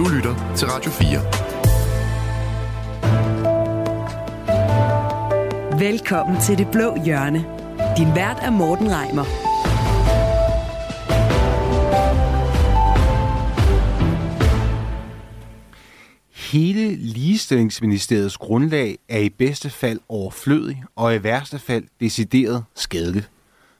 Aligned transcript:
Du 0.00 0.08
lytter 0.08 0.54
til 0.56 0.68
Radio 0.68 0.90
4. 0.90 1.20
Velkommen 5.80 6.40
til 6.40 6.58
Det 6.58 6.68
Blå 6.72 7.04
Hjørne. 7.04 7.38
Din 7.96 8.14
vært 8.14 8.38
er 8.42 8.50
Morten 8.50 8.86
Reimer. 8.90 9.24
Hele 16.52 16.96
ligestillingsministeriets 16.96 18.36
grundlag 18.36 18.98
er 19.08 19.18
i 19.18 19.28
bedste 19.28 19.70
fald 19.70 20.00
overflødig 20.08 20.84
og 20.96 21.14
i 21.14 21.22
værste 21.22 21.58
fald 21.58 21.84
decideret 22.00 22.64
skadeligt. 22.74 23.30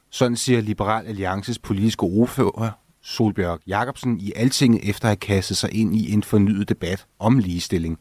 Sådan 0.09 0.37
siger 0.37 0.61
Liberal 0.61 1.07
Alliances 1.07 1.59
politiske 1.59 2.03
ordfører 2.03 2.80
Solbjørg 3.03 3.59
Jacobsen 3.67 4.19
i 4.19 4.31
Altinget 4.35 4.89
efter 4.89 5.05
at 5.05 5.09
have 5.09 5.15
kastet 5.15 5.57
sig 5.57 5.73
ind 5.73 5.95
i 5.95 6.13
en 6.13 6.23
fornyet 6.23 6.69
debat 6.69 7.05
om 7.19 7.37
ligestilling. 7.37 7.99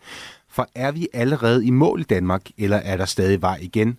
For 0.48 0.68
er 0.74 0.92
vi 0.92 1.08
allerede 1.12 1.66
i 1.66 1.70
mål 1.70 2.00
i 2.00 2.04
Danmark, 2.04 2.42
eller 2.58 2.76
er 2.76 2.96
der 2.96 3.04
stadig 3.04 3.42
vej 3.42 3.58
igen? 3.62 3.98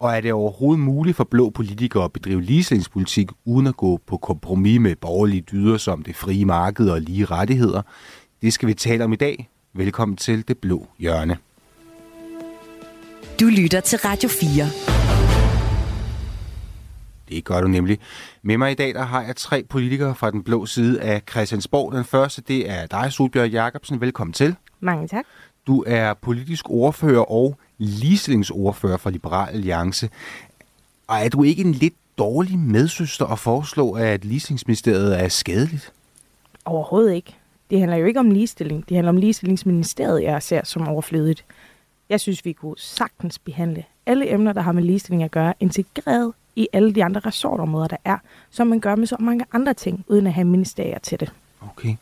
Og 0.00 0.16
er 0.16 0.20
det 0.20 0.32
overhovedet 0.32 0.84
muligt 0.84 1.16
for 1.16 1.24
blå 1.24 1.50
politikere 1.50 2.04
at 2.04 2.12
bedrive 2.12 2.42
ligestillingspolitik 2.42 3.28
uden 3.44 3.66
at 3.66 3.76
gå 3.76 4.00
på 4.06 4.16
kompromis 4.16 4.80
med 4.80 4.96
borgerlige 4.96 5.44
dyder 5.52 5.76
som 5.76 6.02
det 6.02 6.16
frie 6.16 6.44
marked 6.44 6.90
og 6.90 7.00
lige 7.00 7.24
rettigheder? 7.24 7.82
Det 8.42 8.52
skal 8.52 8.68
vi 8.68 8.74
tale 8.74 9.04
om 9.04 9.12
i 9.12 9.16
dag. 9.16 9.48
Velkommen 9.74 10.16
til 10.16 10.48
Det 10.48 10.58
Blå 10.58 10.86
Hjørne. 10.98 11.36
Du 13.40 13.44
lytter 13.44 13.80
til 13.80 13.98
Radio 13.98 14.28
4. 14.28 14.97
Det 17.28 17.44
gør 17.44 17.60
du 17.60 17.68
nemlig. 17.68 17.98
Med 18.42 18.58
mig 18.58 18.70
i 18.70 18.74
dag 18.74 18.94
der 18.94 19.02
har 19.02 19.22
jeg 19.22 19.36
tre 19.36 19.62
politikere 19.62 20.14
fra 20.14 20.30
den 20.30 20.42
blå 20.42 20.66
side 20.66 21.00
af 21.00 21.22
Christiansborg. 21.30 21.92
Den 21.92 22.04
første 22.04 22.42
det 22.42 22.70
er 22.70 22.86
dig, 22.86 23.12
Solbjørg 23.12 23.50
Jacobsen. 23.50 24.00
Velkommen 24.00 24.32
til. 24.32 24.54
Mange 24.80 25.08
tak. 25.08 25.24
Du 25.66 25.84
er 25.86 26.14
politisk 26.14 26.70
ordfører 26.70 27.30
og 27.30 27.58
ligestillingsordfører 27.78 28.96
for 28.96 29.10
Liberal 29.10 29.54
Alliance. 29.54 30.10
Og 31.06 31.16
er 31.16 31.28
du 31.28 31.42
ikke 31.42 31.62
en 31.62 31.72
lidt 31.72 31.94
dårlig 32.18 32.58
medsøster 32.58 33.26
at 33.26 33.38
foreslå, 33.38 33.92
at 33.92 34.24
ligestillingsministeriet 34.24 35.22
er 35.22 35.28
skadeligt? 35.28 35.92
Overhovedet 36.64 37.14
ikke. 37.14 37.34
Det 37.70 37.78
handler 37.78 37.96
jo 37.96 38.06
ikke 38.06 38.20
om 38.20 38.30
ligestilling. 38.30 38.88
Det 38.88 38.96
handler 38.96 39.08
om 39.08 39.16
ligestillingsministeriet, 39.16 40.22
jeg 40.22 40.42
ser 40.42 40.64
som 40.64 40.88
overflødigt. 40.88 41.44
Jeg 42.08 42.20
synes, 42.20 42.44
vi 42.44 42.52
kunne 42.52 42.78
sagtens 42.78 43.38
behandle 43.38 43.84
alle 44.06 44.32
emner, 44.32 44.52
der 44.52 44.60
har 44.60 44.72
med 44.72 44.82
ligestilling 44.82 45.22
at 45.22 45.30
gøre, 45.30 45.54
integreret 45.60 46.32
i 46.58 46.68
alle 46.72 46.94
de 46.94 47.04
andre 47.04 47.20
resortområder, 47.20 47.86
der 47.86 47.96
er, 48.04 48.18
som 48.50 48.66
man 48.66 48.80
gør 48.80 48.94
med 48.96 49.06
så 49.06 49.16
mange 49.20 49.44
andre 49.52 49.74
ting, 49.74 50.04
uden 50.08 50.26
at 50.26 50.32
have 50.32 50.44
ministerier 50.44 50.98
til 50.98 51.20
det. 51.20 51.32
Okay. 51.60 51.96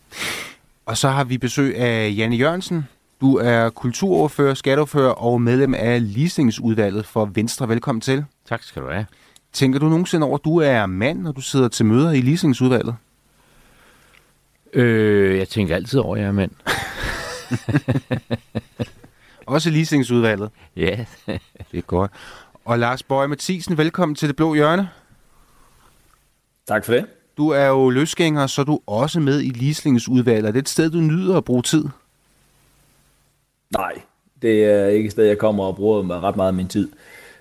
Og 0.86 0.96
så 0.96 1.08
har 1.08 1.24
vi 1.24 1.38
besøg 1.38 1.76
af 1.76 2.14
Janne 2.16 2.36
Jørgensen. 2.36 2.88
Du 3.20 3.36
er 3.36 3.70
kulturordfører, 3.70 4.54
skatteordfører 4.54 5.10
og 5.12 5.40
medlem 5.40 5.74
af 5.74 6.12
ligestillingsudvalget 6.14 7.06
for 7.06 7.24
Venstre. 7.24 7.68
Velkommen 7.68 8.00
til. 8.00 8.24
Tak 8.48 8.62
skal 8.62 8.82
du 8.82 8.88
have. 8.90 9.06
Tænker 9.52 9.78
du 9.78 9.88
nogensinde 9.88 10.26
over, 10.26 10.38
at 10.38 10.44
du 10.44 10.58
er 10.58 10.86
mand, 10.86 11.20
når 11.20 11.32
du 11.32 11.40
sidder 11.40 11.68
til 11.68 11.86
møder 11.86 12.10
i 12.10 12.20
ligestillingsudvalget? 12.20 12.94
Øh, 14.72 15.38
jeg 15.38 15.48
tænker 15.48 15.74
altid 15.74 15.98
over, 15.98 16.16
at 16.16 16.22
jeg 16.22 16.28
er 16.28 16.32
mand. 16.32 16.50
Også 19.46 19.70
ligestillingsudvalget? 19.70 20.50
Ja. 20.76 21.04
det 21.72 21.78
er 21.78 21.80
godt. 21.80 22.10
Og 22.66 22.78
Lars 22.78 23.02
Bøje 23.02 23.28
Mathisen, 23.28 23.78
velkommen 23.78 24.14
til 24.14 24.28
Det 24.28 24.36
Blå 24.36 24.54
Hjørne. 24.54 24.88
Tak 26.68 26.84
for 26.84 26.92
det. 26.92 27.06
Du 27.36 27.48
er 27.48 27.66
jo 27.66 27.90
løsgænger, 27.90 28.46
så 28.46 28.60
er 28.60 28.64
du 28.64 28.80
også 28.86 29.20
med 29.20 29.40
i 29.40 29.48
ligestillingsudvalget. 29.48 30.48
Er 30.48 30.52
det 30.52 30.58
et 30.58 30.68
sted, 30.68 30.90
du 30.90 30.98
nyder 30.98 31.36
at 31.36 31.44
bruge 31.44 31.62
tid? 31.62 31.84
Nej, 33.70 33.92
det 34.42 34.64
er 34.64 34.86
ikke 34.86 35.06
et 35.06 35.12
sted, 35.12 35.24
jeg 35.24 35.38
kommer 35.38 35.64
og 35.64 35.76
bruger 35.76 36.22
ret 36.22 36.36
meget 36.36 36.48
af 36.48 36.54
min 36.54 36.68
tid. 36.68 36.88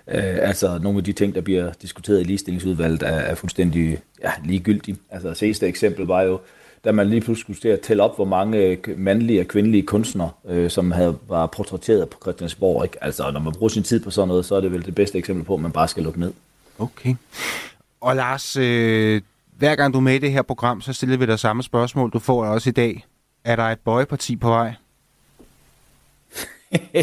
Uh, 0.08 0.14
altså, 0.18 0.78
nogle 0.78 0.98
af 0.98 1.04
de 1.04 1.14
ting, 1.14 1.36
der 1.36 1.42
bliver 1.42 1.72
diskuteret 1.82 2.22
i 2.22 2.24
ligestillingsudvalget, 2.24 3.04
er, 3.04 3.08
er 3.08 3.36
fuldstændig 3.36 4.00
ja, 4.24 4.32
ligegyldige. 4.44 4.98
Altså, 5.10 5.34
seneste 5.34 5.68
eksempel 5.68 6.06
var 6.06 6.22
jo, 6.22 6.40
da 6.86 6.92
man 6.92 7.10
lige 7.10 7.22
pludselig 7.22 7.44
skulle 7.44 7.60
til 7.60 7.68
at 7.68 7.80
tælle 7.80 8.04
op, 8.04 8.16
hvor 8.16 8.26
mange 8.26 8.78
mandlige 8.98 9.42
og 9.42 9.48
kvindelige 9.48 9.84
kunstnere, 9.84 10.30
øh, 10.48 10.70
som 10.70 10.92
havde, 10.92 11.18
var 11.28 11.48
portrætteret 11.48 12.10
på 12.10 12.18
Christiansborg. 12.22 12.84
Ikke? 12.84 13.04
Altså, 13.04 13.32
når 13.32 13.40
man 13.40 13.54
bruger 13.54 13.70
sin 13.70 13.84
tid 13.84 14.00
på 14.00 14.12
sådan 14.12 14.28
noget, 14.28 14.46
så 14.46 14.56
er 14.56 14.62
det 14.62 14.72
vel 14.72 14.86
det 14.86 14.96
bedste 14.96 15.18
eksempel 15.18 15.46
på, 15.46 15.54
at 15.54 15.62
man 15.62 15.72
bare 15.72 15.88
skal 15.88 16.04
lukke 16.04 16.20
ned. 16.20 16.34
Okay. 16.80 17.16
Og 18.02 18.16
Lars, 18.16 18.58
øh, 18.58 19.22
hver 19.58 19.76
gang 19.76 19.94
du 19.94 19.98
er 19.98 20.02
med 20.02 20.16
i 20.16 20.18
det 20.18 20.32
her 20.32 20.42
program, 20.42 20.82
så 20.82 20.94
stiller 20.94 21.18
vi 21.18 21.26
dig 21.26 21.40
samme 21.40 21.64
spørgsmål. 21.64 22.12
Du 22.12 22.20
får 22.20 22.46
også 22.46 22.70
i 22.70 22.74
dag. 22.74 23.06
Er 23.44 23.56
der 23.56 23.64
et 23.64 23.80
bøjeparti 23.80 24.36
på 24.36 24.48
vej? 24.50 24.74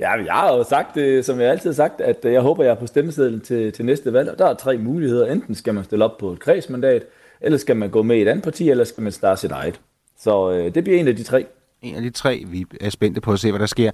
ja, 0.00 0.10
jeg 0.10 0.32
har 0.34 0.56
jo 0.56 0.64
sagt, 0.64 0.94
det, 0.94 1.24
som 1.24 1.40
jeg 1.40 1.50
altid 1.50 1.70
har 1.70 1.74
sagt, 1.74 2.00
at 2.00 2.16
jeg 2.24 2.40
håber, 2.40 2.64
jeg 2.64 2.70
er 2.70 2.74
på 2.74 2.86
stemmesedlen 2.86 3.40
til, 3.40 3.72
til 3.72 3.84
næste 3.84 4.12
valg. 4.12 4.30
Og 4.30 4.38
der 4.38 4.46
er 4.46 4.54
tre 4.54 4.78
muligheder. 4.78 5.32
Enten 5.32 5.54
skal 5.54 5.74
man 5.74 5.84
stille 5.84 6.04
op 6.04 6.18
på 6.18 6.32
et 6.32 6.40
kredsmandat, 6.40 7.02
eller 7.40 7.58
skal 7.58 7.76
man 7.76 7.90
gå 7.90 8.02
med 8.02 8.16
i 8.16 8.22
et 8.22 8.28
andet 8.28 8.44
parti, 8.44 8.70
eller 8.70 8.84
skal 8.84 9.02
man 9.02 9.12
starte 9.12 9.40
sit 9.40 9.50
eget. 9.50 9.80
Så 10.20 10.50
øh, 10.50 10.74
det 10.74 10.84
bliver 10.84 11.00
en 11.00 11.08
af 11.08 11.16
de 11.16 11.22
tre. 11.22 11.46
En 11.82 11.94
af 11.94 12.02
de 12.02 12.10
tre. 12.10 12.44
Vi 12.46 12.66
er 12.80 12.90
spændte 12.90 13.20
på 13.20 13.32
at 13.32 13.40
se, 13.40 13.50
hvad 13.50 13.60
der 13.60 13.66
sker. 13.66 13.90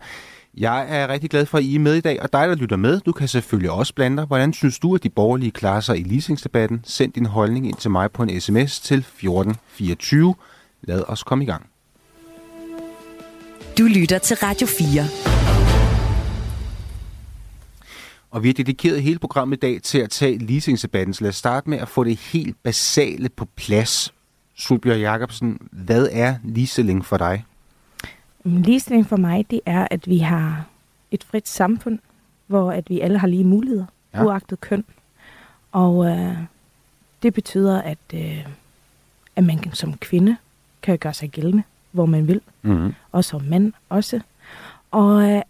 Jeg 0.56 0.86
er 0.88 1.08
rigtig 1.08 1.30
glad 1.30 1.46
for, 1.46 1.58
at 1.58 1.64
I 1.64 1.74
er 1.74 1.78
med 1.78 1.94
i 1.94 2.00
dag, 2.00 2.22
og 2.22 2.32
dig, 2.32 2.48
der 2.48 2.54
lytter 2.54 2.76
med, 2.76 3.00
du 3.00 3.12
kan 3.12 3.28
selvfølgelig 3.28 3.70
også 3.70 3.94
blande 3.94 4.16
dig. 4.16 4.24
Hvordan 4.24 4.52
synes 4.52 4.78
du, 4.78 4.94
at 4.94 5.02
de 5.02 5.10
borgerlige 5.10 5.50
klarer 5.50 5.80
sig 5.80 5.98
i 5.98 6.02
leasingsdebatten? 6.02 6.80
Send 6.84 7.12
din 7.12 7.26
holdning 7.26 7.66
ind 7.68 7.76
til 7.76 7.90
mig 7.90 8.12
på 8.12 8.22
en 8.22 8.40
sms 8.40 8.80
til 8.80 8.98
1424. 8.98 10.34
Lad 10.82 11.02
os 11.08 11.22
komme 11.22 11.44
i 11.44 11.46
gang. 11.46 11.66
Du 13.78 13.82
lytter 13.82 14.18
til 14.18 14.36
Radio 14.36 14.66
4. 14.66 15.35
Og 18.36 18.42
vi 18.42 18.48
har 18.48 18.54
dedikeret 18.54 19.02
hele 19.02 19.18
programmet 19.18 19.56
i 19.56 19.60
dag 19.60 19.82
til 19.82 19.98
at 19.98 20.10
tage 20.10 20.38
leasingsdebatten, 20.38 21.14
så 21.14 21.24
lad 21.24 21.28
os 21.28 21.36
starte 21.36 21.70
med 21.70 21.78
at 21.78 21.88
få 21.88 22.04
det 22.04 22.16
helt 22.16 22.62
basale 22.62 23.28
på 23.28 23.44
plads. 23.44 24.14
Solbjørg 24.54 25.00
Jacobsen, 25.00 25.68
hvad 25.72 26.08
er 26.12 26.34
ligestilling 26.44 27.04
for 27.04 27.16
dig? 27.16 27.44
Ligestilling 28.44 29.06
for 29.06 29.16
mig, 29.16 29.50
det 29.50 29.60
er, 29.66 29.88
at 29.90 30.08
vi 30.08 30.18
har 30.18 30.66
et 31.10 31.24
frit 31.24 31.48
samfund, 31.48 31.98
hvor 32.46 32.72
at 32.72 32.90
vi 32.90 33.00
alle 33.00 33.18
har 33.18 33.26
lige 33.26 33.44
muligheder, 33.44 33.86
ja. 34.14 34.24
uagtet 34.24 34.60
køn. 34.60 34.84
Og 35.72 36.06
øh, 36.06 36.36
det 37.22 37.34
betyder, 37.34 37.82
at, 37.82 37.98
øh, 38.14 38.46
at 39.36 39.44
man 39.44 39.70
som 39.72 39.96
kvinde 39.96 40.36
kan 40.82 40.98
gøre 40.98 41.14
sig 41.14 41.30
gældende, 41.30 41.62
hvor 41.92 42.06
man 42.06 42.28
vil. 42.28 42.40
Mm-hmm. 42.62 42.94
Og 43.12 43.24
som 43.24 43.42
mand 43.42 43.72
også. 43.88 44.20
Og 44.90 45.30
øh, 45.30 45.42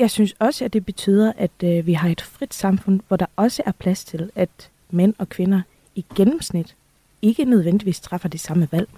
jeg 0.00 0.10
synes 0.10 0.34
også, 0.38 0.64
at 0.64 0.72
det 0.72 0.86
betyder, 0.86 1.32
at 1.36 1.50
øh, 1.64 1.86
vi 1.86 1.92
har 1.92 2.08
et 2.08 2.20
frit 2.20 2.54
samfund, 2.54 3.00
hvor 3.08 3.16
der 3.16 3.26
også 3.36 3.62
er 3.66 3.72
plads 3.72 4.04
til, 4.04 4.30
at 4.34 4.70
mænd 4.90 5.14
og 5.18 5.28
kvinder 5.28 5.62
i 5.94 6.04
gennemsnit 6.16 6.74
ikke 7.22 7.44
nødvendigvis 7.44 8.00
træffer 8.00 8.28
det 8.28 8.40
samme 8.40 8.68
valg. 8.72 8.88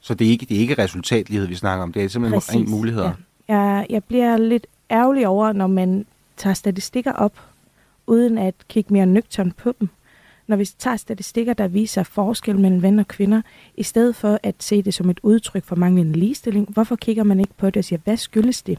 Så 0.00 0.14
det 0.14 0.26
er 0.26 0.30
ikke, 0.30 0.46
det 0.46 0.56
er 0.56 0.60
ikke 0.60 0.82
resultatlighed, 0.82 1.46
vi 1.46 1.54
snakker 1.54 1.82
om. 1.82 1.92
Det 1.92 2.04
er 2.04 2.08
simpelthen 2.08 2.40
Præcis, 2.40 2.54
rent 2.54 2.68
muligheder. 2.68 3.12
Ja. 3.48 3.58
Jeg, 3.58 3.86
jeg 3.90 4.04
bliver 4.04 4.36
lidt 4.36 4.66
ærgerlig 4.90 5.26
over, 5.26 5.52
når 5.52 5.66
man 5.66 6.06
tager 6.36 6.54
statistikker 6.54 7.12
op, 7.12 7.40
uden 8.06 8.38
at 8.38 8.54
kigge 8.68 8.92
mere 8.92 9.06
nøgternt 9.06 9.56
på 9.56 9.74
dem. 9.80 9.88
Når 10.46 10.56
vi 10.56 10.64
tager 10.64 10.96
statistikker, 10.96 11.54
der 11.54 11.68
viser 11.68 12.02
forskel 12.02 12.58
mellem 12.58 12.80
mænd 12.80 13.00
og 13.00 13.08
kvinder, 13.08 13.42
i 13.76 13.82
stedet 13.82 14.16
for 14.16 14.38
at 14.42 14.54
se 14.58 14.82
det 14.82 14.94
som 14.94 15.10
et 15.10 15.20
udtryk 15.22 15.64
for 15.64 15.76
manglende 15.76 16.12
ligestilling, 16.12 16.68
hvorfor 16.68 16.96
kigger 16.96 17.24
man 17.24 17.40
ikke 17.40 17.54
på 17.56 17.66
det 17.66 17.76
og 17.76 17.84
siger, 17.84 17.98
hvad 18.04 18.16
skyldes 18.16 18.62
det? 18.62 18.78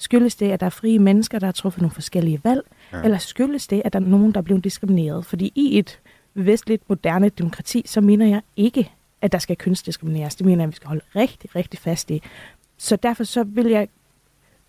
Skyldes 0.00 0.36
det, 0.36 0.50
at 0.50 0.60
der 0.60 0.66
er 0.66 0.70
frie 0.70 0.98
mennesker, 0.98 1.38
der 1.38 1.46
har 1.46 1.52
truffet 1.52 1.82
nogle 1.82 1.94
forskellige 1.94 2.40
valg? 2.44 2.62
Ja. 2.92 3.02
Eller 3.02 3.18
skyldes 3.18 3.66
det, 3.66 3.82
at 3.84 3.92
der 3.92 4.00
er 4.00 4.04
nogen, 4.04 4.32
der 4.32 4.38
er 4.38 4.42
blevet 4.42 4.64
diskrimineret? 4.64 5.26
Fordi 5.26 5.52
i 5.54 5.78
et 5.78 6.00
vestligt 6.34 6.82
moderne 6.88 7.28
demokrati, 7.28 7.82
så 7.86 8.00
mener 8.00 8.26
jeg 8.26 8.42
ikke, 8.56 8.92
at 9.22 9.32
der 9.32 9.38
skal 9.38 9.56
kønsdiskrimineres. 9.56 10.36
Det 10.36 10.46
mener 10.46 10.62
jeg, 10.62 10.68
at 10.68 10.70
vi 10.70 10.76
skal 10.76 10.88
holde 10.88 11.04
rigtig, 11.16 11.56
rigtig 11.56 11.80
fast 11.80 12.10
i. 12.10 12.22
Så 12.78 12.96
derfor 12.96 13.24
så 13.24 13.42
vil 13.42 13.66
jeg 13.66 13.88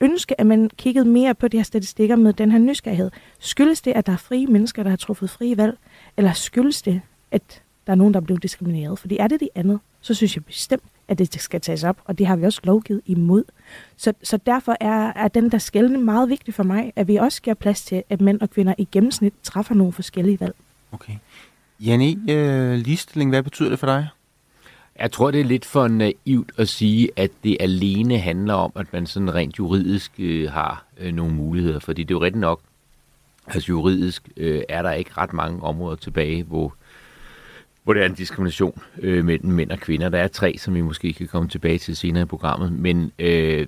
ønske, 0.02 0.42
at 0.42 0.48
man 0.48 0.70
kiggede 0.78 1.06
mere 1.06 1.36
på 1.36 1.48
de 1.48 1.58
her 1.58 1.64
statistikker 1.64 2.16
med 2.16 2.34
den 2.34 2.52
her 2.52 2.60
nysgerrighed. 2.60 3.12
Skyldes 3.40 3.82
det, 3.82 3.92
at 3.92 4.06
der 4.06 4.14
er 4.14 4.18
frie 4.18 4.48
mennesker, 4.48 4.84
der 4.84 4.90
har 4.90 4.98
truffet 4.98 5.30
frie 5.30 5.58
valg? 5.58 5.78
Eller 6.18 6.34
skyldes 6.34 6.82
det, 6.82 7.02
at 7.32 7.62
der 7.88 7.94
er 7.94 7.98
nogen, 7.98 8.14
der 8.14 8.20
er 8.20 8.26
blevet 8.26 8.44
diskrimineret? 8.44 9.00
Fordi 9.00 9.18
er 9.18 9.28
det 9.28 9.40
det 9.40 9.50
andet, 9.56 9.80
så 10.02 10.14
synes 10.14 10.36
jeg 10.36 10.46
bestemt, 10.46 10.84
at 11.12 11.20
det 11.20 11.42
skal 11.42 11.62
tages 11.62 11.84
op, 11.84 12.02
og 12.06 12.18
det 12.18 12.28
har 12.28 12.36
vi 12.36 12.46
også 12.46 12.62
lovgivet 12.64 13.02
imod. 13.06 13.44
Så, 13.98 14.14
så 14.24 14.38
derfor 14.46 14.78
er, 14.80 15.14
er 15.16 15.28
den 15.28 15.52
der 15.52 15.58
skældende 15.58 16.00
meget 16.00 16.30
vigtig 16.30 16.54
for 16.54 16.64
mig, 16.64 16.94
at 16.96 17.08
vi 17.08 17.16
også 17.16 17.42
giver 17.42 17.54
plads 17.54 17.86
til, 17.86 18.04
at 18.10 18.22
mænd 18.22 18.42
og 18.42 18.50
kvinder 18.50 18.74
i 18.78 18.88
gennemsnit 18.92 19.34
træffer 19.44 19.76
nogle 19.76 19.94
forskellige 19.94 20.40
valg. 20.40 20.56
Okay. 20.92 21.14
Janne, 21.80 22.16
øh, 22.30 22.74
ligestilling, 22.74 23.32
hvad 23.32 23.44
betyder 23.44 23.70
det 23.70 23.80
for 23.80 23.88
dig? 23.88 24.08
Jeg 25.00 25.12
tror, 25.12 25.32
det 25.32 25.40
er 25.40 25.46
lidt 25.46 25.66
for 25.66 25.88
naivt 25.88 26.52
at 26.58 26.70
sige, 26.70 27.10
at 27.16 27.32
det 27.44 27.58
alene 27.60 28.18
handler 28.20 28.54
om, 28.54 28.72
at 28.76 28.94
man 28.94 29.06
sådan 29.06 29.34
rent 29.34 29.60
juridisk 29.60 30.12
øh, 30.20 30.52
har 30.52 30.86
øh, 30.98 31.14
nogle 31.14 31.34
muligheder. 31.34 31.80
Fordi 31.80 32.04
det 32.04 32.14
er 32.14 32.20
jo 32.20 32.24
rigtigt 32.24 32.42
nok, 32.42 32.62
altså 33.48 33.68
juridisk 33.70 34.30
øh, 34.38 34.62
er 34.70 34.82
der 34.82 34.92
ikke 34.92 35.12
ret 35.18 35.34
mange 35.34 35.64
områder 35.64 35.96
tilbage, 35.96 36.44
hvor 36.44 36.74
hvor 37.84 37.94
det 37.94 38.02
er 38.04 38.06
en 38.06 38.14
diskrimination 38.14 38.82
øh, 39.00 39.26
mellem 39.26 39.52
mænd 39.52 39.72
og 39.72 39.80
kvinder. 39.80 40.10
Der 40.10 40.20
er 40.20 40.28
tre, 40.28 40.58
som 40.58 40.76
vi 40.76 40.82
måske 40.82 41.14
kan 41.14 41.28
komme 41.28 41.50
tilbage 41.50 41.78
til 41.78 41.96
senere 41.96 42.24
i 42.24 42.26
programmet, 42.26 42.72
men 42.72 43.12
øh, 43.20 43.68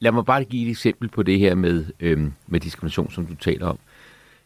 lad 0.00 0.12
mig 0.12 0.24
bare 0.24 0.44
give 0.44 0.66
et 0.66 0.70
eksempel 0.70 1.08
på 1.08 1.22
det 1.22 1.38
her 1.38 1.54
med, 1.54 1.84
øh, 2.00 2.30
med 2.46 2.60
diskrimination, 2.60 3.10
som 3.10 3.26
du 3.26 3.34
taler 3.34 3.66
om. 3.66 3.78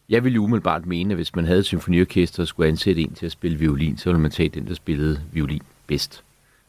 Jeg 0.09 0.25
ville 0.25 0.41
umiddelbart 0.41 0.87
mene, 0.87 1.11
at 1.11 1.17
hvis 1.17 1.35
man 1.35 1.45
havde 1.45 1.59
et 1.59 1.65
symfoniorkester 1.65 2.43
og 2.43 2.49
skulle 2.49 2.69
ansætte 2.69 3.03
en 3.03 3.15
til 3.15 3.27
at 3.27 3.33
spille 3.33 3.59
violin, 3.59 3.97
så 3.97 4.11
ville 4.11 4.21
man 4.21 4.31
tage 4.31 4.49
den, 4.49 4.67
der 4.67 4.75
spillede 4.75 5.21
violin 5.33 5.63
bedst. 5.87 6.23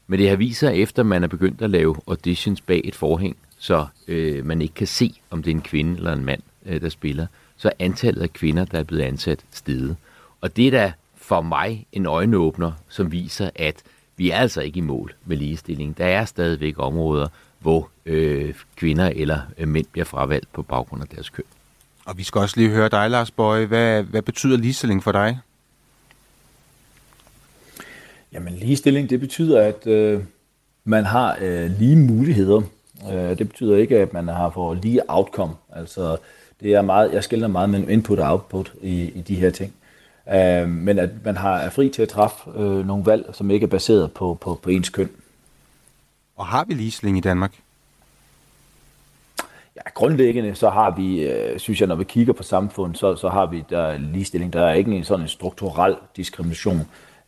Men 0.07 0.19
det 0.19 0.29
har 0.29 0.35
vist 0.35 0.59
sig, 0.59 0.75
efter 0.75 1.03
man 1.03 1.23
er 1.23 1.27
begyndt 1.27 1.61
at 1.61 1.69
lave 1.69 1.95
auditions 2.07 2.61
bag 2.61 2.81
et 2.83 2.95
forhæng, 2.95 3.37
så 3.57 3.85
øh, 4.07 4.45
man 4.45 4.61
ikke 4.61 4.73
kan 4.73 4.87
se, 4.87 5.13
om 5.29 5.43
det 5.43 5.51
er 5.51 5.55
en 5.55 5.61
kvinde 5.61 5.97
eller 5.97 6.13
en 6.13 6.25
mand, 6.25 6.41
øh, 6.65 6.81
der 6.81 6.89
spiller, 6.89 7.27
så 7.57 7.67
er 7.67 7.73
antallet 7.79 8.21
af 8.21 8.33
kvinder, 8.33 8.65
der 8.65 8.79
er 8.79 8.83
blevet 8.83 9.03
ansat, 9.03 9.39
steget. 9.51 9.95
Og 10.41 10.57
det 10.57 10.67
er 10.67 10.71
da 10.71 10.93
for 11.25 11.41
mig 11.41 11.87
en 11.91 12.05
øjenåbner, 12.05 12.71
som 12.89 13.11
viser, 13.11 13.49
at 13.55 13.75
vi 14.17 14.29
er 14.29 14.37
altså 14.37 14.61
ikke 14.61 14.77
i 14.77 14.81
mål 14.81 15.13
med 15.25 15.37
ligestilling. 15.37 15.97
Der 15.97 16.05
er 16.05 16.25
stadigvæk 16.25 16.75
områder, 16.77 17.27
hvor 17.59 17.89
øh, 18.05 18.53
kvinder 18.75 19.11
eller 19.15 19.39
øh, 19.57 19.67
mænd 19.67 19.85
bliver 19.91 20.05
fravalgt 20.05 20.53
på 20.53 20.61
baggrund 20.61 21.01
af 21.01 21.07
deres 21.07 21.29
køn. 21.29 21.45
Og 22.05 22.17
vi 22.17 22.23
skal 22.23 22.41
også 22.41 22.57
lige 22.57 22.69
høre 22.69 22.89
dig, 22.89 23.09
Lars 23.09 23.31
Bøje. 23.31 23.65
Hvad, 23.65 24.03
hvad 24.03 24.21
betyder 24.21 24.57
ligestilling 24.57 25.03
for 25.03 25.11
dig? 25.11 25.39
Jamen 28.33 28.53
ligestilling, 28.53 29.09
det 29.09 29.19
betyder, 29.19 29.61
at 29.61 29.87
øh, 29.87 30.21
man 30.83 31.05
har 31.05 31.37
øh, 31.41 31.71
lige 31.79 31.95
muligheder. 31.95 32.61
Øh, 33.11 33.37
det 33.37 33.49
betyder 33.49 33.77
ikke, 33.77 33.97
at 33.97 34.13
man 34.13 34.27
har 34.27 34.49
for 34.49 34.73
lige 34.73 35.01
outcome. 35.07 35.53
Altså, 35.73 36.17
det 36.61 36.73
er 36.73 36.81
meget, 36.81 37.13
jeg 37.13 37.23
skiller 37.23 37.47
meget 37.47 37.69
mellem 37.69 37.89
input 37.89 38.19
og 38.19 38.31
output 38.31 38.73
i, 38.81 39.03
i 39.03 39.21
de 39.21 39.35
her 39.35 39.49
ting. 39.49 39.73
Øh, 40.33 40.69
men 40.69 40.99
at 40.99 41.09
man 41.25 41.37
har, 41.37 41.57
er 41.57 41.69
fri 41.69 41.89
til 41.89 42.01
at 42.01 42.09
træffe 42.09 42.51
øh, 42.55 42.87
nogle 42.87 43.05
valg, 43.05 43.29
som 43.33 43.51
ikke 43.51 43.63
er 43.63 43.69
baseret 43.69 44.11
på, 44.11 44.37
på, 44.41 44.59
på 44.63 44.69
ens 44.69 44.89
køn. 44.89 45.09
Og 46.35 46.45
har 46.45 46.65
vi 46.67 46.73
ligestilling 46.73 47.17
i 47.17 47.21
Danmark? 47.21 47.53
Ja, 49.75 49.89
grundlæggende 49.93 50.55
så 50.55 50.69
har 50.69 50.95
vi, 50.95 51.23
øh, 51.23 51.59
synes 51.59 51.79
jeg, 51.79 51.87
når 51.87 51.95
vi 51.95 52.03
kigger 52.03 52.33
på 52.33 52.43
samfundet, 52.43 52.97
så, 52.97 53.15
så 53.15 53.29
har 53.29 53.45
vi 53.45 53.63
der 53.69 53.97
ligestilling. 53.97 54.53
Der 54.53 54.65
er 54.65 54.73
ikke 54.73 54.91
en 54.91 55.03
sådan 55.03 55.23
en 55.25 55.29
strukturel 55.29 55.95
diskrimination 56.17 56.81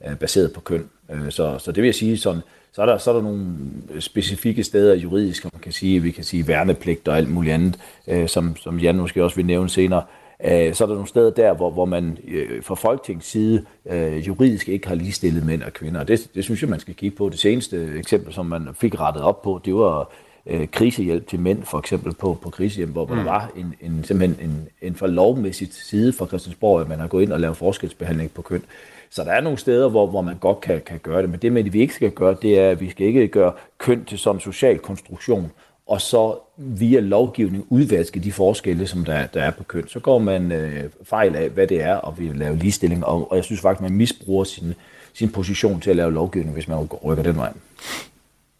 øh, 0.07 0.15
baseret 0.15 0.53
på 0.53 0.61
køn. 0.61 0.89
Øh, 1.09 1.31
så, 1.31 1.59
så 1.59 1.71
det 1.71 1.81
vil 1.81 1.87
jeg 1.87 1.95
sige 1.95 2.17
sådan, 2.17 2.41
så 2.71 2.81
er 2.81 2.85
der, 2.85 2.97
så 2.97 3.11
er 3.11 3.15
der 3.15 3.21
nogle 3.21 3.57
specifikke 3.99 4.63
steder 4.63 4.95
juridisk, 4.95 5.43
man 5.43 5.61
kan 5.61 5.71
sige, 5.71 6.01
vi 6.01 6.11
kan 6.11 6.23
sige 6.23 6.47
værnepligt 6.47 7.07
og 7.07 7.17
alt 7.17 7.29
muligt 7.29 7.53
andet, 7.53 7.79
øh, 8.07 8.27
som, 8.27 8.55
som 8.55 8.79
Jan 8.79 8.95
måske 8.95 9.23
også 9.23 9.35
vil 9.35 9.45
nævne 9.45 9.69
senere. 9.69 9.99
Øh, 9.99 10.26
så 10.43 10.83
er 10.83 10.87
der 10.87 10.93
nogle 10.93 11.07
steder 11.07 11.29
der, 11.29 11.53
hvor, 11.53 11.69
hvor 11.69 11.85
man 11.85 12.17
øh, 12.27 12.63
fra 12.63 12.75
Folketingets 12.75 13.27
side 13.27 13.65
øh, 13.89 14.27
juridisk 14.27 14.69
ikke 14.69 14.87
har 14.87 14.95
ligestillet 14.95 15.45
mænd 15.45 15.63
og 15.63 15.73
kvinder. 15.73 15.99
Og 15.99 16.07
det, 16.07 16.29
det 16.35 16.43
synes 16.43 16.61
jeg, 16.61 16.69
man 16.69 16.79
skal 16.79 16.95
kigge 16.95 17.17
på. 17.17 17.29
Det 17.29 17.39
seneste 17.39 17.97
eksempel, 17.97 18.33
som 18.33 18.45
man 18.45 18.67
fik 18.73 18.99
rettet 18.99 19.23
op 19.23 19.41
på, 19.41 19.61
det 19.65 19.75
var 19.75 20.09
øh, 20.45 20.67
krisehjælp 20.67 21.27
til 21.27 21.39
mænd, 21.39 21.63
for 21.63 21.79
eksempel 21.79 22.13
på, 22.13 22.37
på 22.41 22.49
krisehjem, 22.49 22.89
hvor 22.89 23.05
mm. 23.05 23.15
der 23.15 23.23
var 23.23 23.51
en, 23.55 23.73
en, 23.81 24.03
simpelthen 24.03 24.49
en, 24.49 24.67
en 24.81 24.95
for 24.95 25.07
lovmæssigt 25.07 25.73
side 25.73 26.13
fra 26.13 26.27
Christiansborg, 26.27 26.81
at 26.81 26.89
man 26.89 26.99
har 26.99 27.07
gået 27.07 27.23
ind 27.23 27.31
og 27.31 27.39
lavet 27.39 27.57
forskelsbehandling 27.57 28.31
på 28.31 28.41
køn. 28.41 28.63
Så 29.09 29.23
der 29.23 29.31
er 29.31 29.41
nogle 29.41 29.57
steder, 29.57 29.89
hvor, 29.89 30.07
hvor 30.07 30.21
man 30.21 30.37
godt 30.37 30.61
kan, 30.61 30.81
kan 30.85 30.99
gøre 31.03 31.21
det, 31.21 31.29
men 31.29 31.39
det, 31.39 31.51
med, 31.51 31.63
vi 31.63 31.81
ikke 31.81 31.93
skal 31.93 32.11
gøre, 32.11 32.35
det 32.41 32.59
er, 32.59 32.69
at 32.69 32.81
vi 32.81 32.89
skal 32.89 33.07
ikke 33.07 33.27
gøre 33.27 33.51
køn 33.77 34.05
til 34.05 34.19
sådan 34.19 34.35
en 34.35 34.41
social 34.41 34.79
konstruktion, 34.79 35.51
og 35.87 36.01
så 36.01 36.39
via 36.57 36.99
lovgivning 36.99 37.65
udvaske 37.69 38.19
de 38.19 38.31
forskelle, 38.31 38.87
som 38.87 39.05
der, 39.05 39.25
der 39.25 39.43
er 39.43 39.51
på 39.51 39.63
køn. 39.63 39.87
Så 39.87 39.99
går 39.99 40.19
man 40.19 40.51
øh, 40.51 40.89
fejl 41.03 41.35
af, 41.35 41.49
hvad 41.49 41.67
det 41.67 41.83
er, 41.83 41.95
og 41.95 42.19
vi 42.19 42.31
lave 42.33 42.57
ligestilling, 42.57 43.05
og, 43.05 43.31
og 43.31 43.37
jeg 43.37 43.43
synes 43.43 43.61
faktisk, 43.61 43.81
man 43.81 43.91
misbruger 43.91 44.43
sin, 44.43 44.73
sin 45.13 45.31
position 45.31 45.81
til 45.81 45.89
at 45.89 45.95
lave 45.95 46.13
lovgivning, 46.13 46.53
hvis 46.53 46.67
man 46.67 46.77
rykker 46.77 47.23
den 47.23 47.35
vej. 47.37 47.53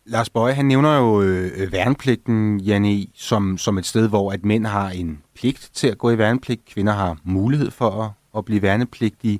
Lars 0.06 0.30
Bøje, 0.30 0.54
han 0.54 0.66
nævner 0.66 0.98
jo 0.98 1.22
øh, 1.22 1.72
værnepligten, 1.72 2.60
Janne, 2.60 3.06
som, 3.16 3.58
som 3.58 3.78
et 3.78 3.86
sted, 3.86 4.10
hvor 4.10 4.32
at 4.32 4.46
mænd 4.46 4.66
har 4.66 4.90
en 4.90 5.22
pligt 5.36 5.70
til 5.74 5.88
at 5.88 5.98
gå 5.98 6.10
i 6.12 6.18
værnepligt, 6.18 6.66
kvinder 6.66 6.94
har 6.94 7.18
mulighed 7.24 7.72
for 7.72 8.04
at, 8.04 8.12
at 8.38 8.46
blive 8.46 8.62
værnepligtige. 8.62 9.40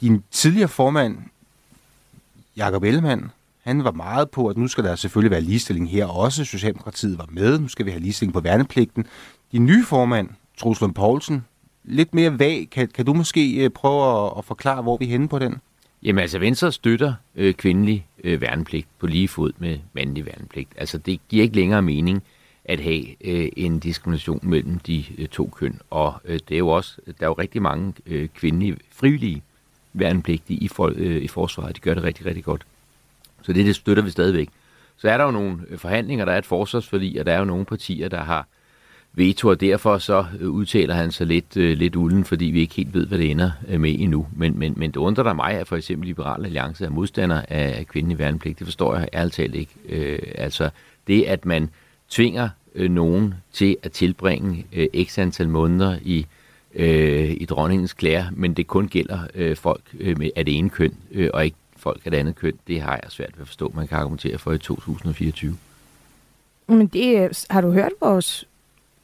Din 0.00 0.24
tidligere 0.30 0.68
formand, 0.68 1.18
Jakob 2.56 2.82
Ellemann, 2.84 3.30
han 3.70 3.84
var 3.84 3.92
meget 3.92 4.30
på, 4.30 4.48
at 4.48 4.56
nu 4.56 4.68
skal 4.68 4.84
der 4.84 4.96
selvfølgelig 4.96 5.30
være 5.30 5.40
ligestilling 5.40 5.90
her 5.90 6.06
også. 6.06 6.44
Socialdemokratiet 6.44 7.18
var 7.18 7.28
med, 7.30 7.58
nu 7.58 7.68
skal 7.68 7.86
vi 7.86 7.90
have 7.90 8.00
ligestilling 8.00 8.32
på 8.32 8.40
værnepligten. 8.40 9.06
De 9.52 9.58
nye 9.58 9.84
formand, 9.84 10.28
Troels 10.58 10.80
Lund 10.80 10.94
Poulsen, 10.94 11.44
lidt 11.84 12.14
mere 12.14 12.38
vag. 12.38 12.68
Kan, 12.72 12.88
kan 12.88 13.06
du 13.06 13.14
måske 13.14 13.64
øh, 13.64 13.70
prøve 13.70 14.26
at, 14.26 14.32
at 14.38 14.44
forklare, 14.44 14.82
hvor 14.82 14.96
vi 14.96 15.04
er 15.04 15.08
henne 15.08 15.28
på 15.28 15.38
den? 15.38 15.56
Jamen 16.02 16.22
altså, 16.22 16.38
Venstre 16.38 16.72
støtter 16.72 17.14
øh, 17.36 17.54
kvindelig 17.54 18.06
øh, 18.24 18.40
værnepligt 18.40 18.86
på 18.98 19.06
lige 19.06 19.28
fod 19.28 19.52
med 19.58 19.78
mandlig 19.92 20.26
værnepligt. 20.26 20.68
Altså, 20.76 20.98
det 20.98 21.20
giver 21.28 21.42
ikke 21.42 21.56
længere 21.56 21.82
mening 21.82 22.22
at 22.64 22.80
have 22.80 23.04
øh, 23.24 23.48
en 23.56 23.78
diskrimination 23.78 24.40
mellem 24.42 24.78
de 24.78 25.04
øh, 25.18 25.28
to 25.28 25.50
køn. 25.56 25.80
Og 25.90 26.14
øh, 26.24 26.40
det 26.48 26.54
er 26.54 26.58
jo 26.58 26.68
også, 26.68 26.96
der 27.06 27.12
er 27.20 27.26
jo 27.26 27.32
rigtig 27.32 27.62
mange 27.62 27.92
øh, 28.06 28.28
kvindelige 28.28 28.76
frivillige 28.92 29.42
værnepligtige 29.92 30.58
i, 30.58 30.68
for, 30.68 30.92
øh, 30.96 31.22
i 31.22 31.28
forsvaret. 31.28 31.76
De 31.76 31.80
gør 31.80 31.94
det 31.94 32.02
rigtig, 32.02 32.26
rigtig 32.26 32.44
godt. 32.44 32.66
Så 33.42 33.52
det, 33.52 33.66
det 33.66 33.76
støtter 33.76 34.02
vi 34.02 34.10
stadigvæk. 34.10 34.48
Så 34.96 35.10
er 35.10 35.16
der 35.16 35.24
jo 35.24 35.30
nogle 35.30 35.58
øh, 35.68 35.78
forhandlinger, 35.78 36.24
der 36.24 36.32
er 36.32 36.38
et 36.38 36.46
forsvarsforlig, 36.46 37.20
og 37.20 37.26
der 37.26 37.32
er 37.32 37.38
jo 37.38 37.44
nogle 37.44 37.64
partier, 37.64 38.08
der 38.08 38.20
har 38.20 38.46
veto, 39.12 39.48
og 39.48 39.60
derfor 39.60 39.98
så 39.98 40.24
øh, 40.40 40.48
udtaler 40.48 40.94
han 40.94 41.12
sig 41.12 41.26
lidt, 41.26 41.56
øh, 41.56 41.78
lidt 41.78 41.96
ulden, 41.96 42.24
fordi 42.24 42.44
vi 42.44 42.60
ikke 42.60 42.74
helt 42.74 42.94
ved, 42.94 43.06
hvad 43.06 43.18
det 43.18 43.30
ender 43.30 43.50
med 43.78 43.96
endnu. 43.98 44.26
Men, 44.36 44.58
men, 44.58 44.74
men 44.76 44.90
det 44.90 44.96
undrer 44.96 45.24
der 45.24 45.32
mig, 45.32 45.52
at 45.52 45.68
for 45.68 45.76
eksempel 45.76 46.06
Liberal 46.06 46.44
Alliance 46.44 46.84
er 46.84 46.90
modstander 46.90 47.42
af 47.48 47.86
kvindelig 47.88 48.18
værnepligt. 48.18 48.58
Det 48.58 48.66
forstår 48.66 48.96
jeg 48.96 49.08
ærligt 49.14 49.34
talt 49.34 49.54
ikke. 49.54 49.72
Øh, 49.88 50.18
altså 50.34 50.70
det, 51.06 51.22
at 51.22 51.46
man 51.46 51.70
tvinger 52.08 52.48
øh, 52.74 52.90
nogen 52.90 53.34
til 53.52 53.76
at 53.82 53.92
tilbringe 53.92 54.66
øh, 54.72 55.04
x 55.04 55.18
antal 55.18 55.48
måneder 55.48 55.96
i 56.02 56.26
øh, 56.74 57.30
i 57.30 57.44
dronningens 57.44 57.92
klæder, 57.92 58.24
men 58.32 58.54
det 58.54 58.66
kun 58.66 58.88
gælder 58.88 59.18
øh, 59.34 59.56
folk 59.56 59.82
øh, 60.00 60.18
med, 60.18 60.30
af 60.36 60.44
det 60.44 60.58
ene 60.58 60.70
køn, 60.70 60.94
øh, 61.12 61.30
og 61.34 61.44
ikke 61.44 61.56
folk 61.80 62.00
af 62.04 62.10
det 62.10 62.18
andet 62.18 62.36
køn, 62.36 62.54
det 62.66 62.80
har 62.80 63.00
jeg 63.02 63.10
svært 63.10 63.32
ved 63.34 63.40
at 63.40 63.46
forstå, 63.46 63.72
man 63.74 63.88
kan 63.88 63.98
argumentere 63.98 64.38
for 64.38 64.52
i 64.52 64.58
2024. 64.58 65.56
Men 66.66 66.86
det 66.86 67.24
øh, 67.24 67.30
har 67.50 67.60
du 67.60 67.70
hørt 67.70 67.92
vores 68.00 68.46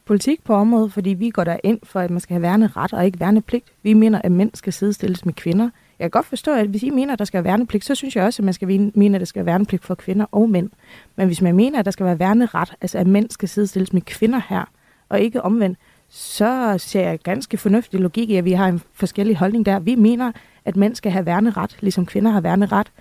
politik 0.05 0.45
på 0.45 0.55
området, 0.55 0.93
fordi 0.93 1.11
vi 1.11 1.31
går 1.31 1.45
der 1.45 1.57
ind 1.65 1.79
for, 1.83 2.01
at 2.01 2.11
man 2.11 2.21
skal 2.21 2.35
have 2.35 2.43
værne 2.43 2.67
ret 2.67 2.93
og 2.93 3.07
ikke 3.07 3.21
værne 3.21 3.43
pligt. 3.43 3.65
Vi 3.83 3.95
mener, 3.95 4.21
at 4.25 4.33
mænd 4.33 4.51
skal 4.55 4.73
sidestilles 4.73 5.25
med 5.25 5.35
kvinder. 5.35 5.71
Jeg 5.99 6.05
kan 6.05 6.11
godt 6.11 6.27
forstå, 6.27 6.53
at 6.53 6.67
hvis 6.67 6.83
I 6.83 6.91
mener, 6.91 7.13
at 7.13 7.19
der 7.19 7.25
skal 7.25 7.45
være 7.45 7.51
værnepligt, 7.51 7.85
så 7.85 7.95
synes 7.95 8.17
jeg 8.17 8.25
også, 8.25 8.43
at 8.43 8.45
man 8.45 8.55
skal 8.55 8.91
mene, 8.95 9.15
at 9.15 9.21
der 9.21 9.25
skal 9.25 9.47
være 9.47 9.53
værnepligt 9.53 9.85
for 9.85 9.95
kvinder 9.95 10.27
og 10.33 10.51
mænd. 10.51 10.71
Men 11.17 11.27
hvis 11.27 11.43
man 11.43 11.57
mener, 11.57 11.79
at 11.79 11.85
der 11.85 11.91
skal 11.91 12.07
være 12.07 12.19
værneret, 12.19 12.73
altså 12.81 12.99
at 12.99 13.07
mænd 13.07 13.31
skal 13.31 13.49
sidestilles 13.49 13.93
med 13.93 14.03
kvinder 14.03 14.41
her, 14.49 14.65
og 15.09 15.21
ikke 15.21 15.43
omvendt, 15.43 15.79
så 16.09 16.75
ser 16.79 17.01
jeg 17.01 17.19
ganske 17.19 17.57
fornuftig 17.57 18.01
logik 18.01 18.31
i, 18.31 18.37
at 18.37 18.45
vi 18.45 18.53
har 18.53 18.69
en 18.69 18.83
forskellig 18.95 19.37
holdning 19.37 19.67
der. 19.67 19.79
Vi 19.79 19.95
mener, 19.95 20.33
at 20.67 20.77
mænd 20.77 20.95
skal 20.95 21.13
have 21.13 21.27
værneret, 21.27 21.77
ligesom 21.81 22.07
kvinder 22.07 22.31
har 22.31 22.41
værneret. 22.41 22.93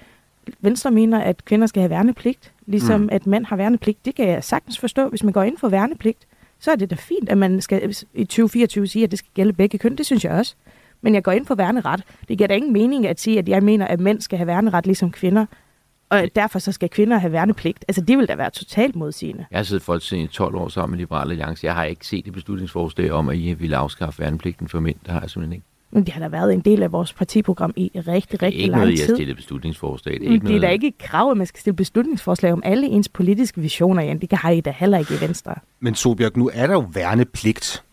Venstre 0.60 0.91
mener, 0.91 1.19
at 1.19 1.45
kvinder 1.45 1.67
skal 1.67 1.81
have 1.81 1.89
værnepligt, 1.89 2.51
ligesom 2.65 3.01
mm. 3.01 3.10
at 3.12 3.27
mænd 3.27 3.45
har 3.45 3.55
værnepligt. 3.55 4.05
Det 4.05 4.15
kan 4.15 4.27
jeg 4.27 4.43
sagtens 4.43 4.79
forstå. 4.79 5.10
Hvis 5.10 5.24
man 5.24 5.34
går 5.34 5.43
ind 5.43 5.57
for 5.57 5.69
værnepligt, 5.69 6.17
så 6.60 6.72
er 6.72 6.75
det 6.75 6.89
da 6.89 6.95
fint, 6.95 7.29
at 7.29 7.38
man 7.38 7.62
skal 7.62 7.95
i 8.13 8.25
2024 8.25 8.88
sige, 8.88 9.03
at 9.03 9.12
det 9.12 9.19
skal 9.19 9.31
gælde 9.34 9.53
begge 9.53 9.77
køn. 9.77 9.95
Det 9.95 10.05
synes 10.05 10.25
jeg 10.25 10.31
også. 10.31 10.55
Men 11.01 11.13
jeg 11.15 11.24
går 11.24 11.31
ind 11.31 11.45
for 11.45 11.55
værneret. 11.55 12.03
Det 12.27 12.38
giver 12.38 12.48
da 12.48 12.55
ingen 12.55 12.74
mening 12.74 13.07
at 13.07 13.19
sige, 13.19 13.39
at 13.39 13.50
jeg 13.50 13.63
mener, 13.63 13.88
at 13.88 14.00
mænd 14.00 14.22
skal 14.22 14.38
have 14.38 14.48
værneret 14.48 14.86
ligesom 14.86 15.12
kvinder 15.12 15.45
og 16.10 16.29
derfor 16.36 16.60
så 16.60 16.72
skal 16.72 16.89
kvinder 16.89 17.17
have 17.17 17.31
værnepligt. 17.31 17.86
Altså, 17.88 18.01
det 18.01 18.17
vil 18.17 18.27
da 18.27 18.36
være 18.36 18.50
totalt 18.50 18.95
modsigende. 18.95 19.45
Jeg 19.51 19.60
har 19.60 19.63
siddet 19.63 19.84
Folketinget 19.84 20.29
i 20.29 20.34
12 20.34 20.55
år 20.55 20.67
sammen 20.67 20.91
med 20.91 21.00
Liberale 21.00 21.31
Alliance. 21.31 21.65
Jeg 21.65 21.75
har 21.75 21.84
ikke 21.84 22.07
set 22.07 22.27
et 22.27 22.34
beslutningsforslag 22.34 23.12
om, 23.12 23.29
at 23.29 23.38
I 23.38 23.53
ville 23.53 23.77
afskaffe 23.77 24.19
værnepligten 24.19 24.67
for 24.67 24.79
mænd. 24.79 24.95
Det 25.03 25.12
har 25.12 25.22
jeg 25.22 25.29
simpelthen 25.29 25.53
ikke. 25.53 25.65
Men 25.95 26.03
det 26.03 26.13
har 26.13 26.19
da 26.19 26.27
været 26.27 26.53
en 26.53 26.59
del 26.59 26.83
af 26.83 26.91
vores 26.91 27.13
partiprogram 27.13 27.73
i 27.75 27.91
rigtig, 27.95 28.41
rigtig 28.41 28.41
lang 28.41 28.41
tid. 28.41 28.41
Det 28.41 28.59
er 28.59 28.63
ikke 28.63 28.75
noget, 28.75 28.99
jeg 28.99 29.15
stillet 29.15 29.35
beslutningsforslag. 29.35 30.13
Det 30.13 30.27
er, 30.27 30.31
ikke 30.31 30.43
det 30.43 30.47
er 30.47 30.49
noget... 30.49 30.61
da 30.61 30.67
ikke 30.67 30.87
et 30.87 30.97
krav, 30.97 31.31
at 31.31 31.37
man 31.37 31.47
skal 31.47 31.59
stille 31.59 31.75
beslutningsforslag 31.75 32.53
om 32.53 32.61
alle 32.65 32.87
ens 32.87 33.09
politiske 33.09 33.61
visioner, 33.61 34.03
Jan. 34.03 34.19
Det 34.19 34.33
har 34.33 34.49
I 34.49 34.61
da 34.61 34.73
heller 34.77 34.97
ikke 34.97 35.13
i 35.13 35.21
Venstre. 35.21 35.55
Men 35.79 35.95
Sobjørg, 35.95 36.37
nu 36.37 36.51
er 36.53 36.67
der 36.67 36.73
jo 36.73 36.85
værnepligt. 36.93 37.83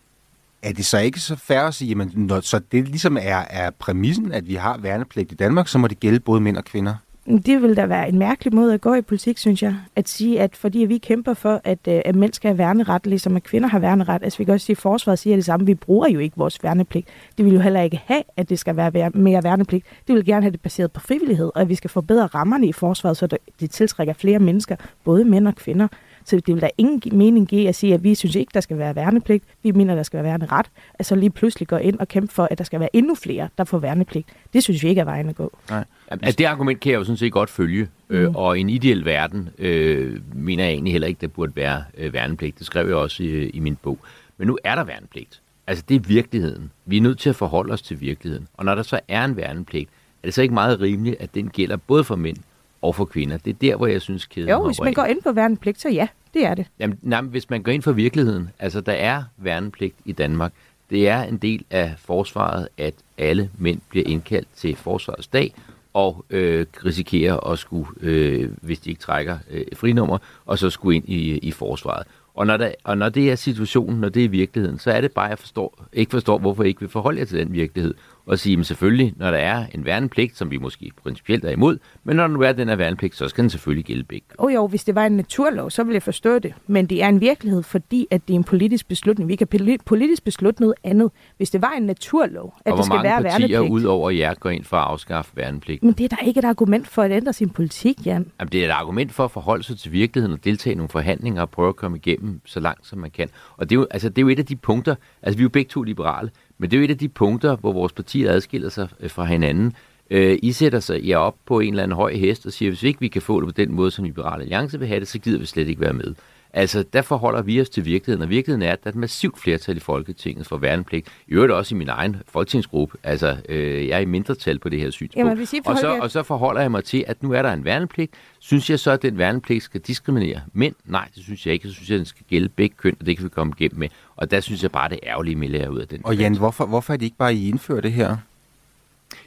Er 0.61 0.73
det 0.73 0.85
så 0.85 0.99
ikke 0.99 1.19
så 1.19 1.35
færre 1.35 1.67
at 1.67 1.73
sige, 1.73 2.01
at 2.01 2.17
når, 2.17 2.39
så 2.39 2.59
det 2.71 2.87
ligesom 2.87 3.17
er, 3.21 3.43
er 3.49 3.69
præmissen, 3.79 4.31
at 4.31 4.47
vi 4.47 4.55
har 4.55 4.77
værnepligt 4.77 5.31
i 5.31 5.35
Danmark, 5.35 5.67
så 5.67 5.77
må 5.77 5.87
det 5.87 5.99
gælde 5.99 6.19
både 6.19 6.41
mænd 6.41 6.57
og 6.57 6.65
kvinder? 6.65 6.95
Det 7.25 7.61
vil 7.61 7.77
da 7.77 7.85
være 7.85 8.09
en 8.09 8.17
mærkelig 8.19 8.55
måde 8.55 8.73
at 8.73 8.81
gå 8.81 8.93
i 8.93 9.01
politik, 9.01 9.37
synes 9.37 9.63
jeg. 9.63 9.75
At 9.95 10.09
sige, 10.09 10.41
at 10.41 10.55
fordi 10.55 10.79
vi 10.79 10.97
kæmper 10.97 11.33
for, 11.33 11.61
at, 11.63 11.79
øh, 11.87 12.01
at 12.05 12.15
mænd 12.15 12.33
skal 12.33 12.47
have 12.47 12.57
værneret, 12.57 13.07
ligesom 13.07 13.35
at 13.35 13.43
kvinder 13.43 13.69
har 13.69 13.79
værneret. 13.79 14.23
Altså 14.23 14.37
vi 14.37 14.43
kan 14.43 14.53
også 14.53 14.65
sige, 14.65 14.73
at 14.73 14.77
forsvaret 14.77 15.19
siger 15.19 15.35
det 15.35 15.45
samme. 15.45 15.65
Vi 15.65 15.75
bruger 15.75 16.07
jo 16.07 16.19
ikke 16.19 16.37
vores 16.37 16.63
værnepligt. 16.63 17.07
Det 17.37 17.45
vil 17.45 17.53
jo 17.53 17.59
heller 17.59 17.81
ikke 17.81 18.01
have, 18.05 18.23
at 18.37 18.49
det 18.49 18.59
skal 18.59 18.75
være 18.75 19.09
mere 19.13 19.43
værnepligt. 19.43 19.85
Det 20.07 20.15
vil 20.15 20.25
gerne 20.25 20.41
have 20.41 20.51
det 20.51 20.61
baseret 20.61 20.91
på 20.91 20.99
frivillighed, 20.99 21.51
og 21.55 21.61
at 21.61 21.69
vi 21.69 21.75
skal 21.75 21.89
forbedre 21.89 22.25
rammerne 22.25 22.67
i 22.67 22.71
forsvaret, 22.71 23.17
så 23.17 23.27
det 23.59 23.71
tiltrækker 23.71 24.13
flere 24.13 24.39
mennesker, 24.39 24.75
både 25.03 25.25
mænd 25.25 25.47
og 25.47 25.55
kvinder. 25.55 25.87
Så 26.25 26.35
det 26.35 26.47
vil 26.47 26.61
da 26.61 26.69
ingen 26.77 27.17
mening 27.17 27.47
give 27.47 27.69
at 27.69 27.75
sige, 27.75 27.93
at 27.93 28.03
vi 28.03 28.15
synes 28.15 28.35
ikke, 28.35 28.51
der 28.53 28.59
skal 28.61 28.77
være 28.77 28.95
værnepligt. 28.95 29.43
Vi 29.63 29.71
mener, 29.71 29.95
der 29.95 30.03
skal 30.03 30.23
være 30.23 30.39
værneret. 30.39 30.65
Altså 30.99 31.15
lige 31.15 31.29
pludselig 31.29 31.67
gå 31.67 31.75
ind 31.75 31.99
og 31.99 32.07
kæmpe 32.07 32.33
for, 32.33 32.47
at 32.51 32.57
der 32.57 32.63
skal 32.63 32.79
være 32.79 32.95
endnu 32.95 33.15
flere, 33.15 33.49
der 33.57 33.63
får 33.63 33.77
værnepligt. 33.77 34.27
Det 34.53 34.63
synes 34.63 34.83
vi 34.83 34.87
ikke 34.87 35.01
er 35.01 35.05
vejen 35.05 35.29
at 35.29 35.35
gå. 35.35 35.57
Nej. 35.69 35.83
Altså, 36.09 36.35
det 36.37 36.45
argument 36.45 36.79
kan 36.79 36.91
jeg 36.91 36.97
jo 36.97 37.03
sådan 37.03 37.17
set 37.17 37.31
godt 37.31 37.49
følge. 37.49 37.87
Øh, 38.09 38.21
mm. 38.21 38.27
Øh, 38.27 38.35
og 38.35 38.57
i 38.57 38.61
en 38.61 38.69
ideel 38.69 39.05
verden 39.05 39.49
øh, 39.57 40.19
mener 40.35 40.63
jeg 40.63 40.73
egentlig 40.73 40.91
heller 40.91 41.07
ikke, 41.07 41.21
der 41.21 41.27
burde 41.27 41.55
være 41.55 41.83
øh, 41.97 42.13
værnepligt. 42.13 42.59
Det 42.59 42.65
skrev 42.65 42.87
jeg 42.87 42.95
også 42.95 43.23
i, 43.23 43.49
i 43.49 43.59
min 43.59 43.75
bog. 43.75 43.99
Men 44.37 44.47
nu 44.47 44.57
er 44.63 44.75
der 44.75 44.83
værnepligt. 44.83 45.41
Altså, 45.67 45.83
det 45.89 45.95
er 45.95 45.99
virkeligheden. 45.99 46.71
Vi 46.85 46.97
er 46.97 47.01
nødt 47.01 47.19
til 47.19 47.29
at 47.29 47.35
forholde 47.35 47.73
os 47.73 47.81
til 47.81 48.01
virkeligheden. 48.01 48.47
Og 48.53 48.65
når 48.65 48.75
der 48.75 48.83
så 48.83 48.99
er 49.07 49.25
en 49.25 49.35
værnepligt, 49.35 49.89
er 50.23 50.27
det 50.27 50.33
så 50.33 50.41
ikke 50.41 50.53
meget 50.53 50.81
rimeligt, 50.81 51.15
at 51.19 51.35
den 51.35 51.49
gælder 51.49 51.75
både 51.75 52.03
for 52.03 52.15
mænd 52.15 52.37
og 52.83 52.95
for 52.95 53.05
kvinder? 53.05 53.37
Det 53.37 53.51
er 53.51 53.57
der, 53.61 53.75
hvor 53.75 53.87
jeg 53.87 54.01
synes, 54.01 54.25
kæden 54.25 54.49
Jo, 54.49 54.65
hvis 54.65 54.81
man 54.81 54.93
går 54.93 55.05
ind 55.05 55.21
på 55.21 55.31
værnepligt, 55.31 55.81
så 55.81 55.89
ja, 55.89 56.07
det 56.33 56.45
er 56.45 56.53
det. 56.53 56.65
Jamen, 56.79 56.99
nej, 57.01 57.21
hvis 57.21 57.49
man 57.49 57.63
går 57.63 57.71
ind 57.71 57.81
for 57.81 57.91
virkeligheden, 57.91 58.49
altså 58.59 58.81
der 58.81 58.91
er 58.91 59.23
værnepligt 59.37 59.95
i 60.05 60.11
Danmark. 60.11 60.53
Det 60.89 61.09
er 61.09 61.23
en 61.23 61.37
del 61.37 61.65
af 61.71 61.93
forsvaret, 61.97 62.67
at 62.77 62.93
alle 63.17 63.49
mænd 63.57 63.81
bliver 63.89 64.07
indkaldt 64.07 64.47
til 64.55 64.75
forsvarets 64.75 65.27
dag, 65.27 65.53
og 65.93 66.25
øh, 66.29 66.65
risikerer 66.85 67.51
at 67.51 67.59
skulle, 67.59 67.87
øh, 68.01 68.49
hvis 68.61 68.79
de 68.79 68.89
ikke 68.89 69.01
trækker 69.01 69.37
øh, 69.51 69.65
frinummer, 69.75 70.17
og 70.45 70.57
så 70.59 70.69
skulle 70.69 70.95
ind 70.95 71.09
i, 71.09 71.37
i 71.37 71.51
forsvaret. 71.51 72.07
Og 72.35 72.47
når, 72.47 72.57
der, 72.57 72.71
og 72.83 72.97
når 72.97 73.09
det 73.09 73.31
er 73.31 73.35
situationen, 73.35 74.01
når 74.01 74.09
det 74.09 74.25
er 74.25 74.29
virkeligheden, 74.29 74.79
så 74.79 74.91
er 74.91 75.01
det 75.01 75.11
bare, 75.11 75.25
at 75.25 75.29
jeg 75.29 75.39
forstår, 75.39 75.85
ikke 75.93 76.11
forstår, 76.11 76.37
hvorfor 76.37 76.63
jeg 76.63 76.67
ikke 76.67 76.79
vil 76.79 76.89
forholde 76.89 77.19
jer 77.19 77.25
til 77.25 77.39
den 77.39 77.53
virkelighed. 77.53 77.93
Og 78.25 78.39
sige, 78.39 78.59
at 78.59 78.65
selvfølgelig, 78.65 79.13
når 79.17 79.31
der 79.31 79.37
er 79.37 79.65
en 79.73 79.85
værnepligt, 79.85 80.37
som 80.37 80.51
vi 80.51 80.57
måske 80.57 80.91
principielt 81.03 81.45
er 81.45 81.49
imod, 81.49 81.77
men 82.03 82.15
når 82.15 82.27
der 82.27 82.33
nu 82.33 82.41
er 82.41 82.51
den 82.51 82.67
her 82.67 82.75
værnepligt, 82.75 83.15
så 83.15 83.27
skal 83.27 83.41
den 83.41 83.49
selvfølgelig 83.49 83.85
gælde 83.85 84.03
begge. 84.03 84.25
Oh 84.37 84.53
jo, 84.53 84.67
hvis 84.67 84.83
det 84.83 84.95
var 84.95 85.05
en 85.05 85.11
naturlov, 85.11 85.69
så 85.69 85.83
ville 85.83 85.93
jeg 85.93 86.03
forstå 86.03 86.39
det. 86.39 86.53
Men 86.67 86.85
det 86.85 87.03
er 87.03 87.07
en 87.07 87.21
virkelighed, 87.21 87.63
fordi 87.63 88.07
at 88.11 88.27
det 88.27 88.33
er 88.33 88.37
en 88.37 88.43
politisk 88.43 88.87
beslutning. 88.87 89.29
Vi 89.29 89.35
kan 89.35 89.47
politisk 89.85 90.23
beslutte 90.23 90.61
noget 90.61 90.75
andet. 90.83 91.11
Hvis 91.37 91.49
det 91.49 91.61
var 91.61 91.71
en 91.71 91.83
naturlov, 91.83 92.53
at 92.65 92.73
det 92.77 92.85
skal 92.85 93.03
være 93.03 93.23
værnepligt. 93.23 93.57
Og 93.57 93.57
hvor 93.57 93.59
mange 93.59 93.69
partier 93.69 93.73
ud 93.73 93.83
over 93.83 94.09
jer 94.09 94.33
går 94.33 94.49
ind 94.49 94.63
for 94.63 94.77
at 94.77 94.83
afskaffe 94.83 95.31
værnepligt? 95.35 95.83
Men 95.83 95.93
det 95.93 96.03
er 96.03 96.15
da 96.15 96.25
ikke 96.25 96.39
et 96.39 96.45
argument 96.45 96.87
for 96.87 97.01
at 97.01 97.11
ændre 97.11 97.33
sin 97.33 97.49
politik, 97.49 98.05
Jan. 98.05 98.31
Jamen, 98.39 98.51
det 98.51 98.61
er 98.61 98.65
et 98.65 98.71
argument 98.71 99.11
for 99.13 99.25
at 99.25 99.31
forholde 99.31 99.63
sig 99.63 99.77
til 99.77 99.91
virkeligheden 99.91 100.33
og 100.33 100.43
deltage 100.43 100.73
i 100.73 100.77
nogle 100.77 100.89
forhandlinger 100.89 101.41
og 101.41 101.49
prøve 101.49 101.69
at 101.69 101.75
komme 101.75 101.97
igennem 101.97 102.41
så 102.45 102.59
langt, 102.59 102.87
som 102.87 102.99
man 102.99 103.11
kan. 103.11 103.29
Og 103.57 103.69
det 103.69 103.75
er 103.75 103.79
jo, 103.79 103.87
altså, 103.91 104.09
det 104.09 104.17
er 104.17 104.21
jo 104.21 104.29
et 104.29 104.39
af 104.39 104.45
de 104.45 104.55
punkter, 104.55 104.95
altså 105.21 105.37
vi 105.37 105.41
er 105.41 105.45
jo 105.45 105.49
begge 105.49 105.69
to 105.69 105.83
liberale, 105.83 106.29
men 106.63 106.71
det 106.71 106.77
er 106.77 106.81
jo 106.81 106.85
et 106.85 106.89
af 106.89 106.97
de 106.97 107.09
punkter, 107.09 107.55
hvor 107.55 107.73
vores 107.73 107.93
partier 107.93 108.31
adskiller 108.31 108.69
sig 108.69 108.87
øh, 108.99 109.09
fra 109.09 109.25
hinanden. 109.25 109.73
Øh, 110.09 110.39
I 110.43 110.51
sætter 110.51 110.79
sig 110.79 111.07
jer 111.07 111.17
op 111.17 111.35
på 111.45 111.59
en 111.59 111.69
eller 111.69 111.83
anden 111.83 111.95
høj 111.95 112.13
hest 112.13 112.45
og 112.45 112.53
siger, 112.53 112.71
hvis 112.71 112.83
ikke 112.83 112.99
vi 112.99 113.07
kan 113.07 113.21
få 113.21 113.41
det 113.41 113.47
på 113.47 113.51
den 113.51 113.71
måde, 113.71 113.91
som 113.91 114.05
Liberale 114.05 114.41
Alliance 114.41 114.79
vil 114.79 114.87
have 114.87 114.99
det, 114.99 115.07
så 115.07 115.19
gider 115.19 115.39
vi 115.39 115.45
slet 115.45 115.67
ikke 115.67 115.81
være 115.81 115.93
med. 115.93 116.13
Altså, 116.55 116.83
der 116.93 117.01
forholder 117.01 117.41
vi 117.41 117.61
os 117.61 117.69
til 117.69 117.85
virkeligheden, 117.85 118.23
og 118.23 118.29
virkeligheden 118.29 118.61
er, 118.61 118.71
at 118.71 118.83
der 118.83 118.89
er 118.89 118.91
et 118.91 118.95
massivt 118.95 119.39
flertal 119.39 119.77
i 119.77 119.79
Folketinget 119.79 120.47
for 120.47 120.57
værnepligt. 120.57 121.07
I 121.27 121.31
øvrigt 121.31 121.53
også 121.53 121.75
i 121.75 121.77
min 121.77 121.89
egen 121.89 122.17
folketingsgruppe. 122.27 122.97
Altså, 123.03 123.37
øh, 123.49 123.87
jeg 123.87 123.95
er 123.95 123.99
i 123.99 124.05
mindretal 124.05 124.59
på 124.59 124.69
det 124.69 124.79
her 124.79 124.89
synspunkt. 124.89 125.29
Jamen, 125.29 125.47
I 125.53 125.61
og, 125.65 125.77
så, 125.77 125.97
og 126.01 126.11
så 126.11 126.23
forholder 126.23 126.61
jeg 126.61 126.71
mig 126.71 126.83
til, 126.83 127.05
at 127.07 127.23
nu 127.23 127.31
er 127.31 127.41
der 127.41 127.53
en 127.53 127.65
værnepligt. 127.65 128.13
Synes 128.39 128.69
jeg 128.69 128.79
så, 128.79 128.91
at 128.91 129.01
den 129.01 129.17
værnepligt 129.17 129.63
skal 129.63 129.81
diskriminere 129.81 130.41
mænd? 130.53 130.75
Nej, 130.85 131.07
det 131.15 131.23
synes 131.23 131.45
jeg 131.45 131.53
ikke. 131.53 131.67
Så 131.67 131.73
synes 131.73 131.89
jeg, 131.89 131.95
at 131.95 131.99
den 131.99 132.05
skal 132.05 132.25
gælde 132.29 132.49
begge 132.49 132.75
køn, 132.77 132.95
og 132.99 133.05
det 133.05 133.17
kan 133.17 133.23
vi 133.23 133.29
komme 133.29 133.53
igennem 133.57 133.79
med. 133.79 133.89
Og 134.15 134.31
der 134.31 134.39
synes 134.39 134.63
jeg 134.63 134.71
bare, 134.71 134.89
det 134.89 134.99
er 135.03 135.09
ærgerligt, 135.09 135.39
med 135.39 135.49
lærer 135.49 135.69
ud 135.69 135.79
af 135.79 135.87
den. 135.87 136.01
Og 136.03 136.15
Jan, 136.15 136.37
hvorfor, 136.37 136.65
hvorfor 136.65 136.93
er 136.93 136.97
det 136.97 137.05
ikke 137.05 137.17
bare, 137.17 137.35
I 137.35 137.49
indfører 137.49 137.81
det 137.81 137.93
her? 137.93 138.17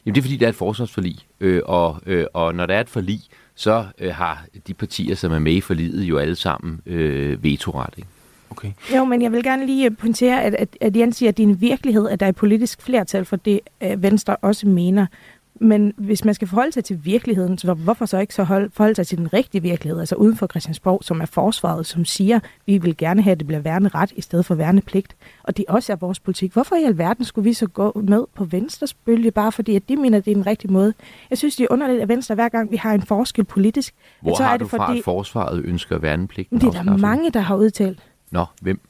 Jamen, 0.06 0.14
det 0.14 0.20
er 0.20 0.22
fordi, 0.22 0.36
der 0.36 0.46
er 0.46 0.50
et 0.50 0.56
forsvarsforlig. 0.56 1.16
Øh, 1.40 1.62
og, 1.64 2.00
øh, 2.06 2.26
og 2.32 2.54
når 2.54 2.66
der 2.66 2.74
er 2.74 2.80
et 2.80 2.88
forlig, 2.88 3.20
så 3.56 3.84
øh, 3.98 4.14
har 4.14 4.44
de 4.66 4.74
partier, 4.74 5.14
som 5.14 5.32
er 5.32 5.38
med 5.38 5.52
i 5.52 5.60
forliget, 5.60 6.02
jo 6.02 6.18
alle 6.18 6.36
sammen 6.36 6.80
øh, 6.86 7.42
vetoret. 7.42 7.94
Ikke? 7.96 8.08
Okay. 8.50 8.72
Jo, 8.96 9.04
men 9.04 9.22
jeg 9.22 9.32
vil 9.32 9.42
gerne 9.42 9.66
lige 9.66 9.90
pointere, 9.90 10.42
at, 10.42 10.54
at, 10.54 10.68
at 10.80 10.96
Jens 10.96 11.16
siger, 11.16 11.28
at 11.28 11.36
det 11.36 11.42
er 11.42 11.46
en 11.46 11.60
virkelighed, 11.60 12.08
at 12.08 12.20
der 12.20 12.26
er 12.26 12.32
politisk 12.32 12.82
flertal 12.82 13.24
for 13.24 13.36
det, 13.36 13.60
øh, 13.80 14.02
Venstre 14.02 14.36
også 14.36 14.68
mener. 14.68 15.06
Men 15.60 15.92
hvis 15.96 16.24
man 16.24 16.34
skal 16.34 16.48
forholde 16.48 16.72
sig 16.72 16.84
til 16.84 17.04
virkeligheden, 17.04 17.58
så 17.58 17.74
hvorfor 17.74 18.06
så 18.06 18.18
ikke 18.18 18.34
så 18.34 18.44
hold, 18.44 18.70
forholde 18.70 18.94
sig 18.94 19.06
til 19.06 19.18
den 19.18 19.32
rigtige 19.32 19.62
virkelighed, 19.62 20.00
altså 20.00 20.14
uden 20.14 20.36
for 20.36 20.46
Christiansborg, 20.46 21.04
som 21.04 21.20
er 21.20 21.26
forsvaret, 21.26 21.86
som 21.86 22.04
siger, 22.04 22.40
vi 22.66 22.78
vil 22.78 22.96
gerne 22.96 23.22
have, 23.22 23.32
at 23.32 23.38
det 23.38 23.46
bliver 23.46 23.60
værende 23.60 23.90
ret 23.94 24.12
i 24.16 24.20
stedet 24.20 24.44
for 24.46 24.54
værende 24.54 24.82
pligt. 24.82 25.16
Og 25.42 25.56
det 25.56 25.64
også 25.68 25.92
er 25.92 25.96
vores 25.96 26.20
politik. 26.20 26.52
Hvorfor 26.52 26.76
i 26.76 26.84
alverden 26.84 27.24
skulle 27.24 27.44
vi 27.44 27.52
så 27.52 27.66
gå 27.66 28.02
med 28.04 28.24
på 28.34 28.44
Venstres 28.44 28.94
bølge, 28.94 29.30
bare 29.30 29.52
fordi 29.52 29.76
at 29.76 29.88
de 29.88 29.96
mener, 29.96 30.18
at 30.18 30.24
det 30.24 30.30
er 30.30 30.34
den 30.34 30.46
rigtige 30.46 30.72
måde? 30.72 30.94
Jeg 31.30 31.38
synes, 31.38 31.56
det 31.56 31.64
er 31.64 31.68
underligt, 31.70 32.02
at 32.02 32.08
Venstre 32.08 32.34
hver 32.34 32.48
gang 32.48 32.70
vi 32.70 32.76
har 32.76 32.94
en 32.94 33.02
forskel 33.02 33.44
politisk... 33.44 33.94
Hvor 34.22 34.36
så 34.36 34.42
har 34.42 34.52
er 34.52 34.56
du 34.56 34.64
det 34.64 34.70
fra, 34.70 34.86
fordi... 34.86 34.98
at 34.98 35.04
forsvaret 35.04 35.62
ønsker 35.64 35.98
værnepligt? 35.98 36.50
Det 36.50 36.64
er 36.64 36.70
der 36.70 36.96
mange, 36.96 37.30
der 37.30 37.40
har 37.40 37.56
udtalt. 37.56 38.02
Nå, 38.30 38.44
hvem? 38.62 38.80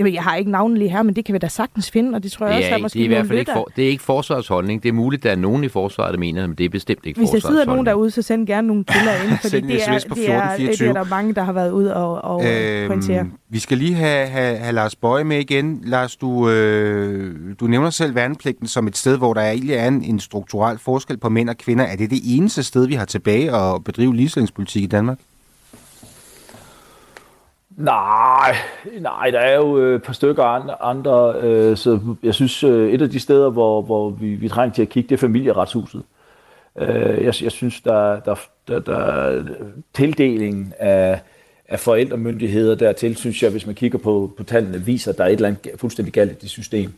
Jamen, 0.00 0.14
jeg 0.14 0.22
har 0.22 0.36
ikke 0.36 0.50
navnet 0.50 0.78
lige 0.78 0.90
her, 0.90 1.02
men 1.02 1.16
det 1.16 1.24
kan 1.24 1.32
vi 1.32 1.38
da 1.38 1.48
sagtens 1.48 1.90
finde, 1.90 2.16
og 2.16 2.22
det 2.22 2.32
tror 2.32 2.46
jeg 2.46 2.54
det 2.54 2.58
også, 2.58 2.70
der 2.70 2.76
er 2.76 2.82
måske 2.82 2.98
det 2.98 3.00
er 3.00 3.04
i 3.04 3.08
hvert 3.08 3.26
fald 3.26 3.38
ikke, 3.38 3.52
for, 3.52 3.70
det 3.76 3.84
er 3.84 3.88
ikke 3.88 4.02
forsvarets 4.02 4.48
holdning. 4.48 4.82
Det 4.82 4.88
er 4.88 4.92
muligt, 4.92 5.22
der 5.22 5.30
er 5.30 5.36
nogen 5.36 5.64
i 5.64 5.68
forsvaret, 5.68 6.12
der 6.12 6.18
mener, 6.18 6.46
men 6.46 6.56
det 6.56 6.64
er 6.64 6.68
bestemt 6.68 7.06
ikke 7.06 7.20
Hvis 7.20 7.30
der 7.30 7.40
sidder 7.40 7.64
nogen 7.64 7.86
derude, 7.86 8.10
så 8.10 8.22
send 8.22 8.46
gerne 8.46 8.66
nogle 8.66 8.84
kilder 8.84 9.12
ind, 9.12 9.38
fordi 9.42 9.60
det 9.60 9.88
er, 9.88 9.98
det, 10.16 10.28
er, 10.28 10.56
det 10.56 10.80
er 10.80 10.92
der 10.92 11.04
mange, 11.04 11.34
der 11.34 11.42
har 11.42 11.52
været 11.52 11.70
ude 11.70 11.96
og, 11.96 12.24
og 12.24 12.46
øhm, 12.46 12.88
pointere. 12.88 13.26
Vi 13.48 13.58
skal 13.58 13.78
lige 13.78 13.94
have, 13.94 14.26
have, 14.26 14.56
have 14.56 14.72
Lars 14.72 14.96
Bøje 14.96 15.24
med 15.24 15.38
igen. 15.38 15.82
Lars, 15.84 16.16
du, 16.16 16.50
øh, 16.50 17.34
du 17.60 17.66
nævner 17.66 17.90
selv 17.90 18.14
værnepligten 18.14 18.66
som 18.66 18.86
et 18.86 18.96
sted, 18.96 19.18
hvor 19.18 19.34
der 19.34 19.40
egentlig 19.40 19.74
er 19.74 19.88
en, 19.88 20.04
en 20.04 20.20
strukturel 20.20 20.78
forskel 20.78 21.16
på 21.18 21.28
mænd 21.28 21.48
og 21.48 21.56
kvinder. 21.56 21.84
Er 21.84 21.96
det 21.96 22.10
det 22.10 22.20
eneste 22.24 22.62
sted, 22.62 22.86
vi 22.86 22.94
har 22.94 23.04
tilbage 23.04 23.56
at 23.56 23.84
bedrive 23.84 24.16
ligestillingspolitik 24.16 24.82
i 24.82 24.86
Danmark? 24.86 25.18
Nej, 27.80 28.56
nej, 29.00 29.30
der 29.30 29.38
er 29.38 29.56
jo 29.56 29.78
øh, 29.78 29.96
et 29.96 30.02
par 30.02 30.12
stykker 30.12 30.44
andre, 30.44 30.82
andre 30.82 31.34
øh, 31.40 31.76
så 31.76 32.16
jeg 32.22 32.34
synes, 32.34 32.64
øh, 32.64 32.92
et 32.92 33.02
af 33.02 33.10
de 33.10 33.20
steder, 33.20 33.50
hvor, 33.50 33.82
hvor 33.82 34.10
vi, 34.10 34.34
vi 34.34 34.48
trænger 34.48 34.74
til 34.74 34.82
at 34.82 34.88
kigge, 34.88 35.08
det 35.08 35.14
er 35.14 35.18
familieretshuset. 35.18 36.02
Øh, 36.78 37.24
jeg, 37.24 37.42
jeg 37.42 37.52
synes, 37.52 37.80
der, 37.80 38.20
der, 38.20 38.34
der, 38.68 38.78
der 38.78 39.44
tildelingen 39.94 40.72
af, 40.78 41.20
af 41.68 41.80
forældremyndigheder 41.80 42.74
dertil, 42.74 43.16
synes 43.16 43.42
jeg, 43.42 43.50
hvis 43.50 43.66
man 43.66 43.74
kigger 43.74 43.98
på, 43.98 44.32
på 44.36 44.44
tallene, 44.44 44.84
viser, 44.84 45.12
at 45.12 45.18
der 45.18 45.24
er 45.24 45.28
et 45.28 45.32
eller 45.32 45.48
andet 45.48 45.70
fuldstændig 45.76 46.14
galt 46.14 46.32
i 46.32 46.34
det 46.40 46.50
system. 46.50 46.92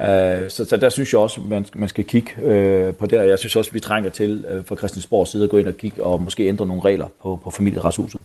Øh, 0.00 0.50
så, 0.50 0.64
så 0.64 0.76
der 0.80 0.88
synes 0.88 1.12
jeg 1.12 1.20
også, 1.20 1.40
man, 1.40 1.66
man 1.74 1.88
skal 1.88 2.04
kigge 2.04 2.30
øh, 2.42 2.94
på 2.94 3.06
det, 3.06 3.28
jeg 3.28 3.38
synes 3.38 3.56
også, 3.56 3.72
vi 3.72 3.80
trænger 3.80 4.10
til 4.10 4.44
øh, 4.50 4.64
fra 4.64 4.76
Christiansborgs 4.76 5.30
side 5.30 5.44
at 5.44 5.50
gå 5.50 5.58
ind 5.58 5.68
og 5.68 5.76
kigge 5.76 6.02
og 6.04 6.22
måske 6.22 6.48
ændre 6.48 6.66
nogle 6.66 6.82
regler 6.84 7.08
på, 7.22 7.40
på 7.44 7.50
familieretshuset. 7.50 8.20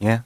Ja. 0.00 0.18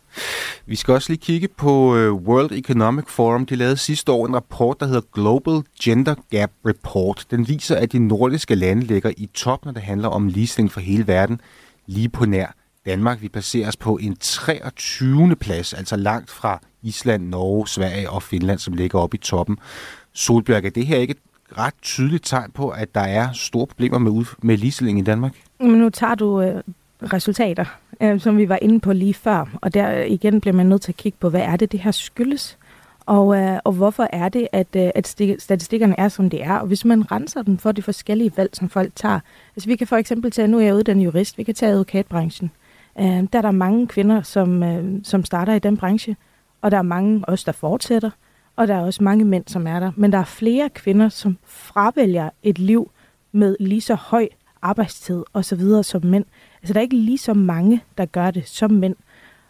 Vi 0.70 0.76
skal 0.76 0.94
også 0.94 1.12
lige 1.12 1.20
kigge 1.20 1.48
på 1.48 1.96
øh, 1.96 2.12
World 2.12 2.52
Economic 2.52 3.04
Forum. 3.08 3.46
De 3.46 3.56
lavede 3.56 3.76
sidste 3.76 4.12
år 4.12 4.26
en 4.26 4.34
rapport, 4.34 4.80
der 4.80 4.86
hedder 4.86 5.00
Global 5.12 5.62
Gender 5.82 6.14
Gap 6.30 6.50
Report. 6.66 7.26
Den 7.30 7.48
viser, 7.48 7.76
at 7.76 7.92
de 7.92 7.98
nordiske 7.98 8.54
lande 8.54 8.82
ligger 8.82 9.12
i 9.16 9.26
top, 9.34 9.64
når 9.64 9.72
det 9.72 9.82
handler 9.82 10.08
om 10.08 10.28
ligestilling 10.28 10.72
for 10.72 10.80
hele 10.80 11.06
verden, 11.06 11.40
lige 11.86 12.08
på 12.08 12.24
nær 12.26 12.54
Danmark. 12.86 13.22
Vi 13.22 13.28
placerer 13.28 13.68
os 13.68 13.76
på 13.76 13.96
en 13.96 14.16
23. 14.16 15.36
plads, 15.36 15.72
altså 15.72 15.96
langt 15.96 16.30
fra 16.30 16.60
Island, 16.82 17.28
Norge, 17.28 17.68
Sverige 17.68 18.10
og 18.10 18.22
Finland, 18.22 18.58
som 18.58 18.74
ligger 18.74 18.98
oppe 18.98 19.16
i 19.16 19.20
toppen. 19.20 19.58
Solbjørg, 20.12 20.64
er 20.64 20.70
det 20.70 20.86
her 20.86 20.96
ikke 20.96 21.10
et 21.10 21.58
ret 21.58 21.74
tydeligt 21.82 22.24
tegn 22.24 22.50
på, 22.50 22.68
at 22.68 22.94
der 22.94 23.00
er 23.00 23.32
store 23.32 23.66
problemer 23.66 23.98
med, 23.98 24.24
med 24.42 24.56
ligestilling 24.56 24.98
i 24.98 25.02
Danmark? 25.02 25.32
Men 25.60 25.70
nu 25.70 25.90
tager 25.90 26.14
du 26.14 26.40
øh, 26.40 26.62
resultater, 27.02 27.64
øh, 28.00 28.20
som 28.20 28.38
vi 28.38 28.48
var 28.48 28.58
inde 28.62 28.80
på 28.80 28.92
lige 28.92 29.14
før. 29.14 29.58
Og 29.62 29.74
der 29.74 30.00
øh, 30.00 30.06
igen 30.06 30.40
bliver 30.40 30.54
man 30.54 30.66
nødt 30.66 30.82
til 30.82 30.92
at 30.92 30.96
kigge 30.96 31.18
på, 31.20 31.28
hvad 31.28 31.40
er 31.40 31.56
det, 31.56 31.72
det 31.72 31.80
her 31.80 31.90
skyldes? 31.90 32.58
Og, 33.06 33.36
øh, 33.36 33.58
og 33.64 33.72
hvorfor 33.72 34.08
er 34.12 34.28
det, 34.28 34.48
at, 34.52 34.66
øh, 34.76 34.90
at 34.94 35.06
statistikkerne 35.38 35.94
er, 35.98 36.08
som 36.08 36.30
de 36.30 36.40
er? 36.40 36.54
Og 36.54 36.66
hvis 36.66 36.84
man 36.84 37.12
renser 37.12 37.42
dem 37.42 37.58
for 37.58 37.72
de 37.72 37.82
forskellige 37.82 38.32
valg, 38.36 38.50
som 38.52 38.68
folk 38.68 38.92
tager. 38.94 39.20
Altså 39.56 39.68
vi 39.68 39.76
kan 39.76 39.86
for 39.86 39.96
eksempel 39.96 40.30
tage, 40.30 40.48
nu 40.48 40.58
er 40.58 40.62
jeg 40.62 40.74
uddannet 40.74 41.04
jurist, 41.04 41.38
vi 41.38 41.42
kan 41.42 41.54
tage 41.54 41.72
advokatbranchen. 41.72 42.50
Øh, 43.00 43.06
der 43.06 43.38
er 43.38 43.42
der 43.42 43.50
mange 43.50 43.86
kvinder, 43.86 44.22
som, 44.22 44.62
øh, 44.62 45.00
som 45.04 45.24
starter 45.24 45.54
i 45.54 45.58
den 45.58 45.76
branche, 45.76 46.16
og 46.62 46.70
der 46.70 46.78
er 46.78 46.82
mange 46.82 47.24
også, 47.24 47.42
der 47.46 47.52
fortsætter. 47.52 48.10
Og 48.56 48.68
der 48.68 48.74
er 48.74 48.80
også 48.80 49.02
mange 49.02 49.24
mænd, 49.24 49.44
som 49.46 49.66
er 49.66 49.80
der. 49.80 49.92
Men 49.96 50.12
der 50.12 50.18
er 50.18 50.24
flere 50.24 50.68
kvinder, 50.68 51.08
som 51.08 51.38
fravælger 51.44 52.30
et 52.42 52.58
liv 52.58 52.90
med 53.32 53.56
lige 53.60 53.80
så 53.80 53.94
høj 53.94 54.28
arbejdstid 54.62 55.22
osv. 55.34 55.60
som 55.82 56.04
mænd. 56.04 56.24
Altså, 56.62 56.72
der 56.72 56.80
er 56.80 56.82
ikke 56.82 56.96
lige 56.96 57.18
så 57.18 57.34
mange, 57.34 57.82
der 57.98 58.04
gør 58.06 58.30
det 58.30 58.48
som 58.48 58.70
mænd. 58.70 58.96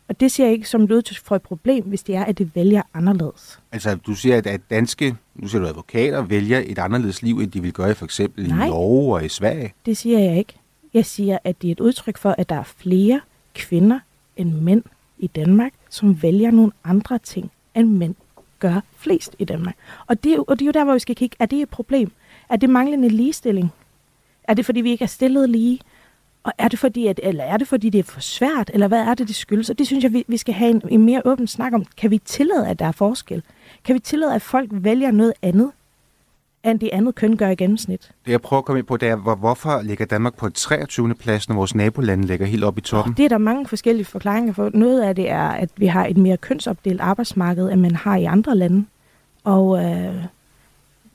Og 0.08 0.20
det 0.20 0.32
ser 0.32 0.44
jeg 0.44 0.52
ikke 0.52 0.68
som 0.68 0.82
et 0.82 0.92
udtryk 0.92 1.18
for 1.24 1.36
et 1.36 1.42
problem, 1.42 1.84
hvis 1.84 2.02
det 2.02 2.14
er, 2.16 2.24
at 2.24 2.38
det 2.38 2.50
vælger 2.54 2.82
anderledes. 2.94 3.60
Altså, 3.72 3.94
du 3.94 4.14
siger, 4.14 4.40
at 4.46 4.60
danske, 4.70 5.16
nu 5.34 5.48
siger 5.48 5.62
du 5.62 5.68
advokater, 5.68 6.22
vælger 6.22 6.62
et 6.66 6.78
anderledes 6.78 7.22
liv, 7.22 7.38
end 7.38 7.50
de 7.50 7.62
vil 7.62 7.72
gøre 7.72 7.94
for 7.94 8.04
eksempel 8.04 8.48
Nej, 8.48 8.66
i 8.66 8.68
Norge 8.70 9.14
og 9.14 9.24
i 9.24 9.28
Sverige. 9.28 9.72
det 9.86 9.96
siger 9.96 10.18
jeg 10.18 10.38
ikke. 10.38 10.52
Jeg 10.94 11.06
siger, 11.06 11.38
at 11.44 11.62
det 11.62 11.68
er 11.68 11.72
et 11.72 11.80
udtryk 11.80 12.18
for, 12.18 12.34
at 12.38 12.48
der 12.48 12.54
er 12.54 12.62
flere 12.62 13.20
kvinder 13.54 13.98
end 14.36 14.52
mænd 14.54 14.82
i 15.18 15.26
Danmark, 15.26 15.72
som 15.90 16.22
vælger 16.22 16.50
nogle 16.50 16.72
andre 16.84 17.18
ting, 17.18 17.50
end 17.74 17.88
mænd 17.88 18.14
gør 18.58 18.80
flest 18.96 19.36
i 19.38 19.44
Danmark. 19.44 19.74
Og 20.06 20.24
det, 20.24 20.36
og 20.38 20.58
det 20.58 20.62
er 20.62 20.66
jo 20.66 20.72
der, 20.72 20.84
hvor 20.84 20.92
vi 20.92 20.98
skal 20.98 21.16
kigge. 21.16 21.36
Er 21.38 21.46
det 21.46 21.62
et 21.62 21.68
problem? 21.68 22.12
Er 22.48 22.56
det 22.56 22.70
manglende 22.70 23.08
ligestilling? 23.08 23.72
Er 24.44 24.54
det, 24.54 24.66
fordi 24.66 24.80
vi 24.80 24.90
ikke 24.90 25.04
er 25.04 25.08
stillet 25.08 25.50
lige? 25.50 25.80
Og 26.42 26.52
er 26.58 26.68
det 26.68 26.78
fordi, 26.78 27.06
at, 27.06 27.20
eller 27.22 27.44
er 27.44 27.56
det 27.56 27.68
fordi, 27.68 27.90
det 27.90 27.98
er 27.98 28.02
for 28.02 28.20
svært, 28.20 28.70
eller 28.74 28.88
hvad 28.88 29.00
er 29.00 29.14
det, 29.14 29.28
det 29.28 29.36
skyldes? 29.36 29.70
Og 29.70 29.78
det 29.78 29.86
synes 29.86 30.04
jeg, 30.04 30.12
vi, 30.12 30.24
vi 30.28 30.36
skal 30.36 30.54
have 30.54 30.70
en, 30.70 30.82
en 30.88 31.04
mere 31.04 31.22
åben 31.24 31.46
snak 31.46 31.72
om. 31.72 31.84
Kan 31.96 32.10
vi 32.10 32.18
tillade, 32.18 32.68
at 32.68 32.78
der 32.78 32.86
er 32.86 32.92
forskel? 32.92 33.42
Kan 33.84 33.94
vi 33.94 33.98
tillade, 33.98 34.34
at 34.34 34.42
folk 34.42 34.68
vælger 34.72 35.10
noget 35.10 35.32
andet, 35.42 35.70
end 36.64 36.80
det 36.80 36.90
andet 36.92 37.14
køn 37.14 37.36
gør 37.36 37.48
i 37.48 37.54
gennemsnit? 37.54 38.10
Det 38.24 38.32
jeg 38.32 38.40
prøver 38.40 38.58
at 38.58 38.64
komme 38.64 38.78
ind 38.78 38.86
på, 38.86 38.96
det 38.96 39.08
er, 39.08 39.16
hvor, 39.16 39.34
hvorfor 39.34 39.82
ligger 39.82 40.04
Danmark 40.04 40.36
på 40.36 40.46
et 40.46 40.54
23. 40.54 41.14
plads, 41.14 41.48
når 41.48 41.56
vores 41.56 41.74
nabolande 41.74 42.26
ligger 42.26 42.46
helt 42.46 42.64
oppe 42.64 42.78
i 42.78 42.82
toppen? 42.82 43.14
Det 43.16 43.24
er 43.24 43.28
der 43.28 43.38
mange 43.38 43.66
forskellige 43.66 44.06
forklaringer 44.06 44.52
for. 44.52 44.70
Noget 44.74 45.02
af 45.02 45.14
det 45.14 45.30
er, 45.30 45.48
at 45.48 45.70
vi 45.76 45.86
har 45.86 46.06
et 46.06 46.16
mere 46.16 46.36
kønsopdelt 46.36 47.00
arbejdsmarked, 47.00 47.70
end 47.70 47.80
man 47.80 47.96
har 47.96 48.16
i 48.16 48.24
andre 48.24 48.56
lande. 48.56 48.84
Og 49.44 49.84
øh, 49.84 50.24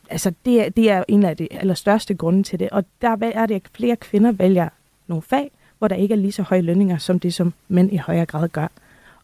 altså, 0.10 0.34
det, 0.46 0.66
er, 0.66 0.70
det 0.70 0.92
er 0.92 1.04
en 1.08 1.24
af 1.24 1.38
de 1.38 1.48
allerstørste 1.52 2.14
grunde 2.14 2.44
til 2.44 2.60
det. 2.60 2.70
Og 2.70 2.86
der 3.02 3.32
er 3.34 3.46
det, 3.46 3.56
at 3.56 3.62
flere 3.74 3.96
kvinder 3.96 4.32
vælger 4.32 4.70
nogle 5.08 5.22
fag, 5.22 5.52
hvor 5.78 5.88
der 5.88 5.96
ikke 5.96 6.14
er 6.14 6.18
lige 6.18 6.32
så 6.32 6.44
høje 6.44 6.62
lønninger, 6.62 6.98
som 6.98 7.20
det, 7.20 7.34
som 7.34 7.54
mænd 7.68 7.94
i 7.94 7.98
højere 7.98 8.26
grad 8.26 8.50
gør. 8.50 8.68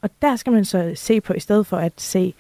Og 0.02 0.10
der 0.22 0.36
skal 0.36 0.54
man 0.54 0.66
så 0.66 0.92
se 0.96 1.22
på, 1.22 1.34
i 1.34 1.40
stedet 1.40 1.68
for 1.68 1.78
at 1.78 1.94
se 1.98 2.34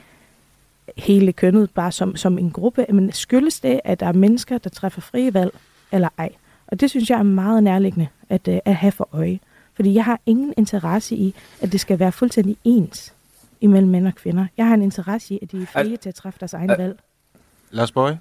hele 0.97 1.33
kønnet 1.33 1.71
bare 1.71 1.91
som, 1.91 2.15
som 2.15 2.37
en 2.37 2.51
gruppe, 2.51 2.85
men 2.89 3.11
skyldes 3.11 3.59
det, 3.59 3.81
at 3.83 3.99
der 3.99 4.05
er 4.05 4.13
mennesker, 4.13 4.57
der 4.57 4.69
træffer 4.69 5.01
frie 5.01 5.33
valg, 5.33 5.51
eller 5.91 6.09
ej? 6.17 6.29
Og 6.67 6.79
det 6.79 6.89
synes 6.89 7.09
jeg 7.09 7.19
er 7.19 7.23
meget 7.23 7.63
nærliggende 7.63 8.07
at, 8.29 8.47
øh, 8.47 8.59
at 8.65 8.75
have 8.75 8.91
for 8.91 9.09
øje. 9.11 9.39
Fordi 9.73 9.93
jeg 9.93 10.05
har 10.05 10.19
ingen 10.25 10.53
interesse 10.57 11.15
i, 11.15 11.35
at 11.61 11.71
det 11.71 11.79
skal 11.79 11.99
være 11.99 12.11
fuldstændig 12.11 12.57
ens 12.63 13.13
imellem 13.61 13.89
mænd 13.89 14.07
og 14.07 14.15
kvinder. 14.15 14.45
Jeg 14.57 14.67
har 14.67 14.73
en 14.73 14.81
interesse 14.81 15.33
i, 15.33 15.39
at 15.41 15.51
de 15.51 15.61
er 15.61 15.65
frie 15.65 15.97
til 15.97 16.09
at 16.09 16.15
træffe 16.15 16.39
deres 16.39 16.53
egen 16.53 16.69
valg. 16.69 16.99
Lars 17.71 17.91
Bøge? 17.91 18.19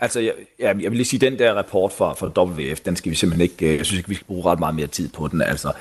Altså, 0.00 0.20
jeg, 0.20 0.32
jeg 0.58 0.76
vil 0.76 0.92
lige 0.92 1.04
sige, 1.04 1.20
den 1.20 1.38
der 1.38 1.54
rapport 1.54 1.92
fra, 1.92 2.12
fra 2.12 2.44
WF, 2.44 2.80
den 2.80 2.96
skal 2.96 3.10
vi 3.10 3.16
simpelthen 3.16 3.42
ikke, 3.42 3.66
øh, 3.66 3.76
jeg 3.76 3.86
synes 3.86 3.98
ikke, 3.98 4.08
vi 4.08 4.14
skal 4.14 4.26
bruge 4.26 4.44
ret 4.44 4.58
meget 4.58 4.74
mere 4.74 4.86
tid 4.86 5.08
på 5.08 5.28
den. 5.28 5.42
Altså, 5.42 5.72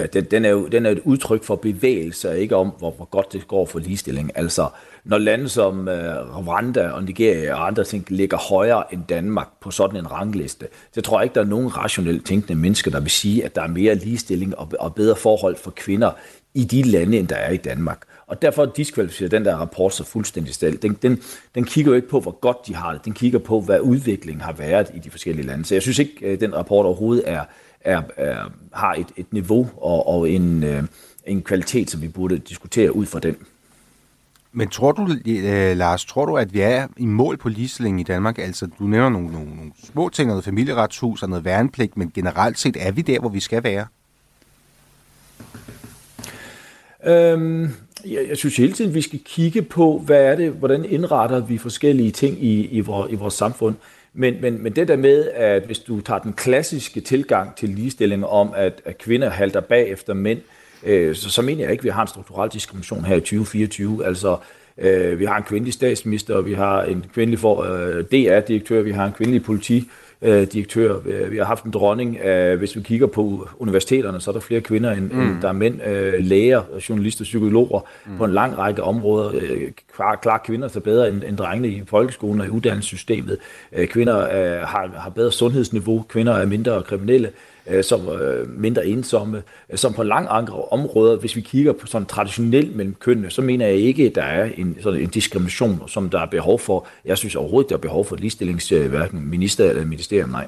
øh, 0.00 0.06
den, 0.12 0.24
den, 0.24 0.44
er 0.44 0.50
jo 0.50 0.66
den 0.66 0.86
er 0.86 0.90
et 0.90 1.00
udtryk 1.04 1.44
for 1.44 1.56
bevægelse, 1.56 2.40
ikke 2.40 2.56
om, 2.56 2.72
hvor, 2.78 2.90
hvor 2.90 3.04
godt 3.04 3.32
det 3.32 3.48
går 3.48 3.66
for 3.66 3.78
ligestilling. 3.78 4.30
Altså, 4.34 4.68
når 5.04 5.18
lande 5.18 5.48
som 5.48 5.78
uh, 5.78 6.48
Rwanda 6.48 6.88
og 6.88 7.04
Nigeria 7.04 7.54
og 7.54 7.66
andre 7.66 7.84
ting 7.84 8.04
ligger 8.08 8.36
højere 8.36 8.94
end 8.94 9.02
Danmark 9.08 9.48
på 9.60 9.70
sådan 9.70 9.96
en 9.96 10.10
rangliste, 10.12 10.66
så 10.92 11.00
tror 11.00 11.18
jeg 11.18 11.24
ikke, 11.24 11.34
der 11.34 11.40
er 11.40 11.44
nogen 11.44 11.76
rationelt 11.76 12.26
tænkende 12.26 12.54
mennesker, 12.54 12.90
der 12.90 13.00
vil 13.00 13.10
sige, 13.10 13.44
at 13.44 13.56
der 13.56 13.62
er 13.62 13.68
mere 13.68 13.94
ligestilling 13.94 14.58
og, 14.58 14.72
og 14.80 14.94
bedre 14.94 15.16
forhold 15.16 15.56
for 15.56 15.70
kvinder 15.70 16.10
i 16.54 16.64
de 16.64 16.82
lande, 16.82 17.18
end 17.18 17.28
der 17.28 17.36
er 17.36 17.50
i 17.50 17.56
Danmark. 17.56 18.02
Og 18.28 18.42
derfor 18.42 18.66
diskvalificerer 18.66 19.28
den 19.28 19.44
der 19.44 19.56
rapport 19.56 19.94
så 19.94 20.04
fuldstændig 20.04 20.54
stil. 20.54 20.82
Den, 20.82 20.98
den, 21.02 21.22
den 21.54 21.64
kigger 21.64 21.92
jo 21.92 21.96
ikke 21.96 22.08
på, 22.08 22.20
hvor 22.20 22.40
godt 22.40 22.66
de 22.66 22.74
har 22.74 22.92
det. 22.92 23.04
Den 23.04 23.12
kigger 23.12 23.38
på, 23.38 23.60
hvad 23.60 23.80
udviklingen 23.80 24.40
har 24.40 24.52
været 24.52 24.90
i 24.94 24.98
de 24.98 25.10
forskellige 25.10 25.46
lande. 25.46 25.64
Så 25.64 25.74
jeg 25.74 25.82
synes 25.82 25.98
ikke, 25.98 26.26
at 26.26 26.40
den 26.40 26.54
rapport 26.54 26.86
overhovedet 26.86 27.24
er, 27.26 27.44
er, 27.80 28.02
er, 28.16 28.52
har 28.72 28.94
et, 28.94 29.06
et 29.16 29.32
niveau 29.32 29.70
og, 29.76 30.08
og 30.08 30.30
en, 30.30 30.64
øh, 30.64 30.82
en 31.26 31.42
kvalitet, 31.42 31.90
som 31.90 32.02
vi 32.02 32.08
burde 32.08 32.38
diskutere 32.38 32.96
ud 32.96 33.06
fra 33.06 33.18
den. 33.18 33.36
Men 34.52 34.68
tror 34.68 34.92
du, 34.92 35.08
øh, 35.26 35.76
Lars, 35.76 36.04
tror 36.04 36.26
du, 36.26 36.36
at 36.36 36.54
vi 36.54 36.60
er 36.60 36.86
i 36.96 37.06
mål 37.06 37.36
på 37.36 37.48
ligestilling 37.48 38.00
i 38.00 38.04
Danmark? 38.04 38.38
Altså, 38.38 38.68
du 38.78 38.84
nævner 38.84 39.08
nogle, 39.08 39.32
nogle, 39.32 39.56
nogle 39.56 39.72
små 39.92 40.08
ting, 40.08 40.28
noget 40.28 40.44
familieretshus 40.44 41.22
og 41.22 41.28
noget 41.28 41.44
værnepligt, 41.44 41.96
men 41.96 42.10
generelt 42.14 42.58
set 42.58 42.76
er 42.80 42.92
vi 42.92 43.02
der, 43.02 43.20
hvor 43.20 43.28
vi 43.28 43.40
skal 43.40 43.62
være? 43.62 43.86
Øhm, 47.04 47.70
jeg, 48.14 48.28
jeg 48.28 48.36
synes 48.36 48.56
hele 48.56 48.72
tiden, 48.72 48.94
vi 48.94 49.00
skal 49.00 49.20
kigge 49.24 49.62
på, 49.62 50.02
hvad 50.06 50.24
er 50.24 50.34
det, 50.34 50.50
hvordan 50.50 50.84
indretter 50.84 51.40
vi 51.40 51.58
forskellige 51.58 52.10
ting 52.10 52.44
i, 52.44 52.66
i, 52.66 52.80
vores, 52.80 53.12
i 53.12 53.14
vores 53.14 53.34
samfund. 53.34 53.74
Men, 54.14 54.34
men, 54.40 54.62
men 54.62 54.72
det 54.72 54.88
der 54.88 54.96
med, 54.96 55.30
at 55.34 55.62
hvis 55.62 55.78
du 55.78 56.00
tager 56.00 56.18
den 56.18 56.32
klassiske 56.32 57.00
tilgang 57.00 57.56
til 57.56 57.68
ligestilling 57.68 58.26
om, 58.26 58.52
at, 58.56 58.82
at 58.84 58.98
kvinder 58.98 59.30
halter 59.30 59.60
bag 59.60 59.88
efter 59.88 60.14
mænd, 60.14 60.40
øh, 60.84 61.14
så, 61.14 61.30
så 61.30 61.42
mener 61.42 61.62
jeg 61.62 61.70
ikke, 61.72 61.80
at 61.80 61.84
vi 61.84 61.90
har 61.90 62.02
en 62.02 62.08
strukturel 62.08 62.50
diskrimination 62.50 63.04
her 63.04 63.16
i 63.16 63.20
2024. 63.20 64.06
Altså, 64.06 64.36
øh, 64.78 65.18
vi 65.18 65.24
har 65.24 65.36
en 65.36 65.42
kvindelig 65.42 65.74
statsminister, 65.74 66.40
vi 66.40 66.54
har 66.54 66.82
en 66.82 67.04
kvindelig 67.14 67.38
for, 67.38 67.62
øh, 67.62 68.04
DR-direktør, 68.04 68.82
vi 68.82 68.92
har 68.92 69.06
en 69.06 69.12
kvindelig 69.12 69.42
politi 69.42 69.90
øh, 70.22 70.46
direktør. 70.46 70.98
Vi 71.28 71.36
har 71.36 71.44
haft 71.44 71.64
en 71.64 71.70
dronning. 71.70 72.18
Øh, 72.18 72.58
hvis 72.58 72.76
vi 72.76 72.80
kigger 72.80 73.06
på 73.06 73.48
universiteterne, 73.58 74.20
så 74.20 74.30
er 74.30 74.32
der 74.32 74.40
flere 74.40 74.60
kvinder, 74.60 74.92
end, 74.92 75.10
mm. 75.10 75.20
end 75.20 75.42
der 75.42 75.48
er 75.48 75.52
mænd. 75.52 75.86
Øh, 75.86 76.14
læger, 76.18 76.62
journalister, 76.88 77.24
psykologer 77.24 77.80
mm. 78.06 78.16
på 78.16 78.24
en 78.24 78.32
lang 78.32 78.58
række 78.58 78.82
områder. 78.82 79.30
Øh, 79.34 79.70
klar, 79.96 80.16
klar 80.16 80.38
kvinder 80.38 80.68
er 80.76 80.80
bedre 80.80 81.08
end, 81.08 81.22
end 81.24 81.36
drengene 81.36 81.68
i 81.68 81.82
folkeskolen 81.86 82.40
og 82.40 82.46
i 82.46 82.50
uddannelsessystemet. 82.50 83.38
Øh, 83.72 83.88
kvinder 83.88 84.18
øh, 84.18 84.68
har, 84.68 84.90
har 84.96 85.10
bedre 85.10 85.32
sundhedsniveau. 85.32 86.04
Kvinder 86.08 86.32
er 86.32 86.46
mindre 86.46 86.82
kriminelle 86.82 87.28
øh, 87.28 87.32
som 87.82 88.08
øh, 88.08 88.60
mindre 88.60 88.86
ensomme, 88.86 89.42
øh, 89.70 89.78
som 89.78 89.92
på 89.92 90.02
lang 90.02 90.26
andre 90.30 90.54
områder, 90.54 91.16
hvis 91.16 91.36
vi 91.36 91.40
kigger 91.40 91.72
på 91.72 91.86
sådan 91.86 92.06
traditionelt 92.06 92.76
mellem 92.76 92.94
kønnene, 92.94 93.30
så 93.30 93.42
mener 93.42 93.66
jeg 93.66 93.76
ikke, 93.76 94.06
at 94.06 94.14
der 94.14 94.22
er 94.22 94.50
en, 94.56 94.76
sådan 94.80 95.00
en 95.00 95.08
diskrimination, 95.08 95.88
som 95.88 96.10
der 96.10 96.20
er 96.20 96.26
behov 96.26 96.58
for. 96.58 96.86
Jeg 97.04 97.18
synes 97.18 97.36
overhovedet, 97.36 97.70
der 97.70 97.76
er 97.76 97.80
behov 97.80 98.04
for 98.04 98.16
ligestillings, 98.16 98.68
hverken 98.68 99.30
minister 99.30 99.70
eller 99.70 99.84
ministerium, 99.84 100.30
nej. 100.30 100.46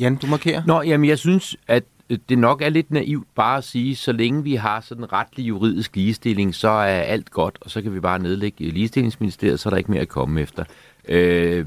Jan, 0.00 0.16
du 0.16 0.26
markerer? 0.26 0.62
Nå, 0.66 0.82
jamen 0.82 1.08
jeg 1.08 1.18
synes, 1.18 1.56
at 1.68 1.84
det 2.28 2.38
nok 2.38 2.62
er 2.62 2.68
lidt 2.68 2.90
naivt 2.90 3.26
bare 3.34 3.58
at 3.58 3.64
sige, 3.64 3.96
så 3.96 4.12
længe 4.12 4.42
vi 4.42 4.54
har 4.54 4.80
sådan 4.80 5.12
retlig 5.12 5.48
juridisk 5.48 5.96
ligestilling, 5.96 6.54
så 6.54 6.68
er 6.68 7.00
alt 7.00 7.30
godt, 7.30 7.58
og 7.60 7.70
så 7.70 7.82
kan 7.82 7.94
vi 7.94 8.00
bare 8.00 8.18
nedlægge 8.18 8.70
ligestillingsministeriet, 8.70 9.60
så 9.60 9.68
er 9.68 9.70
der 9.70 9.76
ikke 9.76 9.90
mere 9.90 10.00
at 10.00 10.08
komme 10.08 10.40
efter. 10.40 10.64
Øh, 11.08 11.66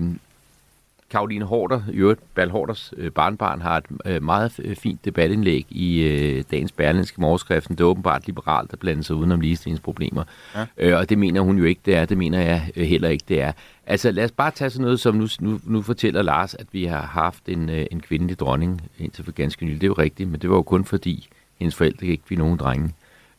Karoline 1.11 1.45
Horter, 1.45 1.81
i 1.91 1.95
øvrigt 1.95 2.21
Horters 2.51 2.93
øh, 2.97 3.11
barnbarn, 3.11 3.61
har 3.61 3.77
et 3.77 3.85
øh, 4.05 4.23
meget 4.23 4.75
fint 4.77 5.05
debatindlæg 5.05 5.65
i 5.69 6.01
øh, 6.01 6.43
dagens 6.51 6.71
Berlinske 6.71 7.21
Morgeskriften. 7.21 7.75
Det 7.75 7.83
er 7.83 7.87
åbenbart 7.87 8.25
liberalt, 8.25 8.71
der 8.71 8.77
blander 8.77 9.03
sig 9.03 9.15
udenom 9.15 9.39
ligestillingsproblemer. 9.39 10.23
Ja. 10.55 10.65
Øh, 10.77 10.97
og 10.97 11.09
det 11.09 11.17
mener 11.17 11.41
hun 11.41 11.57
jo 11.57 11.63
ikke, 11.63 11.81
det 11.85 11.95
er. 11.95 12.05
Det 12.05 12.17
mener 12.17 12.39
jeg 12.39 12.71
øh, 12.75 12.85
heller 12.85 13.09
ikke, 13.09 13.25
det 13.27 13.41
er. 13.41 13.51
Altså 13.87 14.11
lad 14.11 14.23
os 14.23 14.31
bare 14.31 14.51
tage 14.51 14.69
sådan 14.69 14.83
noget 14.83 14.99
som, 14.99 15.15
nu, 15.15 15.27
nu, 15.39 15.59
nu 15.63 15.81
fortæller 15.81 16.21
Lars, 16.21 16.53
at 16.53 16.67
vi 16.71 16.85
har 16.85 17.01
haft 17.01 17.49
en, 17.49 17.69
øh, 17.69 17.85
en 17.91 17.99
kvindelig 17.99 18.39
dronning 18.39 18.81
indtil 18.99 19.25
for 19.25 19.31
ganske 19.31 19.65
nylig. 19.65 19.81
Det 19.81 19.87
er 19.87 19.91
jo 19.91 19.93
rigtigt, 19.93 20.29
men 20.29 20.41
det 20.41 20.49
var 20.49 20.55
jo 20.55 20.61
kun 20.61 20.85
fordi 20.85 21.27
hendes 21.59 21.75
forældre 21.75 22.07
ikke 22.07 22.23
vi 22.29 22.35
nogen 22.35 22.57
drenge. 22.57 22.93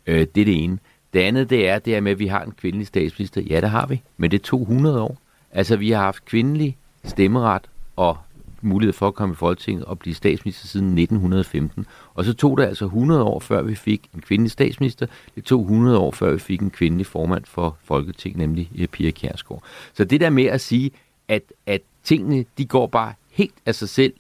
Øh, 0.06 0.26
det 0.35 0.40
er 0.40 0.44
det 0.44 0.64
ene. 0.64 0.78
Det 1.12 1.20
andet, 1.20 1.50
det 1.50 1.68
er 1.68 1.78
det 1.78 1.96
er 1.96 2.00
med, 2.00 2.12
at 2.12 2.18
vi 2.18 2.26
har 2.26 2.42
en 2.42 2.52
kvindelig 2.52 2.87
statsminister. 2.87 3.40
Ja, 3.40 3.61
det 3.61 3.70
har 3.70 3.87
vi, 3.87 4.02
men 4.16 4.30
det 4.30 4.38
er 4.38 4.42
200 4.42 5.00
år. 5.00 5.18
Altså, 5.52 5.76
vi 5.76 5.90
har 5.90 6.02
haft 6.02 6.24
kvindelig 6.24 6.76
stemmeret 7.05 7.62
og 7.97 8.17
mulighed 8.62 8.93
for 8.93 9.09
at 9.09 9.15
komme 9.15 9.33
i 9.33 9.37
Folketinget 9.37 9.85
og 9.85 9.99
blive 9.99 10.15
statsminister 10.15 10.67
siden 10.67 10.99
1915. 10.99 11.87
Og 12.15 12.25
så 12.25 12.35
tog 12.35 12.59
det 12.59 12.65
altså 12.65 12.85
100 12.85 13.23
år, 13.23 13.41
før 13.41 13.62
vi 13.62 13.75
fik 13.75 14.03
en 14.15 14.21
kvindelig 14.21 14.51
statsminister. 14.51 15.07
Det 15.35 15.45
tog 15.45 15.61
100 15.61 15.99
år, 15.99 16.11
før 16.11 16.33
vi 16.33 16.38
fik 16.38 16.61
en 16.61 16.71
kvindelig 16.71 17.07
formand 17.07 17.45
for 17.45 17.77
Folketinget, 17.85 18.38
nemlig 18.38 18.71
eh, 18.79 18.87
Pia 18.88 19.11
Kjærsgaard. 19.11 19.62
Så 19.95 20.05
det 20.05 20.21
der 20.21 20.31
med 20.31 20.45
at 20.45 20.61
sige, 20.61 20.91
at, 21.29 21.43
at 21.67 21.81
tingene 22.05 22.45
de 22.59 22.65
går 22.65 22.87
bare 22.87 23.12
helt 23.31 23.55
af 23.67 23.75
sig 23.75 23.88
selv, 23.88 24.12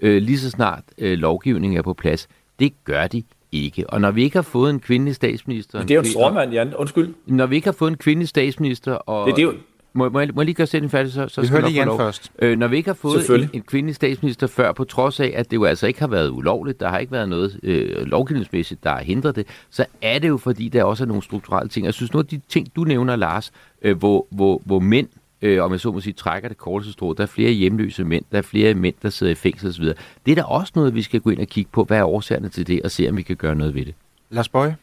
øh, 0.00 0.22
lige 0.22 0.38
så 0.38 0.50
snart 0.50 0.82
øh, 0.98 1.18
lovgivningen 1.18 1.78
er 1.78 1.82
på 1.82 1.94
plads, 1.94 2.28
det 2.58 2.72
gør 2.84 3.06
de 3.06 3.22
ikke. 3.52 3.90
Og 3.90 4.00
når 4.00 4.10
vi 4.10 4.22
ikke 4.22 4.36
har 4.36 4.42
fået 4.42 4.70
en 4.70 4.80
kvindelig 4.80 5.14
statsminister... 5.14 5.78
Men 5.78 5.88
det 5.88 5.94
er 5.94 5.98
jo 5.98 6.00
en 6.00 6.06
stråmand, 6.06 6.52
Jan. 6.52 6.74
Undskyld. 6.74 7.14
Når 7.26 7.46
vi 7.46 7.56
ikke 7.56 7.66
har 7.66 7.72
fået 7.72 7.90
en 7.90 7.96
kvindelig 7.96 8.28
statsminister... 8.28 8.92
Og, 8.92 9.26
det, 9.26 9.36
det 9.36 9.42
er 9.42 9.46
jo, 9.46 9.54
må, 9.98 10.08
må, 10.08 10.20
jeg, 10.20 10.28
må 10.34 10.40
jeg 10.40 10.44
lige 10.44 10.54
gøre 10.54 10.66
sætningen 10.66 10.90
færdig, 10.90 11.12
så, 11.12 11.28
så 11.28 11.40
vi 11.40 11.46
skal 11.46 11.64
vi 11.66 11.70
Jan 11.70 11.88
først. 11.96 12.32
Øh, 12.38 12.58
når 12.58 12.68
vi 12.68 12.76
ikke 12.76 12.88
har 12.88 12.94
fået 12.94 13.30
en, 13.30 13.50
en 13.52 13.62
kvindelig 13.62 13.94
statsminister 13.94 14.46
før, 14.46 14.72
på 14.72 14.84
trods 14.84 15.20
af, 15.20 15.32
at 15.36 15.50
det 15.50 15.56
jo 15.56 15.64
altså 15.64 15.86
ikke 15.86 16.00
har 16.00 16.06
været 16.06 16.30
ulovligt, 16.30 16.80
der 16.80 16.88
har 16.88 16.98
ikke 16.98 17.12
været 17.12 17.28
noget 17.28 17.60
øh, 17.62 18.06
lovgivningsmæssigt, 18.06 18.84
der 18.84 18.90
har 18.90 19.00
hindret 19.00 19.36
det, 19.36 19.46
så 19.70 19.84
er 20.02 20.18
det 20.18 20.28
jo 20.28 20.36
fordi, 20.36 20.68
der 20.68 20.84
også 20.84 21.04
er 21.04 21.08
nogle 21.08 21.22
strukturelle 21.22 21.68
ting. 21.68 21.86
Jeg 21.86 21.94
synes, 21.94 22.12
nogle 22.12 22.24
af 22.24 22.28
de 22.28 22.40
ting, 22.48 22.76
du 22.76 22.84
nævner, 22.84 23.16
Lars, 23.16 23.52
øh, 23.82 23.98
hvor, 23.98 24.26
hvor, 24.30 24.62
hvor 24.64 24.78
mænd 24.78 25.08
øh, 25.42 25.64
om 25.64 25.72
jeg 25.72 25.80
så 25.80 25.92
må 25.92 26.00
sige, 26.00 26.12
trækker 26.12 26.48
det 26.48 26.58
korteste 26.58 26.92
strå. 26.92 27.12
Der 27.12 27.22
er 27.22 27.26
flere 27.26 27.50
hjemløse 27.50 28.04
mænd, 28.04 28.24
der 28.32 28.38
er 28.38 28.42
flere 28.42 28.74
mænd, 28.74 28.94
der 29.02 29.10
sidder 29.10 29.32
i 29.32 29.34
fængsel 29.34 29.68
osv. 29.68 29.84
Det 29.84 30.30
er 30.32 30.34
da 30.34 30.42
også 30.42 30.72
noget, 30.76 30.94
vi 30.94 31.02
skal 31.02 31.20
gå 31.20 31.30
ind 31.30 31.40
og 31.40 31.46
kigge 31.46 31.70
på. 31.72 31.84
Hvad 31.84 31.98
er 31.98 32.04
årsagerne 32.04 32.48
til 32.48 32.66
det, 32.66 32.82
og 32.82 32.90
se, 32.90 33.08
om 33.08 33.16
vi 33.16 33.22
kan 33.22 33.36
gøre 33.36 33.54
noget 33.54 33.74
ved 33.74 33.84
det. 33.84 33.94
Lars 34.30 34.48
Bøje? 34.48 34.76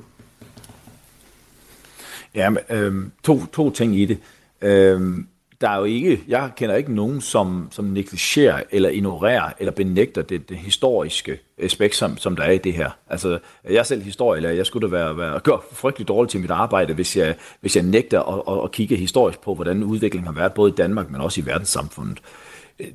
Ja, 2.35 2.51
øh, 2.69 2.93
to, 3.23 3.45
to 3.45 3.71
ting 3.71 3.99
i 3.99 4.05
det. 4.05 4.17
Øhm, 4.65 5.27
der 5.61 5.69
er 5.69 5.77
jo 5.77 5.83
ikke, 5.83 6.23
jeg 6.27 6.51
kender 6.57 6.75
ikke 6.75 6.93
nogen, 6.93 7.21
som, 7.21 7.67
som 7.71 7.85
negligerer 7.85 8.63
eller 8.71 8.89
ignorerer 8.89 9.51
eller 9.59 9.71
benægter 9.71 10.21
det, 10.21 10.49
det 10.49 10.57
historiske 10.57 11.39
aspekt, 11.57 11.95
som, 11.95 12.17
som 12.17 12.35
der 12.35 12.43
er 12.43 12.51
i 12.51 12.57
det 12.57 12.73
her. 12.73 12.89
Altså, 13.09 13.39
jeg 13.63 13.75
er 13.75 13.83
selv 13.83 14.01
historielærer, 14.01 14.53
jeg 14.53 14.65
skulle 14.65 14.87
da 14.87 14.91
være, 14.91 15.17
være 15.17 15.39
gøre 15.39 15.59
frygtelig 15.71 16.07
dårligt 16.07 16.31
til 16.31 16.39
mit 16.39 16.51
arbejde, 16.51 16.93
hvis 16.93 17.17
jeg, 17.17 17.35
hvis 17.61 17.75
jeg 17.75 17.83
nægter 17.83 18.21
at, 18.21 18.57
at, 18.57 18.63
at 18.63 18.71
kigge 18.71 18.95
historisk 18.95 19.41
på, 19.41 19.55
hvordan 19.55 19.83
udviklingen 19.83 20.27
har 20.27 20.33
været, 20.33 20.53
både 20.53 20.71
i 20.71 20.75
Danmark, 20.75 21.11
men 21.11 21.21
også 21.21 21.41
i 21.41 21.45
verdenssamfundet. 21.45 22.21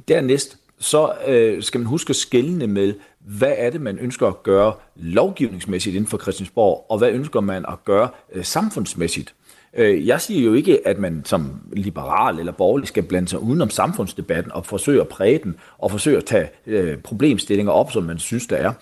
Dernæst, 0.08 0.56
så 0.78 1.12
øh, 1.26 1.62
skal 1.62 1.80
man 1.80 1.86
huske 1.86 2.10
at 2.10 2.16
skældne 2.16 2.66
med, 2.66 2.94
hvad 3.20 3.52
er 3.56 3.70
det, 3.70 3.80
man 3.80 3.98
ønsker 3.98 4.26
at 4.26 4.42
gøre 4.42 4.72
lovgivningsmæssigt 4.96 5.96
inden 5.96 6.10
for 6.10 6.18
Christiansborg, 6.18 6.86
og 6.88 6.98
hvad 6.98 7.10
ønsker 7.10 7.40
man 7.40 7.64
at 7.68 7.84
gøre 7.84 8.08
øh, 8.32 8.44
samfundsmæssigt. 8.44 9.34
Øh, 9.74 10.06
jeg 10.06 10.20
siger 10.20 10.44
jo 10.44 10.54
ikke, 10.54 10.88
at 10.88 10.98
man 10.98 11.22
som 11.24 11.60
liberal 11.72 12.38
eller 12.38 12.52
borgerlig 12.52 12.88
skal 12.88 13.02
blande 13.02 13.28
sig 13.28 13.42
udenom 13.42 13.70
samfundsdebatten 13.70 14.52
og 14.52 14.66
forsøge 14.66 15.00
at 15.00 15.08
præge 15.08 15.40
den 15.44 15.56
og 15.78 15.90
forsøge 15.90 16.16
at 16.16 16.24
tage 16.24 16.48
øh, 16.66 16.98
problemstillinger 16.98 17.72
op, 17.72 17.92
som 17.92 18.02
man 18.02 18.18
synes, 18.18 18.46
der 18.46 18.56
er. 18.56 18.72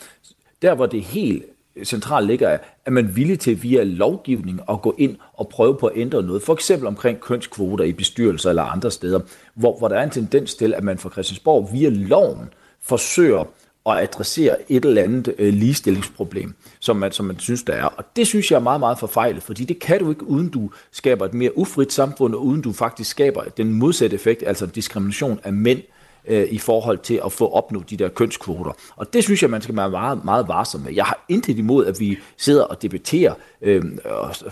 Der, 0.62 0.74
hvor 0.74 0.86
det 0.86 1.02
helt 1.02 1.44
centralt 1.84 2.26
ligger, 2.26 2.48
er, 2.48 2.58
at 2.84 2.92
man 2.92 3.04
er 3.04 3.08
villig 3.08 3.40
til 3.40 3.62
via 3.62 3.82
lovgivning 3.82 4.60
at 4.70 4.82
gå 4.82 4.94
ind 4.98 5.16
og 5.32 5.48
prøve 5.48 5.76
på 5.76 5.86
at 5.86 5.96
ændre 5.96 6.22
noget. 6.22 6.42
For 6.42 6.52
eksempel 6.52 6.86
omkring 6.86 7.20
kønskvoter 7.20 7.84
i 7.84 7.92
bestyrelser 7.92 8.50
eller 8.50 8.62
andre 8.62 8.90
steder, 8.90 9.20
hvor, 9.54 9.78
hvor 9.78 9.88
der 9.88 9.96
er 9.96 10.04
en 10.04 10.10
tendens 10.10 10.54
til, 10.54 10.74
at 10.74 10.84
man 10.84 10.98
fra 10.98 11.10
Christiansborg 11.10 11.68
via 11.72 11.88
loven 11.88 12.48
forsøger 12.82 13.44
at 13.92 14.02
adressere 14.02 14.56
et 14.68 14.84
eller 14.84 15.02
andet 15.02 15.34
øh, 15.38 15.54
ligestillingsproblem, 15.54 16.54
som 16.80 16.96
man, 16.96 17.12
som 17.12 17.26
man 17.26 17.38
synes, 17.38 17.62
der 17.62 17.72
er. 17.72 17.84
Og 17.84 18.04
det 18.16 18.26
synes 18.26 18.50
jeg 18.50 18.56
er 18.56 18.60
meget, 18.60 18.80
meget 18.80 18.98
forfejlet, 18.98 19.42
fordi 19.42 19.64
det 19.64 19.78
kan 19.78 19.98
du 19.98 20.10
ikke, 20.10 20.26
uden 20.26 20.48
du 20.48 20.70
skaber 20.92 21.24
et 21.24 21.34
mere 21.34 21.58
ufrit 21.58 21.92
samfund, 21.92 22.34
og 22.34 22.46
uden 22.46 22.60
du 22.60 22.72
faktisk 22.72 23.10
skaber 23.10 23.44
den 23.44 23.72
modsatte 23.72 24.14
effekt, 24.14 24.42
altså 24.46 24.66
diskrimination 24.66 25.40
af 25.44 25.52
mænd, 25.52 25.78
øh, 25.78 25.97
Øh, 26.30 26.46
i 26.50 26.58
forhold 26.58 26.98
til 26.98 27.20
at 27.24 27.32
få 27.32 27.52
opnået 27.52 27.90
de 27.90 27.96
der 27.96 28.08
kønskvoter. 28.08 28.72
Og 28.96 29.12
det 29.12 29.24
synes 29.24 29.42
jeg, 29.42 29.50
man 29.50 29.62
skal 29.62 29.76
være 29.76 29.90
meget, 29.90 30.24
meget 30.24 30.48
varsom 30.48 30.80
med. 30.80 30.92
Jeg 30.94 31.04
har 31.04 31.24
intet 31.28 31.58
imod, 31.58 31.86
at 31.86 32.00
vi 32.00 32.18
sidder 32.36 32.62
og 32.62 32.82
debatterer 32.82 33.34
øh, 33.62 33.82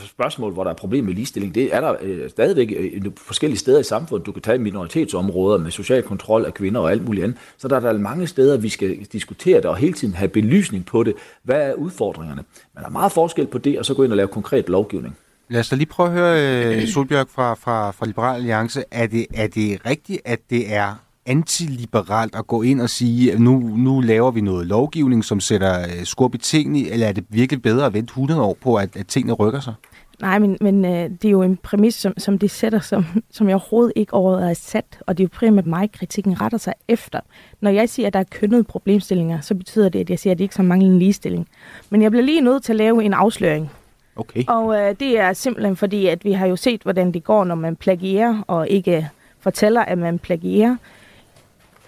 spørgsmål, 0.07 0.53
hvor 0.53 0.65
der 0.65 0.71
er 0.71 0.75
problemer 0.75 1.07
med 1.07 1.15
ligestilling. 1.15 1.55
Det 1.55 1.75
er 1.75 1.81
der 1.81 1.95
øh, 2.03 2.31
stadigvæk 2.31 2.73
øh, 2.77 3.03
forskellige 3.17 3.59
steder 3.59 3.81
i 3.81 3.83
samfundet. 3.83 4.27
Du 4.27 4.33
kan 4.33 4.43
tage 4.43 4.59
minoritetsområder 4.59 5.59
med 5.59 5.71
social 5.71 6.03
kontrol 6.03 6.45
af 6.45 6.55
kvinder 6.55 6.81
og 6.81 6.91
alt 6.91 7.05
muligt 7.05 7.25
andet. 7.25 7.39
Så 7.59 7.69
der 7.69 7.77
er 7.77 7.81
der 7.81 7.99
mange 7.99 8.27
steder, 8.27 8.57
vi 8.57 8.69
skal 8.69 9.05
diskutere 9.13 9.57
det 9.57 9.65
og 9.65 9.77
hele 9.77 9.93
tiden 9.93 10.15
have 10.15 10.29
belysning 10.29 10.87
på 10.87 11.03
det. 11.03 11.15
Hvad 11.43 11.61
er 11.71 11.75
udfordringerne? 11.75 12.45
Men 12.75 12.83
der 12.83 12.89
er 12.89 12.93
meget 12.93 13.13
forskel 13.13 13.47
på 13.47 13.59
det, 13.59 13.79
og 13.79 13.85
så 13.85 13.95
gå 13.95 14.03
ind 14.03 14.13
og 14.13 14.17
lave 14.17 14.29
konkret 14.29 14.69
lovgivning. 14.69 15.17
Lad 15.49 15.61
os 15.61 15.69
da 15.69 15.77
lige 15.77 15.87
prøve 15.87 16.09
at 16.09 16.15
høre, 16.15 16.77
øh, 16.77 16.89
Solbjørg 16.89 17.29
fra, 17.35 17.55
fra, 17.55 17.91
fra 17.91 18.07
Liberal 18.07 18.37
Alliance. 18.37 18.85
Er 18.91 19.07
det, 19.07 19.27
er 19.35 19.47
det 19.47 19.87
rigtigt, 19.87 20.21
at 20.25 20.41
det 20.51 20.75
er 20.75 21.06
antiliberalt 21.27 22.35
at 22.35 22.47
gå 22.47 22.63
ind 22.63 22.81
og 22.81 22.91
sige, 22.91 23.33
at 23.33 23.41
nu, 23.41 23.59
nu 23.59 24.01
laver 24.01 24.31
vi 24.31 24.41
noget 24.41 24.67
lovgivning, 24.67 25.25
som 25.25 25.41
sætter 25.41 25.81
øh, 25.81 26.05
skub 26.05 26.35
i 26.35 26.39
tingene, 26.39 26.89
eller 26.89 27.07
er 27.07 27.13
det 27.13 27.25
virkelig 27.29 27.63
bedre 27.63 27.87
at 27.87 27.95
vente 27.95 28.11
100 28.11 28.43
år 28.43 28.57
på, 28.61 28.75
at, 28.75 28.97
at 28.97 29.07
tingene 29.07 29.33
rykker 29.33 29.61
sig? 29.61 29.75
Nej, 30.21 30.39
men, 30.39 30.57
men 30.61 30.85
øh, 30.85 31.11
det 31.11 31.25
er 31.25 31.31
jo 31.31 31.43
en 31.43 31.57
præmis, 31.57 31.95
som, 31.95 32.15
som 32.19 32.39
de 32.39 32.49
sætter, 32.49 32.81
som, 32.81 33.05
som 33.31 33.49
jeg 33.49 33.55
overhovedet 33.55 33.93
ikke 33.97 34.15
overhovedet 34.15 34.51
er 34.51 34.55
sat, 34.55 34.99
og 35.01 35.19
det 35.19 35.25
er 35.25 35.29
jo 35.33 35.39
primært 35.39 35.67
mig, 35.67 35.93
kritikken 35.93 36.41
retter 36.41 36.59
sig 36.59 36.75
efter. 36.89 37.21
Når 37.61 37.71
jeg 37.71 37.89
siger, 37.89 38.07
at 38.07 38.13
der 38.13 38.21
er 38.21 38.25
kønnede 38.31 38.65
problemstillinger, 38.65 39.41
så 39.41 39.55
betyder 39.55 39.89
det, 39.89 40.01
at 40.01 40.11
jeg 40.11 40.19
siger, 40.19 40.33
at 40.33 40.39
det 40.39 40.45
ikke 40.45 40.55
så 40.55 40.63
mangler 40.63 40.91
en 40.91 40.99
ligestilling. 40.99 41.49
Men 41.91 42.03
jeg 42.03 42.11
bliver 42.11 42.25
lige 42.25 42.41
nødt 42.41 42.63
til 42.63 42.73
at 42.73 42.77
lave 42.77 43.05
en 43.05 43.15
afsløring. 43.15 43.71
Okay. 44.17 44.45
Og 44.49 44.81
øh, 44.81 44.95
det 45.01 45.19
er 45.19 45.33
simpelthen 45.33 45.77
fordi, 45.77 46.07
at 46.07 46.25
vi 46.25 46.33
har 46.33 46.47
jo 46.47 46.57
set, 46.57 46.83
hvordan 46.83 47.13
det 47.13 47.25
går, 47.25 47.45
når 47.45 47.55
man 47.55 47.77
plagierer 47.77 48.45
og 48.47 48.69
ikke 48.69 49.09
fortæller, 49.41 49.81
at 49.81 49.99
man 49.99 50.19
plagierer. 50.19 50.77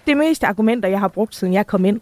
Det 0.07 0.17
meste 0.17 0.47
argumenter, 0.47 0.89
jeg 0.89 0.99
har 0.99 1.07
brugt, 1.07 1.35
siden 1.35 1.53
jeg 1.53 1.67
kom 1.67 1.85
ind, 1.85 2.01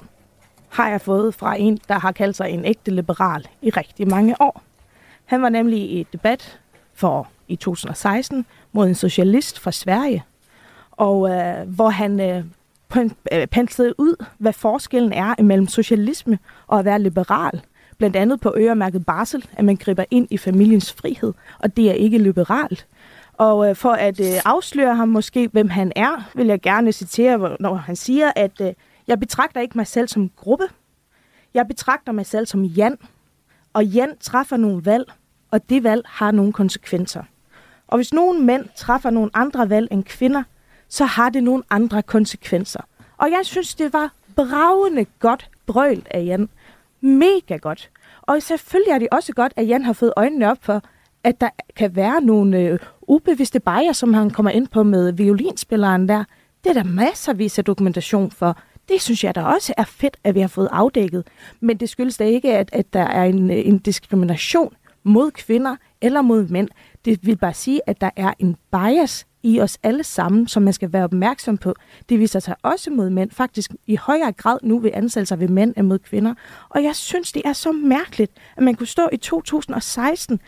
har 0.70 0.90
jeg 0.90 1.02
fået 1.02 1.36
fra 1.36 1.60
en, 1.60 1.80
der 1.88 2.00
har 2.00 2.12
kaldt 2.12 2.36
sig 2.36 2.50
en 2.50 2.66
ægte 2.66 2.92
liberal 2.92 3.48
i 3.62 3.70
rigtig 3.70 4.08
mange 4.08 4.36
år. 4.42 4.64
Han 5.26 5.42
var 5.42 5.50
nemlig 5.50 5.80
i 5.80 6.02
et 6.02 6.14
debat 6.14 6.60
for 6.94 7.28
i 7.48 7.56
2016 7.56 8.46
mod 8.72 8.88
en 8.88 8.96
socialist 8.96 9.60
fra 9.60 9.72
Sverige, 9.72 10.24
og 10.92 11.30
øh, 11.30 11.70
hvor 11.70 11.90
han 11.90 12.20
øh, 12.20 12.44
øh 13.32 13.48
penslede 13.48 14.00
ud, 14.00 14.26
hvad 14.38 14.54
forskellen 14.54 15.14
er 15.14 15.36
imellem 15.40 15.68
socialisme 15.68 16.40
og 16.68 16.80
at 16.80 16.86
være 16.86 17.00
liberal. 17.00 17.62
Blandt 17.98 18.16
andet 18.16 18.42
på 18.42 18.54
øremærket 18.58 19.06
barsel, 19.06 19.46
at 19.58 19.66
man 19.66 19.76
griber 19.76 20.06
ind 20.12 20.28
i 20.30 20.38
familiens 20.38 20.94
frihed, 20.94 21.34
og 21.60 21.78
det 21.78 21.90
er 21.90 21.94
ikke 21.94 22.18
liberalt. 22.18 22.88
Og 23.38 23.70
øh, 23.70 23.76
for 23.76 23.92
at 23.92 24.20
øh, 24.20 24.42
afsløre 24.46 24.96
ham 24.96 25.08
måske, 25.08 25.50
hvem 25.52 25.70
han 25.70 25.92
er, 25.96 26.30
vil 26.36 26.48
jeg 26.48 26.62
gerne 26.62 26.92
citere, 26.92 27.58
når 27.60 27.76
han 27.76 27.96
siger, 27.96 28.32
at 28.36 28.62
øh, 28.62 28.74
jeg 29.08 29.20
betragter 29.20 29.62
ikke 29.62 29.78
mig 29.78 29.88
selv 29.88 30.08
som 30.08 30.30
gruppe. 30.36 30.68
Jeg 31.54 31.68
betragter 31.68 32.12
mig 32.12 32.26
selv 32.26 32.46
som 32.46 32.64
Jan. 32.64 32.98
Og 33.74 33.86
Jan 33.86 34.18
træffer 34.20 34.58
nogle 34.58 34.86
valg, 34.86 35.12
og 35.52 35.70
det 35.70 35.84
valg 35.84 36.04
har 36.06 36.32
nogle 36.32 36.54
konsekvenser. 36.54 37.24
Og 37.88 37.98
hvis 37.98 38.14
nogle 38.14 38.42
mænd 38.42 38.66
træffer 38.76 39.10
nogle 39.10 39.32
andre 39.34 39.70
valg 39.70 39.88
end 39.92 40.04
kvinder, 40.04 40.44
så 40.90 41.06
har 41.06 41.30
det 41.30 41.44
nogle 41.44 41.64
andre 41.70 42.02
konsekvenser. 42.04 42.82
Og 43.18 43.32
jeg 43.32 43.42
synes, 43.44 43.76
det 43.76 43.94
var 43.94 44.12
bravende 44.36 45.06
godt 45.20 45.50
brølt 45.66 46.08
af 46.12 46.26
Jan. 46.26 46.50
Mega 47.02 47.58
godt. 47.58 47.90
Og 48.22 48.42
selvfølgelig 48.42 48.92
er 48.92 49.00
det 49.00 49.08
også 49.12 49.34
godt, 49.34 49.54
at 49.56 49.68
Jan 49.68 49.84
har 49.84 49.94
fået 49.94 50.14
øjnene 50.16 50.52
op 50.52 50.58
for, 50.62 50.82
at 51.28 51.42
der 51.42 51.50
kan 51.76 51.96
være 51.96 52.22
nogle 52.22 52.60
øh, 52.60 52.80
ubevidste 53.02 53.60
bias, 53.60 53.98
som 53.98 54.14
han 54.14 54.30
kommer 54.30 54.52
ind 54.52 54.68
på 54.68 54.84
med 54.84 55.12
violinspilleren 55.12 56.10
der. 56.10 56.24
Det 56.64 56.70
er 56.70 56.74
der 56.74 56.84
masservis 56.84 57.58
af 57.58 57.66
dokumentation 57.66 58.32
for. 58.32 58.58
Det 58.90 59.02
synes 59.02 59.24
jeg 59.24 59.36
da 59.36 59.42
også 59.42 59.74
er 59.78 59.84
fedt, 59.84 60.18
at 60.24 60.36
vi 60.36 60.40
har 60.40 60.48
fået 60.48 60.70
afdækket. 60.72 61.28
Men 61.60 61.78
det 61.78 61.90
skyldes 61.90 62.18
da 62.18 62.24
ikke, 62.24 62.54
at, 62.54 62.70
at 62.74 62.94
der 62.94 63.02
er 63.02 63.24
en, 63.24 63.52
øh, 63.52 63.68
en 63.68 63.78
diskrimination 63.78 64.74
mod 65.04 65.32
kvinder 65.32 65.76
eller 66.02 66.22
mod 66.22 66.48
mænd. 66.48 66.70
Det 67.06 67.20
vil 67.22 67.38
bare 67.38 67.54
sige, 67.54 67.82
at 67.88 68.02
der 68.02 68.10
er 68.16 68.34
en 68.40 68.56
bias 68.72 69.28
i 69.44 69.62
os 69.62 69.78
alle 69.84 70.04
sammen, 70.04 70.48
som 70.48 70.64
man 70.64 70.74
skal 70.74 70.94
være 70.94 71.04
opmærksom 71.04 71.58
på. 71.58 71.74
Det 72.10 72.20
viser 72.20 72.40
sig 72.40 72.56
også 72.64 72.92
mod 72.92 73.10
mænd, 73.10 73.32
faktisk 73.32 73.72
i 73.88 73.96
højere 73.96 74.32
grad 74.32 74.58
nu 74.64 74.80
ved 74.80 74.92
ansættelser 74.94 75.36
ved 75.36 75.48
mænd 75.48 75.74
end 75.78 75.88
mod 75.88 76.00
kvinder. 76.00 76.34
Og 76.70 76.84
jeg 76.84 76.96
synes, 76.96 77.32
det 77.32 77.42
er 77.46 77.54
så 77.54 77.72
mærkeligt, 77.72 78.32
at 78.58 78.64
man 78.64 78.76
kunne 78.76 78.88
stå 78.88 79.10
i 79.12 79.18
2016 79.18 80.40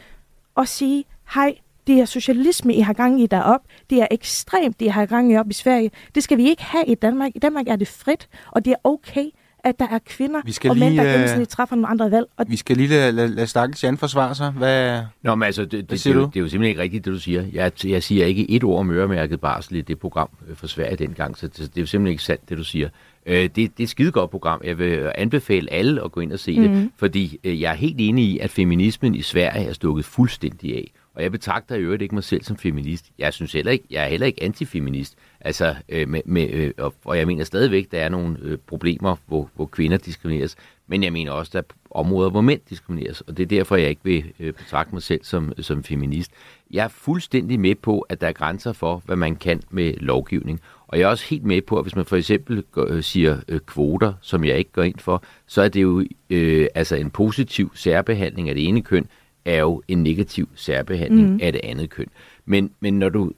og 0.59 0.67
sige, 0.67 1.05
hej, 1.33 1.55
det 1.87 1.99
er 1.99 2.05
socialisme, 2.05 2.75
I 2.75 2.79
har 2.79 2.93
gang 2.93 3.21
i 3.21 3.27
derop. 3.27 3.61
Det 3.89 4.01
er 4.01 4.07
ekstremt, 4.11 4.79
det 4.79 4.85
I 4.85 4.89
har 4.89 5.05
gang 5.05 5.31
i 5.31 5.37
op 5.37 5.49
i 5.49 5.53
Sverige. 5.53 5.91
Det 6.15 6.23
skal 6.23 6.37
vi 6.37 6.49
ikke 6.49 6.63
have 6.63 6.85
i 6.85 6.95
Danmark. 6.95 7.31
I 7.35 7.39
Danmark 7.39 7.67
er 7.67 7.75
det 7.75 7.87
frit, 7.87 8.27
og 8.51 8.65
det 8.65 8.71
er 8.71 8.77
okay, 8.83 9.25
at 9.63 9.79
der 9.79 9.87
er 9.91 9.99
kvinder 10.05 10.41
Vi 10.45 10.51
skal 10.51 10.71
og 10.71 10.77
mænd, 10.77 10.93
lige, 10.93 11.01
der 11.01 11.07
øh, 11.07 11.13
gennemsnit 11.13 11.47
træffer 11.47 11.75
nogle 11.75 11.87
andre 11.87 12.11
valg. 12.11 12.25
Og 12.37 12.45
Vi 12.49 12.55
skal 12.55 12.77
lige 12.77 12.89
lade, 12.89 13.11
lade, 13.11 13.27
lade 13.27 13.47
stakkels 13.47 13.83
Jan 13.83 13.97
forsvare 13.97 14.35
sig. 14.35 14.51
Hvad, 14.51 15.01
Nå, 15.21 15.35
men 15.35 15.45
altså, 15.45 15.61
det, 15.61 15.71
det, 15.71 15.89
det, 15.89 15.99
siger 15.99 16.13
det, 16.13 16.23
er 16.23 16.27
det 16.27 16.35
er 16.35 16.39
jo 16.39 16.47
simpelthen 16.47 16.69
ikke 16.69 16.81
rigtigt, 16.81 17.05
det 17.05 17.13
du 17.13 17.19
siger. 17.19 17.45
Jeg, 17.53 17.71
jeg 17.85 18.03
siger 18.03 18.25
ikke 18.25 18.51
et 18.51 18.63
ord 18.63 18.79
om 18.79 18.91
øremærket 18.91 19.39
barsel 19.39 19.75
i 19.75 19.81
det 19.81 19.99
program 19.99 20.29
øh, 20.49 20.55
for 20.55 20.67
Sverige 20.67 20.95
dengang, 20.95 21.37
så 21.37 21.47
det, 21.47 21.57
det 21.57 21.63
er 21.63 21.81
jo 21.81 21.85
simpelthen 21.85 22.11
ikke 22.11 22.23
sandt, 22.23 22.49
det 22.49 22.57
du 22.57 22.63
siger. 22.63 22.89
Øh, 23.25 23.43
det, 23.43 23.55
det 23.55 23.65
er 23.79 23.83
et 23.83 23.89
skide 23.89 24.11
godt 24.11 24.31
program. 24.31 24.61
Jeg 24.63 24.77
vil 24.77 25.11
anbefale 25.15 25.73
alle 25.73 26.03
at 26.03 26.11
gå 26.11 26.19
ind 26.19 26.33
og 26.33 26.39
se 26.39 26.59
mm. 26.59 26.67
det, 26.67 26.91
fordi 26.97 27.39
øh, 27.43 27.61
jeg 27.61 27.71
er 27.71 27.75
helt 27.75 27.95
enig 27.99 28.25
i, 28.25 28.39
at 28.39 28.49
feminismen 28.49 29.15
i 29.15 29.21
Sverige 29.21 29.65
er 29.65 29.73
stukket 29.73 30.05
fuldstændig 30.05 30.75
af. 30.75 30.91
Og 31.13 31.23
jeg 31.23 31.31
betragter 31.31 31.75
i 31.75 31.79
øvrigt 31.79 32.01
ikke 32.01 32.15
mig 32.15 32.23
selv 32.23 32.43
som 32.43 32.57
feminist. 32.57 33.05
Jeg 33.19 33.33
synes 33.33 33.53
heller 33.53 33.71
ikke, 33.71 33.85
jeg 33.91 34.03
er 34.03 34.07
heller 34.07 34.27
ikke 34.27 34.43
antifeminist. 34.43 35.15
Altså, 35.41 35.75
øh, 35.89 36.09
med, 36.09 36.21
med, 36.25 36.49
øh, 36.49 36.71
og, 36.77 36.93
og 37.05 37.17
jeg 37.17 37.27
mener 37.27 37.43
stadigvæk, 37.43 37.91
der 37.91 37.99
er 37.99 38.09
nogle 38.09 38.37
øh, 38.41 38.57
problemer, 38.67 39.15
hvor, 39.27 39.49
hvor 39.55 39.65
kvinder 39.65 39.97
diskrimineres. 39.97 40.55
Men 40.87 41.03
jeg 41.03 41.13
mener 41.13 41.31
også, 41.31 41.49
der 41.53 41.59
er 41.59 41.63
områder, 41.91 42.29
hvor 42.29 42.41
mænd 42.41 42.61
diskrimineres. 42.69 43.21
Og 43.21 43.37
det 43.37 43.43
er 43.43 43.47
derfor, 43.47 43.75
jeg 43.75 43.89
ikke 43.89 44.01
vil 44.03 44.33
øh, 44.39 44.53
betragte 44.53 44.95
mig 44.95 45.03
selv 45.03 45.23
som, 45.23 45.53
som 45.59 45.83
feminist. 45.83 46.31
Jeg 46.71 46.83
er 46.83 46.87
fuldstændig 46.87 47.59
med 47.59 47.75
på, 47.75 47.99
at 47.99 48.21
der 48.21 48.27
er 48.27 48.31
grænser 48.31 48.73
for, 48.73 49.01
hvad 49.05 49.15
man 49.15 49.35
kan 49.35 49.61
med 49.69 49.93
lovgivning. 49.93 50.61
Og 50.87 50.99
jeg 50.99 51.05
er 51.05 51.09
også 51.09 51.25
helt 51.29 51.43
med 51.43 51.61
på, 51.61 51.77
at 51.77 51.83
hvis 51.83 51.95
man 51.95 52.05
for 52.05 52.15
eksempel 52.15 52.63
går, 52.71 52.87
øh, 52.89 53.03
siger 53.03 53.37
øh, 53.47 53.59
kvoter, 53.59 54.13
som 54.21 54.43
jeg 54.45 54.57
ikke 54.57 54.71
går 54.71 54.83
ind 54.83 54.99
for, 54.99 55.23
så 55.47 55.61
er 55.61 55.69
det 55.69 55.81
jo 55.81 56.05
øh, 56.29 56.67
altså 56.75 56.95
en 56.95 57.09
positiv 57.09 57.71
særbehandling 57.75 58.49
af 58.49 58.55
det 58.55 58.67
ene 58.67 58.81
køn, 58.81 59.07
er 59.45 59.59
jo 59.59 59.81
en 59.87 60.03
negativ 60.03 60.49
særbehandling 60.55 61.29
mm. 61.29 61.39
af 61.41 61.51
det 61.51 61.61
andet 61.63 61.89
køn. 61.89 62.07
Men, 62.45 62.71
men 62.79 62.99
når 62.99 63.09
du 63.09 63.31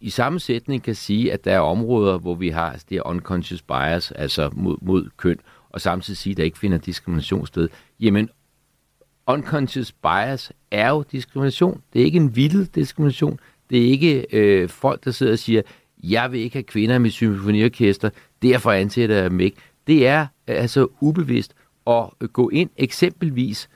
i 0.00 0.10
samme 0.10 0.40
sætning 0.40 0.82
kan 0.82 0.94
sige, 0.94 1.32
at 1.32 1.44
der 1.44 1.52
er 1.52 1.60
områder, 1.60 2.18
hvor 2.18 2.34
vi 2.34 2.48
har 2.48 2.70
altså, 2.70 2.86
det 2.88 2.96
her 2.96 3.06
unconscious 3.06 3.62
bias, 3.62 4.12
altså 4.12 4.50
mod, 4.52 4.76
mod 4.82 5.08
køn, 5.16 5.38
og 5.70 5.80
samtidig 5.80 6.16
sige, 6.16 6.30
at 6.30 6.36
der 6.36 6.44
ikke 6.44 6.58
finder 6.58 6.78
diskrimination 6.78 7.46
sted, 7.46 7.68
jamen 8.00 8.30
unconscious 9.26 9.92
bias 9.92 10.52
er 10.70 10.88
jo 10.88 11.04
diskrimination. 11.12 11.82
Det 11.92 12.00
er 12.00 12.04
ikke 12.04 12.16
en 12.16 12.36
vild 12.36 12.66
diskrimination. 12.66 13.40
Det 13.70 13.82
er 13.82 13.86
ikke 13.86 14.26
øh, 14.32 14.68
folk, 14.68 15.04
der 15.04 15.10
sidder 15.10 15.32
og 15.32 15.38
siger, 15.38 15.62
jeg 16.02 16.32
vil 16.32 16.40
ikke 16.40 16.56
have 16.56 16.62
kvinder 16.62 16.94
i 16.94 16.98
mit 16.98 17.12
symfoniorkester, 17.12 18.10
derfor 18.42 18.72
ansætter 18.72 19.16
jeg 19.16 19.30
dem 19.30 19.40
ikke. 19.40 19.56
Det 19.86 20.06
er 20.06 20.20
øh, 20.20 20.26
altså 20.62 20.88
ubevidst 21.00 21.54
at 21.86 22.32
gå 22.32 22.48
ind 22.48 22.70
eksempelvis 22.76 23.68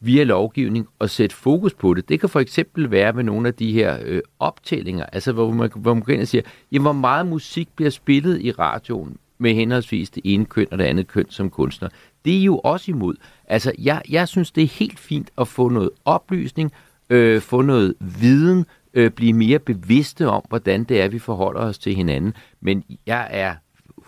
via 0.00 0.24
lovgivning 0.24 0.88
og 0.98 1.10
sætte 1.10 1.36
fokus 1.36 1.74
på 1.74 1.94
det. 1.94 2.08
Det 2.08 2.20
kan 2.20 2.28
for 2.28 2.40
eksempel 2.40 2.90
være 2.90 3.12
med 3.12 3.24
nogle 3.24 3.48
af 3.48 3.54
de 3.54 3.72
her 3.72 3.98
øh, 4.04 4.20
optællinger, 4.38 5.06
altså 5.12 5.32
hvor 5.32 5.50
man, 5.50 5.70
hvor 5.76 5.94
man 5.94 6.02
går 6.02 6.12
ind 6.12 6.22
og 6.22 6.28
siger, 6.28 6.42
jamen, 6.72 6.82
hvor 6.82 6.92
meget 6.92 7.26
musik 7.26 7.68
bliver 7.76 7.90
spillet 7.90 8.40
i 8.40 8.52
radioen 8.52 9.16
med 9.38 9.54
henholdsvis 9.54 10.10
det 10.10 10.22
ene 10.24 10.44
køn 10.44 10.66
og 10.70 10.78
det 10.78 10.84
andet 10.84 11.08
køn 11.08 11.26
som 11.28 11.50
kunstner. 11.50 11.88
Det 12.24 12.38
er 12.38 12.42
jo 12.42 12.58
også 12.58 12.90
imod. 12.90 13.14
Altså, 13.44 13.72
jeg, 13.78 14.02
jeg 14.08 14.28
synes, 14.28 14.50
det 14.50 14.62
er 14.62 14.68
helt 14.68 14.98
fint 14.98 15.30
at 15.38 15.48
få 15.48 15.68
noget 15.68 15.90
oplysning, 16.04 16.72
øh, 17.10 17.40
få 17.40 17.62
noget 17.62 17.94
viden, 18.00 18.66
øh, 18.94 19.10
blive 19.10 19.32
mere 19.32 19.58
bevidste 19.58 20.28
om, 20.28 20.44
hvordan 20.48 20.84
det 20.84 21.02
er, 21.02 21.08
vi 21.08 21.18
forholder 21.18 21.60
os 21.60 21.78
til 21.78 21.94
hinanden. 21.94 22.34
Men 22.60 22.84
jeg 23.06 23.28
er 23.30 23.54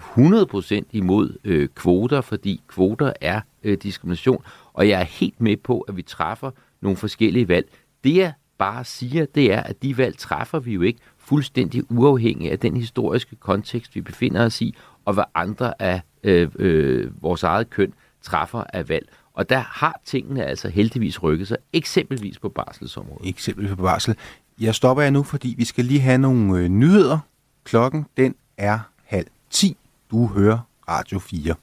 100% 0.00 0.82
imod 0.92 1.38
øh, 1.44 1.68
kvoter, 1.68 2.20
fordi 2.20 2.60
kvoter 2.68 3.12
er 3.20 3.40
øh, 3.62 3.78
diskrimination, 3.82 4.42
og 4.80 4.88
jeg 4.88 5.00
er 5.00 5.04
helt 5.04 5.40
med 5.40 5.56
på, 5.56 5.80
at 5.80 5.96
vi 5.96 6.02
træffer 6.02 6.50
nogle 6.80 6.96
forskellige 6.96 7.48
valg. 7.48 7.68
Det 8.04 8.16
jeg 8.16 8.32
bare 8.58 8.84
siger, 8.84 9.26
det 9.26 9.52
er, 9.52 9.62
at 9.62 9.82
de 9.82 9.96
valg 9.96 10.18
træffer 10.18 10.58
vi 10.58 10.72
jo 10.72 10.82
ikke 10.82 10.98
fuldstændig 11.18 11.90
uafhængig 11.90 12.52
af 12.52 12.58
den 12.58 12.76
historiske 12.76 13.36
kontekst, 13.36 13.94
vi 13.94 14.00
befinder 14.00 14.44
os 14.44 14.60
i, 14.60 14.76
og 15.04 15.14
hvad 15.14 15.24
andre 15.34 15.82
af 15.82 16.00
øh, 16.22 16.48
øh, 16.58 17.22
vores 17.22 17.42
eget 17.42 17.70
køn 17.70 17.94
træffer 18.22 18.64
af 18.72 18.88
valg. 18.88 19.08
Og 19.34 19.48
der 19.48 19.58
har 19.58 20.00
tingene 20.04 20.44
altså 20.44 20.68
heldigvis 20.68 21.22
rykket 21.22 21.48
sig, 21.48 21.56
eksempelvis 21.72 22.38
på 22.38 22.48
barselsområdet. 22.48 23.28
Eksempelvis 23.28 23.76
på 23.76 23.82
barsel. 23.82 24.16
Jeg 24.60 24.74
stopper 24.74 25.02
jer 25.02 25.10
nu, 25.10 25.22
fordi 25.22 25.54
vi 25.58 25.64
skal 25.64 25.84
lige 25.84 26.00
have 26.00 26.18
nogle 26.18 26.58
øh, 26.58 26.68
nyheder. 26.68 27.18
Klokken 27.64 28.06
den 28.16 28.34
er 28.56 28.78
halv 29.04 29.26
10. 29.50 29.76
Du 30.10 30.26
hører 30.26 30.58
Radio 30.88 31.18
4. 31.18 31.54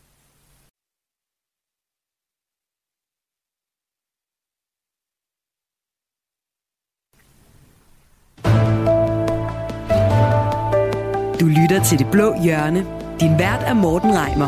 lytter 11.62 11.84
til 11.84 12.00
Det 12.00 12.08
Blå 12.12 12.42
Hjørne. 12.44 12.86
Din 13.20 13.40
vært 13.40 13.64
er 13.66 13.74
Morten 13.74 14.12
Reimer. 14.14 14.48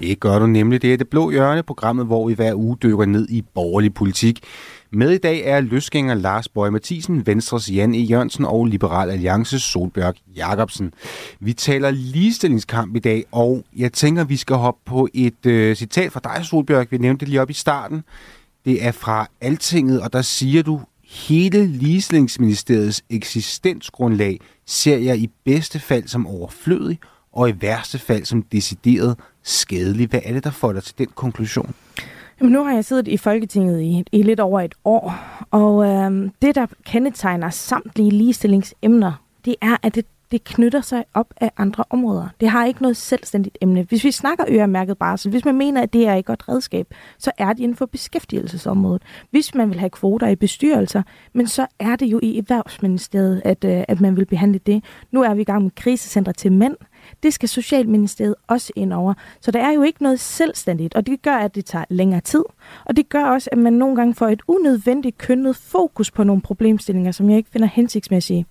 Det 0.00 0.20
gør 0.20 0.38
du 0.38 0.46
nemlig. 0.46 0.82
Det 0.82 0.92
er 0.92 0.96
Det 0.96 1.08
Blå 1.08 1.30
Hjørne, 1.30 1.62
programmet, 1.62 2.06
hvor 2.06 2.28
vi 2.28 2.34
hver 2.34 2.54
uge 2.54 2.76
dykker 2.82 3.04
ned 3.04 3.28
i 3.28 3.42
borgerlig 3.54 3.94
politik. 3.94 4.40
Med 4.92 5.10
i 5.10 5.18
dag 5.18 5.42
er 5.44 5.60
løsgænger 5.60 6.14
Lars 6.14 6.48
Bøge 6.48 6.70
Mathisen, 6.70 7.26
Venstres 7.26 7.70
Jan 7.70 7.94
E. 7.94 7.98
Jørgensen 7.98 8.44
og 8.44 8.66
Liberal 8.66 9.10
Alliances 9.10 9.62
Solbjørg 9.62 10.14
Jacobsen. 10.36 10.94
Vi 11.40 11.52
taler 11.52 11.90
ligestillingskamp 11.90 12.96
i 12.96 12.98
dag, 12.98 13.24
og 13.32 13.64
jeg 13.76 13.92
tænker, 13.92 14.24
vi 14.24 14.36
skal 14.36 14.56
hoppe 14.56 14.80
på 14.86 15.08
et 15.14 15.46
øh, 15.46 15.76
citat 15.76 16.12
fra 16.12 16.20
dig, 16.24 16.46
Solbjørg. 16.46 16.86
Vi 16.90 16.98
nævnte 16.98 17.20
det 17.20 17.28
lige 17.28 17.42
op 17.42 17.50
i 17.50 17.52
starten. 17.52 18.04
Det 18.64 18.86
er 18.86 18.92
fra 18.92 19.26
Altinget, 19.40 20.02
og 20.02 20.12
der 20.12 20.22
siger 20.22 20.62
du, 20.62 20.80
hele 21.04 21.66
ligestillingsministeriets 21.66 23.02
eksistensgrundlag 23.10 24.40
ser 24.66 24.98
jeg 24.98 25.18
i 25.18 25.30
bedste 25.44 25.80
fald 25.80 26.08
som 26.08 26.26
overflødig, 26.26 26.98
og 27.32 27.50
i 27.50 27.54
værste 27.60 27.98
fald 27.98 28.24
som 28.24 28.42
decideret 28.42 29.18
skadelig. 29.42 30.08
Hvad 30.08 30.20
er 30.24 30.32
det, 30.32 30.44
der 30.44 30.50
får 30.50 30.72
dig 30.72 30.82
til 30.82 30.98
den 30.98 31.08
konklusion? 31.14 31.74
Jamen, 32.40 32.52
nu 32.52 32.64
har 32.64 32.74
jeg 32.74 32.84
siddet 32.84 33.08
i 33.08 33.16
Folketinget 33.16 33.80
i, 33.80 34.04
i 34.12 34.22
lidt 34.22 34.40
over 34.40 34.60
et 34.60 34.74
år, 34.84 35.14
og 35.50 35.84
øh, 35.86 36.30
det, 36.42 36.54
der 36.54 36.66
kendetegner 36.84 37.50
samtlige 37.50 38.10
ligestillingsemner, 38.10 39.12
det 39.44 39.54
er, 39.60 39.76
at 39.82 39.94
det, 39.94 40.06
det 40.32 40.44
knytter 40.44 40.80
sig 40.80 41.04
op 41.14 41.34
af 41.36 41.50
andre 41.56 41.84
områder. 41.90 42.28
Det 42.40 42.48
har 42.48 42.66
ikke 42.66 42.82
noget 42.82 42.96
selvstændigt 42.96 43.58
emne. 43.60 43.82
Hvis 43.82 44.04
vi 44.04 44.10
snakker 44.10 44.44
øremærket 44.48 44.98
barsel, 44.98 45.30
hvis 45.30 45.44
man 45.44 45.54
mener, 45.54 45.82
at 45.82 45.92
det 45.92 46.06
er 46.06 46.14
et 46.14 46.24
godt 46.24 46.48
redskab, 46.48 46.86
så 47.18 47.30
er 47.38 47.52
det 47.52 47.60
inden 47.60 47.76
for 47.76 47.86
beskæftigelsesområdet. 47.86 49.02
Hvis 49.30 49.54
man 49.54 49.70
vil 49.70 49.78
have 49.78 49.90
kvoter 49.90 50.28
i 50.28 50.36
bestyrelser, 50.36 51.02
men 51.32 51.46
så 51.46 51.66
er 51.78 51.96
det 51.96 52.06
jo 52.06 52.20
i 52.22 52.38
Erhvervsministeriet, 52.38 53.42
at, 53.44 53.64
øh, 53.64 53.84
at 53.88 54.00
man 54.00 54.16
vil 54.16 54.24
behandle 54.24 54.60
det. 54.66 54.84
Nu 55.10 55.22
er 55.22 55.34
vi 55.34 55.40
i 55.40 55.44
gang 55.44 55.62
med 55.62 55.70
krisecenter 55.70 56.32
til 56.32 56.52
mænd, 56.52 56.76
det 57.22 57.34
skal 57.34 57.48
Socialministeriet 57.48 58.34
også 58.46 58.72
ind 58.76 58.92
over. 58.92 59.14
Så 59.40 59.50
der 59.50 59.60
er 59.60 59.72
jo 59.72 59.82
ikke 59.82 60.02
noget 60.02 60.20
selvstændigt, 60.20 60.94
og 60.94 61.06
det 61.06 61.22
gør, 61.22 61.36
at 61.36 61.54
det 61.54 61.64
tager 61.64 61.84
længere 61.88 62.20
tid. 62.20 62.42
Og 62.84 62.96
det 62.96 63.08
gør 63.08 63.24
også, 63.24 63.48
at 63.52 63.58
man 63.58 63.72
nogle 63.72 63.96
gange 63.96 64.14
får 64.14 64.28
et 64.28 64.42
unødvendigt 64.48 65.18
kønnet 65.18 65.56
fokus 65.56 66.10
på 66.10 66.24
nogle 66.24 66.42
problemstillinger, 66.42 67.12
som 67.12 67.30
jeg 67.30 67.36
ikke 67.36 67.50
finder 67.50 67.68
hensigtsmæssige. 67.68 68.46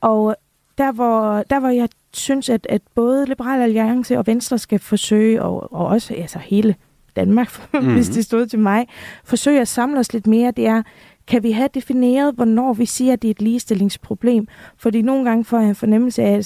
Og 0.00 0.36
der 0.78 0.92
hvor, 0.92 1.44
der 1.50 1.60
hvor 1.60 1.68
jeg 1.68 1.88
synes, 2.12 2.48
at, 2.48 2.66
at 2.70 2.82
både 2.94 3.26
Liberal 3.26 3.60
Alliance 3.60 4.18
og 4.18 4.26
Venstre 4.26 4.58
skal 4.58 4.78
forsøge, 4.78 5.42
og, 5.42 5.72
og 5.72 5.86
også 5.86 6.14
altså 6.14 6.38
hele 6.38 6.74
Danmark, 7.16 7.72
mm-hmm. 7.72 7.94
hvis 7.96 8.08
det 8.08 8.24
stod 8.24 8.46
til 8.46 8.58
mig, 8.58 8.86
forsøge 9.24 9.60
at 9.60 9.68
samle 9.68 9.98
os 10.00 10.12
lidt 10.12 10.26
mere, 10.26 10.50
det 10.50 10.66
er, 10.66 10.82
kan 11.28 11.42
vi 11.42 11.50
have 11.52 11.68
defineret, 11.74 12.34
hvornår 12.34 12.72
vi 12.72 12.86
siger, 12.86 13.12
at 13.12 13.22
det 13.22 13.28
er 13.28 13.30
et 13.30 13.42
ligestillingsproblem? 13.42 14.48
Fordi 14.76 15.02
nogle 15.02 15.24
gange 15.24 15.44
får 15.44 15.58
jeg 15.58 15.68
en 15.68 15.74
fornemmelse 15.74 16.22
af, 16.22 16.40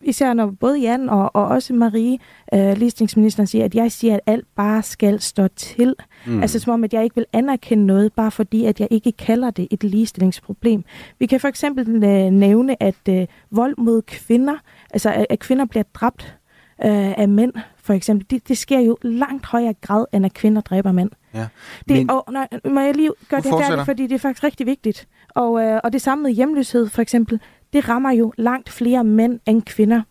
især 0.00 0.32
når 0.32 0.46
både 0.60 0.78
Jan 0.78 1.08
og, 1.08 1.36
og 1.36 1.46
også 1.46 1.74
Marie, 1.74 2.18
øh, 2.54 2.76
ligestillingsministeren, 2.76 3.46
siger, 3.46 3.64
at 3.64 3.74
jeg 3.74 3.92
siger, 3.92 4.14
at 4.14 4.20
alt 4.26 4.46
bare 4.56 4.82
skal 4.82 5.20
stå 5.20 5.48
til. 5.48 5.94
Mm. 6.26 6.40
Altså 6.40 6.58
som 6.58 6.72
om, 6.72 6.84
at 6.84 6.94
jeg 6.94 7.04
ikke 7.04 7.16
vil 7.16 7.26
anerkende 7.32 7.86
noget, 7.86 8.12
bare 8.12 8.30
fordi, 8.30 8.64
at 8.64 8.80
jeg 8.80 8.88
ikke 8.90 9.12
kalder 9.12 9.50
det 9.50 9.68
et 9.70 9.84
ligestillingsproblem. 9.84 10.84
Vi 11.18 11.26
kan 11.26 11.40
for 11.40 11.48
eksempel 11.48 12.04
øh, 12.04 12.30
nævne, 12.30 12.82
at 12.82 13.08
øh, 13.08 13.26
vold 13.50 13.74
mod 13.78 14.02
kvinder, 14.02 14.54
altså 14.90 15.10
at, 15.10 15.26
at 15.30 15.38
kvinder 15.38 15.64
bliver 15.64 15.84
dræbt 15.94 16.38
øh, 16.84 17.18
af 17.18 17.28
mænd, 17.28 17.52
for 17.88 17.94
eksempel, 17.94 18.26
det, 18.30 18.48
det 18.48 18.58
sker 18.58 18.80
jo 18.80 18.96
langt 19.02 19.46
højere 19.46 19.74
grad, 19.80 20.04
end 20.12 20.26
at 20.26 20.34
kvinder 20.34 20.60
dræber 20.62 20.92
mænd. 20.92 21.10
Ja. 21.34 21.46
Det, 21.88 21.96
Men, 21.96 22.10
og, 22.10 22.24
nej, 22.30 22.48
må 22.64 22.80
jeg 22.80 22.96
lige 22.96 23.10
gøre 23.28 23.40
det 23.40 23.52
færdigt, 23.60 23.84
fordi 23.84 24.02
det 24.02 24.14
er 24.14 24.18
faktisk 24.18 24.44
rigtig 24.44 24.66
vigtigt. 24.66 25.08
Og, 25.28 25.62
øh, 25.62 25.80
og 25.84 25.92
det 25.92 26.02
samme 26.02 26.22
med 26.22 26.30
hjemløshed, 26.30 26.88
for 26.88 27.02
eksempel, 27.02 27.40
det 27.72 27.88
rammer 27.88 28.12
jo 28.12 28.32
langt 28.36 28.68
flere 28.68 29.04
mænd 29.04 29.40
end 29.46 29.62
kvinder. 29.62 30.02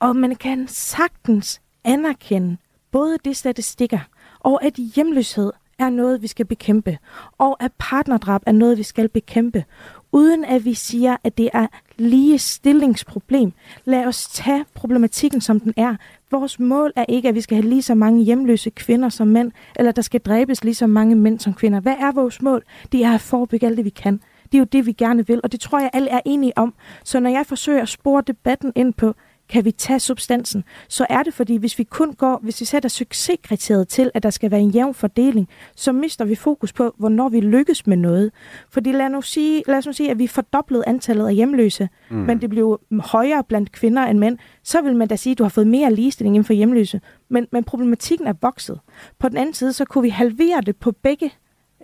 Og 0.00 0.16
man 0.16 0.36
kan 0.36 0.68
sagtens 0.68 1.60
anerkende 1.84 2.56
både 2.90 3.16
de 3.24 3.34
statistikker, 3.34 3.98
og 4.40 4.64
at 4.64 4.74
hjemløshed 4.74 5.52
er 5.78 5.90
noget, 5.90 6.22
vi 6.22 6.26
skal 6.26 6.46
bekæmpe, 6.46 6.98
og 7.38 7.62
at 7.62 7.72
partnerdrab 7.78 8.42
er 8.46 8.52
noget, 8.52 8.78
vi 8.78 8.82
skal 8.82 9.08
bekæmpe, 9.08 9.64
uden 10.12 10.44
at 10.44 10.64
vi 10.64 10.74
siger, 10.74 11.16
at 11.24 11.38
det 11.38 11.50
er 11.52 11.66
lige 11.98 12.38
stillingsproblem. 12.38 13.52
Lad 13.84 14.06
os 14.06 14.28
tage 14.28 14.64
problematikken, 14.74 15.40
som 15.40 15.60
den 15.60 15.74
er. 15.76 15.96
Vores 16.30 16.60
mål 16.60 16.92
er 16.96 17.04
ikke, 17.08 17.28
at 17.28 17.34
vi 17.34 17.40
skal 17.40 17.56
have 17.56 17.68
lige 17.68 17.82
så 17.82 17.94
mange 17.94 18.24
hjemløse 18.24 18.70
kvinder 18.70 19.08
som 19.08 19.28
mænd, 19.28 19.52
eller 19.76 19.92
der 19.92 20.02
skal 20.02 20.20
dræbes 20.20 20.64
lige 20.64 20.74
så 20.74 20.86
mange 20.86 21.14
mænd 21.14 21.40
som 21.40 21.54
kvinder. 21.54 21.80
Hvad 21.80 21.96
er 21.98 22.12
vores 22.12 22.42
mål? 22.42 22.64
Det 22.92 23.04
er 23.04 23.14
at 23.14 23.20
forebygge 23.20 23.66
alt 23.66 23.76
det, 23.76 23.84
vi 23.84 23.90
kan. 23.90 24.20
Det 24.52 24.54
er 24.54 24.58
jo 24.58 24.64
det, 24.64 24.86
vi 24.86 24.92
gerne 24.92 25.26
vil, 25.26 25.40
og 25.44 25.52
det 25.52 25.60
tror 25.60 25.80
jeg, 25.80 25.90
alle 25.92 26.10
er 26.10 26.20
enige 26.24 26.58
om. 26.58 26.74
Så 27.04 27.20
når 27.20 27.30
jeg 27.30 27.46
forsøger 27.46 27.82
at 27.82 27.88
spore 27.88 28.22
debatten 28.26 28.72
ind 28.76 28.94
på, 28.94 29.14
kan 29.50 29.64
vi 29.64 29.70
tage 29.70 30.00
substansen, 30.00 30.64
så 30.88 31.06
er 31.08 31.22
det 31.22 31.34
fordi, 31.34 31.56
hvis 31.56 31.78
vi 31.78 31.84
kun 31.84 32.12
går, 32.12 32.40
hvis 32.42 32.60
vi 32.60 32.66
sætter 32.66 32.88
succeskriteriet 32.88 33.88
til, 33.88 34.10
at 34.14 34.22
der 34.22 34.30
skal 34.30 34.50
være 34.50 34.60
en 34.60 34.70
jævn 34.70 34.94
fordeling, 34.94 35.48
så 35.76 35.92
mister 35.92 36.24
vi 36.24 36.34
fokus 36.34 36.72
på, 36.72 36.94
hvornår 36.98 37.28
vi 37.28 37.40
lykkes 37.40 37.86
med 37.86 37.96
noget. 37.96 38.32
Fordi 38.70 38.92
lad, 38.92 39.08
nu 39.08 39.22
sige, 39.22 39.62
lad 39.66 39.78
os 39.78 39.86
nu 39.86 39.92
sige, 39.92 40.10
at 40.10 40.18
vi 40.18 40.26
fordoblede 40.26 40.84
antallet 40.86 41.26
af 41.26 41.34
hjemløse, 41.34 41.88
mm. 42.10 42.16
men 42.16 42.40
det 42.40 42.50
blev 42.50 42.80
højere 43.00 43.44
blandt 43.44 43.72
kvinder 43.72 44.02
end 44.02 44.18
mænd, 44.18 44.38
så 44.62 44.82
vil 44.82 44.96
man 44.96 45.08
da 45.08 45.16
sige, 45.16 45.32
at 45.32 45.38
du 45.38 45.44
har 45.44 45.48
fået 45.48 45.66
mere 45.66 45.94
ligestilling 45.94 46.36
inden 46.36 46.46
for 46.46 46.52
hjemløse. 46.52 47.00
Men, 47.28 47.46
men 47.52 47.64
problematikken 47.64 48.26
er 48.26 48.34
vokset. 48.42 48.80
På 49.18 49.28
den 49.28 49.36
anden 49.36 49.54
side, 49.54 49.72
så 49.72 49.84
kunne 49.84 50.02
vi 50.02 50.08
halvere 50.08 50.60
det 50.60 50.76
på 50.76 50.92
begge 50.92 51.32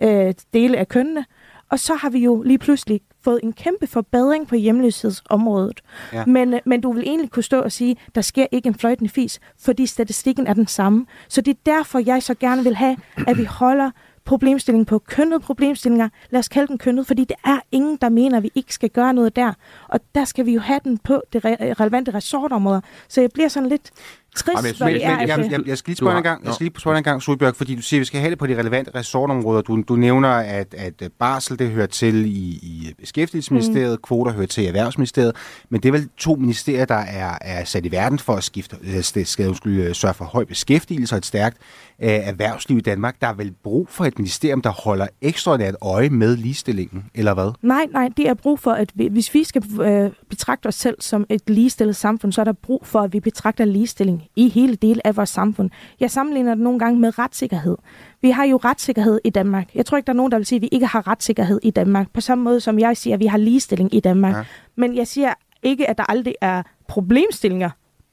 øh, 0.03 0.33
dele 0.53 0.77
af 0.77 0.87
kønnene, 0.87 1.25
og 1.69 1.79
så 1.79 1.95
har 1.95 2.09
vi 2.09 2.19
jo 2.19 2.41
lige 2.41 2.57
pludselig 2.57 3.01
fået 3.27 3.39
en 3.43 3.53
kæmpe 3.53 3.87
forbedring 3.87 4.47
på 4.47 4.55
hjemløshedsområdet. 4.55 5.81
Ja. 6.13 6.25
Men, 6.25 6.53
øh, 6.53 6.59
men 6.65 6.81
du 6.81 6.93
vil 6.93 7.03
egentlig 7.03 7.31
kunne 7.31 7.43
stå 7.43 7.61
og 7.61 7.71
sige, 7.71 7.97
der 8.15 8.21
sker 8.21 8.47
ikke 8.51 8.67
en 8.67 8.75
fløjtende 8.75 9.09
fis, 9.09 9.39
fordi 9.59 9.85
statistikken 9.85 10.47
er 10.47 10.53
den 10.53 10.67
samme. 10.67 11.05
Så 11.27 11.41
det 11.41 11.51
er 11.51 11.59
derfor, 11.65 11.99
jeg 12.05 12.23
så 12.23 12.33
gerne 12.33 12.63
vil 12.63 12.75
have, 12.75 12.97
at 13.27 13.37
vi 13.37 13.43
holder 13.43 13.91
problemstilling 14.25 14.87
på 14.87 14.99
kønnet 14.99 15.41
problemstillinger. 15.41 16.09
Lad 16.29 16.39
os 16.39 16.47
kalde 16.47 16.67
den 16.67 16.77
kønnet, 16.77 17.07
fordi 17.07 17.23
det 17.23 17.35
er 17.45 17.59
ingen, 17.71 17.97
der 18.01 18.09
mener, 18.09 18.37
at 18.37 18.43
vi 18.43 18.51
ikke 18.55 18.73
skal 18.73 18.89
gøre 18.89 19.13
noget 19.13 19.35
der. 19.35 19.53
Og 19.87 19.99
der 20.15 20.25
skal 20.25 20.45
vi 20.45 20.53
jo 20.53 20.59
have 20.59 20.79
den 20.83 20.97
på 20.97 21.21
det 21.33 21.45
re- 21.45 21.49
relevante 21.79 22.13
resortområder. 22.13 22.81
Så 23.07 23.21
jeg 23.21 23.29
bliver 23.33 23.47
sådan 23.49 23.69
lidt 23.69 23.91
trist, 24.37 24.79
men, 24.79 24.93
men, 24.93 24.93
men, 24.93 25.01
jeg, 25.01 25.49
jeg, 25.51 25.67
jeg 25.67 25.77
skal 25.77 25.91
lige 25.91 25.97
spørge 25.97 26.17
en 26.17 26.23
gang, 26.23 26.45
jeg 26.45 26.53
skal 26.53 26.65
lige 26.65 26.79
spørge 26.79 26.97
en 26.97 27.03
gang, 27.03 27.21
Solbjørg, 27.21 27.55
fordi 27.55 27.75
du 27.75 27.81
siger, 27.81 27.97
at 27.97 28.01
vi 28.01 28.05
skal 28.05 28.19
have 28.19 28.29
det 28.29 28.39
på 28.39 28.47
de 28.47 28.59
relevante 28.59 28.91
resortområder. 28.95 29.61
Du, 29.61 29.81
du 29.87 29.95
nævner, 29.95 30.29
at, 30.29 30.75
at 30.77 31.11
barsel, 31.19 31.59
det 31.59 31.69
hører 31.69 31.87
til 31.87 32.25
i, 32.25 32.59
i 32.61 32.93
Beskæftigelsesministeriet, 32.99 33.91
mm. 33.91 34.01
kvoter 34.03 34.31
hører 34.31 34.47
til 34.47 34.63
i 34.63 34.67
Erhvervsministeriet, 34.67 35.35
men 35.69 35.81
det 35.81 35.89
er 35.89 35.91
vel 35.91 36.09
to 36.17 36.35
ministerier, 36.35 36.85
der 36.85 36.95
er, 36.95 37.37
er 37.41 37.63
sat 37.65 37.85
i 37.85 37.91
verden 37.91 38.19
for 38.19 38.33
at 38.33 38.43
skifte, 38.43 38.77
øh, 38.83 39.03
skal, 39.03 39.25
skal 39.25 39.95
sørge 39.95 40.13
for 40.13 40.25
høj 40.25 40.45
beskæftigelse 40.45 41.15
og 41.15 41.17
et 41.17 41.25
stærkt 41.25 41.57
øh, 42.01 42.09
erhvervsliv 42.09 42.77
i 42.77 42.81
Danmark. 42.81 43.15
Der 43.21 43.27
er 43.27 43.33
vel 43.33 43.53
brug 43.63 43.87
for 43.89 44.05
et 44.05 44.19
ministerium, 44.19 44.61
der 44.61 44.69
holder 44.69 45.07
ekstraordinært 45.21 45.75
øje 45.81 46.09
med 46.09 46.37
ligestillingen, 46.37 47.05
eller 47.15 47.33
hvad? 47.33 47.51
Nej, 47.61 47.85
nej, 47.91 48.09
det 48.17 48.29
er 48.29 48.33
brug 48.33 48.59
for, 48.59 48.71
at 48.71 48.91
vi, 48.95 49.07
hvis 49.07 49.33
vi 49.33 49.43
skal 49.43 49.63
øh, 49.81 50.11
betragte 50.29 50.67
os 50.67 50.75
selv 50.75 50.95
som 50.99 51.25
et 51.29 51.49
ligestillet 51.49 51.95
samfund, 51.95 52.31
så 52.31 52.41
er 52.41 52.45
der 52.45 52.53
brug 52.53 52.85
for, 52.85 52.99
at 52.99 53.13
vi 53.13 53.19
betragter 53.19 53.65
ligestilling 53.65 54.23
i 54.35 54.49
hele 54.49 54.75
del 54.75 55.01
af 55.05 55.17
vores 55.17 55.29
samfund. 55.29 55.69
Jeg 55.99 56.11
sammenligner 56.11 56.55
det 56.55 56.63
nogle 56.63 56.79
gange 56.79 56.99
med 56.99 57.19
retssikkerhed. 57.19 57.77
Vi 58.21 58.29
har 58.29 58.45
jo 58.45 58.57
retssikkerhed 58.57 59.19
i 59.23 59.29
Danmark. 59.29 59.75
Jeg 59.75 59.85
tror 59.85 59.97
ikke, 59.97 60.07
der 60.07 60.13
er 60.13 60.17
nogen, 60.17 60.31
der 60.31 60.37
vil 60.37 60.45
sige, 60.45 60.57
at 60.57 60.61
vi 60.61 60.69
ikke 60.71 60.85
har 60.85 61.07
retssikkerhed 61.07 61.59
i 61.63 61.71
Danmark. 61.71 62.11
På 62.13 62.21
samme 62.21 62.43
måde 62.43 62.59
som 62.59 62.79
jeg 62.79 62.97
siger, 62.97 63.13
at 63.13 63.19
vi 63.19 63.25
har 63.25 63.37
ligestilling 63.37 63.95
i 63.95 63.99
Danmark. 63.99 64.35
Ja. 64.35 64.43
Men 64.75 64.95
jeg 64.95 65.07
siger 65.07 65.33
ikke, 65.63 65.89
at 65.89 65.97
der 65.97 66.03
aldrig 66.03 66.35
er 66.41 66.63
problemstillinger 66.87 67.69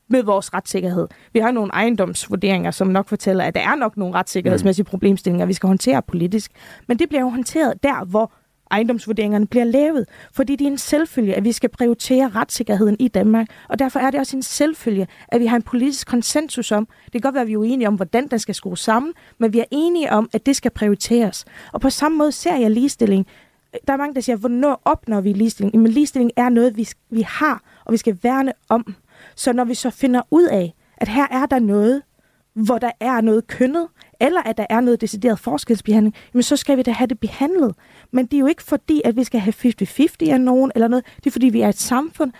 med 0.09 0.23
vores 0.23 0.55
retssikkerhed. 0.55 1.09
Vi 1.33 1.39
har 1.39 1.51
nogle 1.51 1.73
ejendomsvurderinger, 1.73 2.71
som 2.71 2.89
nok 2.89 3.09
fortæller, 3.09 3.45
at 3.45 3.55
der 3.55 3.61
er 3.61 3.75
nok 3.75 3.97
nogle 3.97 4.15
retssikkerhedsmæssige 4.15 4.85
problemstillinger, 4.85 5.47
vi 5.47 5.53
skal 5.53 5.67
håndtere 5.67 6.03
politisk. 6.03 6.53
Men 6.89 6.99
det 6.99 7.09
bliver 7.09 7.21
jo 7.21 7.29
håndteret 7.29 7.83
der, 7.83 8.05
hvor 8.05 8.33
ejendomsvurderingerne 8.75 9.47
bliver 9.47 9.65
lavet. 9.65 10.07
Fordi 10.33 10.57
det 10.57 10.67
er 10.67 10.71
en 10.71 10.79
selvfølge, 10.79 11.35
at 11.35 11.45
vi 11.45 11.53
skal 11.53 11.71
prioritere 11.71 12.29
retssikkerheden 12.29 12.97
i 12.99 13.09
Danmark. 13.09 13.47
Og 13.69 13.79
derfor 13.79 14.01
er 14.01 14.11
det 14.11 14.21
også 14.21 14.37
en 14.37 14.43
selvfølge, 14.43 15.07
at 15.29 15.41
vi 15.41 15.47
har 15.47 15.57
en 15.57 15.63
politisk 15.63 16.07
konsensus 16.07 16.73
om, 16.73 16.89
det 17.05 17.13
kan 17.13 17.21
godt 17.21 17.35
være, 17.35 17.43
at 17.43 17.49
vi 17.49 17.53
er 17.53 17.59
uenige 17.59 17.89
om, 17.89 17.95
hvordan 17.95 18.29
den 18.29 18.39
skal 18.39 18.55
skrues 18.55 18.81
sammen, 18.81 19.13
men 19.39 19.53
vi 19.53 19.59
er 19.59 19.65
enige 19.71 20.13
om, 20.13 20.31
at 20.33 20.47
det 20.47 20.57
skal 20.57 20.71
prioriteres. 20.71 21.45
Og 21.73 21.81
på 21.81 21.91
samme 21.91 22.19
måde 22.19 22.33
ser 22.33 22.57
jeg 22.57 22.71
ligestilling. 22.71 23.27
Der 23.87 23.93
er 23.93 23.97
mange, 23.97 24.15
der 24.15 24.21
siger, 24.21 24.37
hvornår 24.37 24.83
opnår 24.85 25.21
vi 25.21 25.33
ligestilling? 25.33 25.83
Men 25.83 25.93
ligestilling 25.93 26.31
er 26.37 26.49
noget, 26.49 26.77
vi, 26.77 26.89
vi 27.11 27.23
har, 27.23 27.63
og 27.85 27.93
vi 27.93 27.97
skal 27.97 28.19
værne 28.23 28.53
om. 28.69 28.95
Så 29.37 29.53
når 29.53 29.65
vi 29.65 29.75
så 29.75 29.91
finder 29.91 30.23
ud 30.31 30.45
af, 30.45 30.75
at 30.97 31.09
her 31.09 31.27
er 31.31 31.47
der 31.47 31.59
noget, 31.59 32.03
hvor 32.55 32.79
der 32.79 32.91
er 33.01 33.21
noget 33.21 33.47
kønnet, 33.47 33.89
eller 34.21 34.43
at 34.43 34.57
der 34.57 34.67
er 34.71 34.81
noget 34.81 35.01
decideret 35.01 35.39
forskelsbehandling, 35.39 36.15
jamen 36.35 36.43
så 36.43 36.57
skal 36.57 36.77
vi 36.77 36.83
da 36.83 36.91
have 36.91 37.07
det 37.07 37.21
behandlet. 37.21 37.75
Men 38.13 38.27
det 38.27 38.35
er 38.35 38.39
jo 38.41 38.47
ikke 38.47 38.63
fordi, 38.63 39.03
at 39.05 39.17
vi 39.17 39.25
skal 39.25 39.41
have 39.41 39.55
50-50 39.65 40.31
af 40.31 40.41
nogen 40.41 40.73
eller 40.75 40.89
noget. 40.89 41.05
Det 41.17 41.27
er 41.27 41.31
fordi, 41.31 41.49
vi 41.49 41.61
er 41.61 41.69
et 41.69 41.79
samfund, 41.79 42.33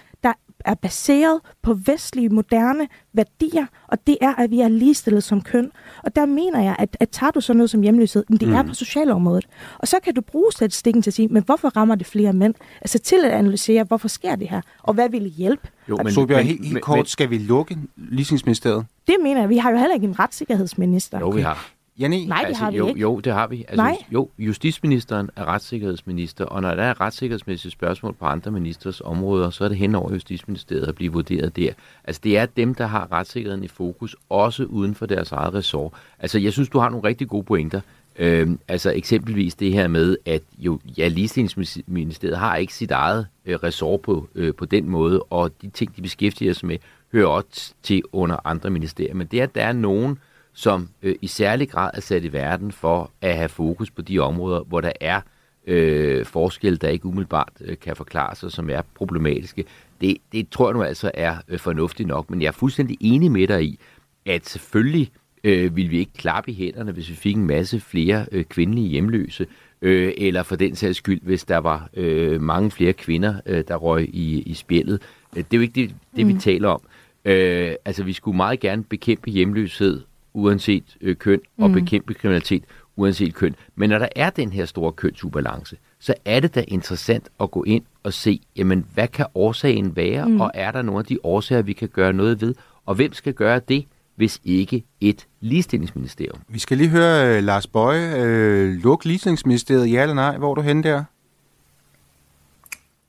er 0.65 0.75
baseret 0.75 1.41
på 1.63 1.75
vestlige, 1.75 2.29
moderne 2.29 2.89
værdier, 3.13 3.67
og 3.89 4.07
det 4.07 4.19
er, 4.21 4.35
at 4.35 4.51
vi 4.51 4.61
er 4.61 4.69
ligestillet 4.69 5.25
som 5.25 5.41
køn. 5.43 5.71
Og 6.03 6.17
der 6.17 6.27
mener 6.27 6.63
jeg, 6.63 6.77
at, 6.79 6.97
at 7.01 7.09
tager 7.09 7.31
du 7.31 7.41
så 7.41 7.53
noget 7.53 7.71
som 7.71 7.83
hjemløshed, 7.83 8.25
men 8.29 8.39
det 8.39 8.49
mm. 8.49 8.55
er 8.55 8.63
på 8.63 8.75
socialområdet. 8.75 9.47
Og 9.79 9.89
så 9.89 9.97
kan 10.05 10.15
du 10.15 10.21
bruge 10.21 10.53
statistikken 10.53 11.03
til 11.03 11.11
at 11.11 11.15
sige, 11.15 11.29
men 11.29 11.43
hvorfor 11.43 11.69
rammer 11.69 11.95
det 11.95 12.07
flere 12.07 12.33
mænd? 12.33 12.55
Altså 12.81 12.99
til 12.99 13.25
at 13.25 13.31
analysere, 13.31 13.85
hvorfor 13.85 14.09
sker 14.09 14.37
det 14.37 14.49
her, 14.49 14.61
og 14.83 14.95
hvad 14.95 15.09
vil 15.09 15.23
hjælpe? 15.23 15.69
Jo, 15.89 15.97
men, 15.97 16.13
så 16.13 16.27
helt, 16.27 16.67
helt 16.67 16.83
kort, 16.83 16.97
men, 16.97 17.07
skal 17.07 17.31
vi 17.31 17.39
lukke 17.39 17.79
ligestillingsministeriet? 17.97 18.87
Det 19.07 19.17
mener 19.23 19.41
jeg. 19.41 19.49
Vi 19.49 19.57
har 19.57 19.71
jo 19.71 19.77
heller 19.77 19.95
ikke 19.95 20.07
en 20.07 20.19
retssikkerhedsminister. 20.19 21.19
Jo, 21.19 21.29
vi 21.29 21.41
har. 21.41 21.71
Janne? 21.99 22.27
Nej, 22.27 22.39
det 22.39 22.47
altså, 22.47 22.65
har 22.65 22.71
vi 22.71 22.77
jo, 22.77 22.89
ikke. 22.89 23.01
Jo, 23.01 23.21
det 23.21 23.33
har 23.33 23.47
vi. 23.47 23.65
Altså, 23.69 23.77
Nej. 23.77 23.97
Jo, 24.13 24.29
justitsministeren 24.39 25.31
er 25.37 25.45
retssikkerhedsminister, 25.45 26.45
og 26.45 26.63
når 26.63 26.75
der 26.75 26.83
er 26.83 27.01
retssikkerhedsmæssige 27.01 27.73
spørgsmål 27.73 28.15
på 28.15 28.25
andre 28.25 28.51
ministers 28.51 29.01
områder, 29.01 29.51
så 29.51 29.65
er 29.65 29.69
det 29.69 29.79
hen 29.79 29.95
over 29.95 30.13
Justitsministeriet 30.13 30.87
at 30.87 30.95
blive 30.95 31.13
vurderet 31.13 31.57
der. 31.57 31.73
Altså, 32.05 32.21
det 32.25 32.39
er 32.39 32.47
dem, 32.47 32.75
der 32.75 32.87
har 32.87 33.13
retssikkerheden 33.13 33.65
i 33.65 33.69
fokus, 33.69 34.17
også 34.29 34.65
uden 34.65 34.95
for 34.95 35.07
deres 35.07 35.33
eget 35.33 35.55
ressort. 35.55 35.93
Altså, 36.19 36.39
jeg 36.39 36.53
synes, 36.53 36.69
du 36.69 36.79
har 36.79 36.89
nogle 36.89 37.09
rigtig 37.09 37.29
gode 37.29 37.45
pointer. 37.45 37.81
Øhm, 38.19 38.59
altså 38.69 38.91
eksempelvis 38.91 39.55
det 39.55 39.73
her 39.73 39.89
med, 39.89 40.17
at 40.27 40.43
jo, 40.59 40.81
ja, 40.99 41.09
ligestillingsministeriet 41.09 42.39
har 42.39 42.57
ikke 42.57 42.75
sit 42.75 42.91
eget 42.91 43.27
øh, 43.47 43.57
ressort 43.57 44.01
på, 44.01 44.29
øh, 44.35 44.55
på 44.55 44.65
den 44.65 44.89
måde, 44.89 45.23
og 45.23 45.51
de 45.63 45.69
ting, 45.69 45.97
de 45.97 46.03
beskæftiger 46.03 46.53
sig 46.53 46.67
med, 46.67 46.77
hører 47.13 47.27
også 47.27 47.75
til 47.83 48.03
under 48.13 48.37
andre 48.45 48.71
ministerier. 48.71 49.15
Men 49.15 49.27
det, 49.27 49.41
at 49.41 49.55
der 49.55 49.63
er 49.63 49.73
nogen, 49.73 50.19
som 50.55 50.89
øh, 51.03 51.15
i 51.23 51.27
særlig 51.27 51.71
grad 51.71 51.91
er 51.95 52.01
sat 52.01 52.25
i 52.25 52.33
verden 52.33 52.73
for 52.73 53.11
at 53.21 53.37
have 53.37 53.49
fokus 53.49 53.91
på 53.91 54.03
de 54.03 54.19
områder, 54.19 54.61
hvor 54.61 54.81
der 54.81 54.93
er 55.01 55.21
øh, 55.67 56.25
forskelle, 56.25 56.77
der 56.77 56.89
ikke 56.89 57.07
umiddelbart 57.07 57.53
øh, 57.61 57.79
kan 57.79 57.97
forklare 57.97 58.37
sig, 58.37 58.53
som 58.53 58.71
er 58.71 58.83
problematiske. 58.95 59.65
Det, 60.01 60.17
det 60.33 60.49
tror 60.49 60.69
jeg 60.69 60.75
nu 60.75 60.83
altså 60.83 61.11
er 61.15 61.37
øh, 61.49 61.59
fornuftigt 61.59 62.07
nok, 62.07 62.31
men 62.31 62.43
jeg 62.43 62.49
er 62.49 62.53
fuldstændig 62.53 62.97
enig 63.01 63.33
med 63.33 63.47
dig 63.47 63.65
i, 63.65 63.79
at 64.27 64.49
selvfølgelig 64.49 65.11
øh, 65.45 65.77
vil 65.77 65.91
vi 65.91 65.99
ikke 65.99 66.13
klappe 66.13 66.51
i 66.51 66.55
hænderne, 66.55 66.93
hvis 66.93 67.11
vi 67.11 67.15
fik 67.15 67.37
en 67.37 67.47
masse 67.47 67.81
flere 67.81 68.27
øh, 68.33 68.45
kvindelige 68.45 68.89
hjemløse, 68.89 69.47
øh, 69.83 70.13
eller 70.17 70.43
for 70.43 70.57
den 70.57 70.77
sags 70.77 70.99
skyld, 70.99 71.21
hvis 71.23 71.45
der 71.45 71.59
var 71.59 71.89
øh, 71.95 72.41
mange 72.41 72.71
flere 72.71 72.93
kvinder, 72.93 73.41
øh, 73.47 73.65
der 73.69 73.77
røg 73.77 74.09
i, 74.13 74.43
i 74.43 74.55
spjældet. 74.55 75.03
Øh, 75.37 75.45
det 75.45 75.55
er 75.55 75.57
jo 75.57 75.63
ikke 75.63 75.81
det, 75.81 75.95
det 76.17 76.27
mm. 76.27 76.35
vi 76.35 76.39
taler 76.39 76.69
om. 76.69 76.81
Øh, 77.25 77.75
altså, 77.85 78.05
vi 78.05 78.13
skulle 78.13 78.37
meget 78.37 78.61
gerne 78.61 78.85
bekæmpe 78.85 79.31
hjemløshed 79.31 80.03
uanset 80.35 80.97
øh, 81.01 81.17
køn, 81.17 81.41
og 81.59 81.71
mm. 81.71 81.75
bekæmpe 81.75 82.15
kriminalitet 82.15 82.65
uanset 82.97 83.35
køn. 83.35 83.55
Men 83.75 83.91
når 83.91 83.99
der 83.99 84.09
er 84.17 84.31
den 84.31 84.53
her 84.53 84.65
store 84.65 84.93
kønsubalance, 84.93 85.77
så 85.99 86.15
er 86.25 86.41
det 86.41 86.55
da 86.55 86.65
interessant 86.69 87.29
at 87.41 87.51
gå 87.51 87.63
ind 87.65 87.85
og 88.03 88.13
se, 88.13 88.41
jamen, 88.57 88.87
hvad 88.95 89.09
kan 89.09 89.27
årsagen 89.35 89.97
være, 89.97 90.29
mm. 90.29 90.41
og 90.41 90.51
er 90.55 90.71
der 90.71 90.83
nogle 90.83 90.99
af 90.99 91.05
de 91.05 91.19
årsager, 91.23 91.63
vi 91.63 91.73
kan 91.73 91.89
gøre 91.89 92.13
noget 92.13 92.41
ved, 92.41 92.55
og 92.87 92.95
hvem 92.95 93.13
skal 93.13 93.33
gøre 93.33 93.61
det, 93.69 93.87
hvis 94.17 94.41
ikke 94.45 94.85
et 95.01 95.27
ligestillingsministerium? 95.41 96.41
Vi 96.49 96.59
skal 96.59 96.77
lige 96.77 96.89
høre 96.89 97.39
uh, 97.39 97.45
Lars 97.45 97.67
Bøje. 97.67 98.15
Uh, 98.17 98.83
luk 98.83 99.05
ligestillingsministeriet, 99.05 99.93
ja 99.93 100.03
eller 100.03 100.15
nej? 100.15 100.37
Hvor 100.37 100.51
er 100.51 100.55
du 100.55 100.61
henne 100.61 100.83
der? 100.83 101.05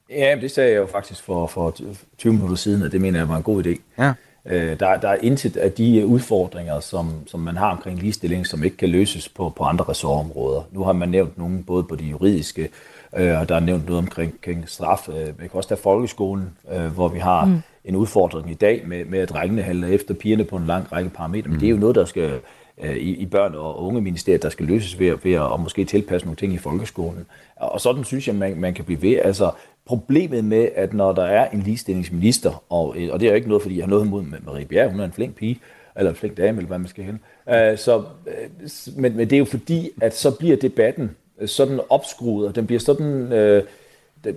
Ja, 0.09 0.37
det 0.41 0.51
sagde 0.51 0.71
jeg 0.71 0.77
jo 0.77 0.85
faktisk 0.85 1.23
for, 1.23 1.47
for 1.47 1.75
20 2.17 2.33
minutter 2.33 2.55
siden, 2.55 2.83
at 2.83 2.91
det 2.91 3.01
mener 3.01 3.19
jeg 3.19 3.29
var 3.29 3.37
en 3.37 3.43
god 3.43 3.65
idé. 3.65 3.81
Ja. 3.97 4.13
Øh, 4.45 4.79
der, 4.79 4.97
der 4.97 5.09
er 5.09 5.17
intet 5.21 5.57
af 5.57 5.71
de 5.71 6.05
udfordringer, 6.05 6.79
som, 6.79 7.11
som 7.27 7.39
man 7.39 7.57
har 7.57 7.71
omkring 7.71 7.99
ligestilling, 7.99 8.47
som 8.47 8.63
ikke 8.63 8.77
kan 8.77 8.89
løses 8.89 9.29
på, 9.29 9.53
på 9.57 9.63
andre 9.63 9.85
ressortområder. 9.89 10.61
Nu 10.71 10.83
har 10.83 10.93
man 10.93 11.09
nævnt 11.09 11.37
nogle 11.37 11.63
både 11.63 11.83
på 11.83 11.95
de 11.95 12.03
juridiske, 12.03 12.69
øh, 13.17 13.39
og 13.39 13.49
der 13.49 13.55
er 13.55 13.59
nævnt 13.59 13.85
noget 13.85 13.97
omkring, 13.97 14.33
omkring 14.33 14.69
straf. 14.69 15.09
Øh, 15.09 15.15
man 15.15 15.35
kan 15.37 15.51
også 15.53 15.69
tage 15.69 15.81
folkeskolen, 15.81 16.49
øh, 16.73 16.85
hvor 16.85 17.07
vi 17.07 17.19
har 17.19 17.45
mm. 17.45 17.61
en 17.85 17.95
udfordring 17.95 18.51
i 18.51 18.53
dag 18.53 18.83
med, 18.87 19.05
med 19.05 19.19
at 19.19 19.29
drengene 19.29 19.61
halder 19.61 19.87
efter 19.87 20.13
pigerne 20.13 20.43
på 20.43 20.57
en 20.57 20.65
lang 20.65 20.91
række 20.91 21.09
parametre. 21.09 21.49
Men 21.49 21.59
det 21.59 21.65
er 21.65 21.71
jo 21.71 21.77
noget, 21.77 21.95
der 21.95 22.05
skal 22.05 22.23
øh, 22.23 22.39
Øh, 22.83 22.97
i, 22.97 23.15
i 23.15 23.25
børn- 23.25 23.55
og 23.55 23.83
unge 23.83 24.01
ministeriet, 24.01 24.43
der 24.43 24.49
skal 24.49 24.65
løses 24.65 24.99
ved, 24.99 25.17
ved 25.23 25.33
at 25.33 25.41
og 25.41 25.59
måske 25.59 25.85
tilpasse 25.85 26.27
nogle 26.27 26.35
ting 26.35 26.53
i 26.53 26.57
folkeskolen. 26.57 27.25
Og 27.55 27.81
sådan 27.81 28.03
synes 28.03 28.27
jeg, 28.27 28.35
man, 28.35 28.57
man 28.57 28.73
kan 28.73 28.85
blive 28.85 29.01
ved. 29.01 29.17
Altså, 29.23 29.51
problemet 29.85 30.45
med, 30.45 30.69
at 30.75 30.93
når 30.93 31.11
der 31.13 31.23
er 31.23 31.49
en 31.49 31.59
ligestillingsminister, 31.59 32.63
og, 32.69 32.95
øh, 32.97 33.13
og 33.13 33.19
det 33.19 33.25
er 33.25 33.29
jo 33.29 33.35
ikke 33.35 33.47
noget, 33.47 33.61
fordi 33.61 33.77
jeg 33.77 33.83
har 33.83 33.89
noget 33.89 34.05
imod 34.05 34.23
Marie 34.45 34.65
Bjerg, 34.65 34.91
hun 34.91 34.99
er 34.99 35.05
en 35.05 35.11
flink 35.11 35.35
pige, 35.35 35.59
eller 35.97 36.09
en 36.09 36.15
flink 36.15 36.37
dame, 36.37 36.57
eller 36.57 36.67
hvad 36.67 36.79
man 36.79 36.87
skal 36.87 37.03
hen. 37.03 37.19
Uh, 37.47 37.55
øh, 37.55 37.77
så, 37.77 38.03
men, 38.95 39.17
men 39.17 39.29
det 39.29 39.33
er 39.33 39.39
jo 39.39 39.45
fordi, 39.45 39.89
at 40.01 40.17
så 40.17 40.31
bliver 40.31 40.55
debatten 40.55 41.11
sådan 41.45 41.79
opskruet, 41.89 42.47
og 42.47 42.55
den 42.55 42.65
bliver 42.65 42.79
sådan... 42.79 43.33
Øh, 43.33 43.63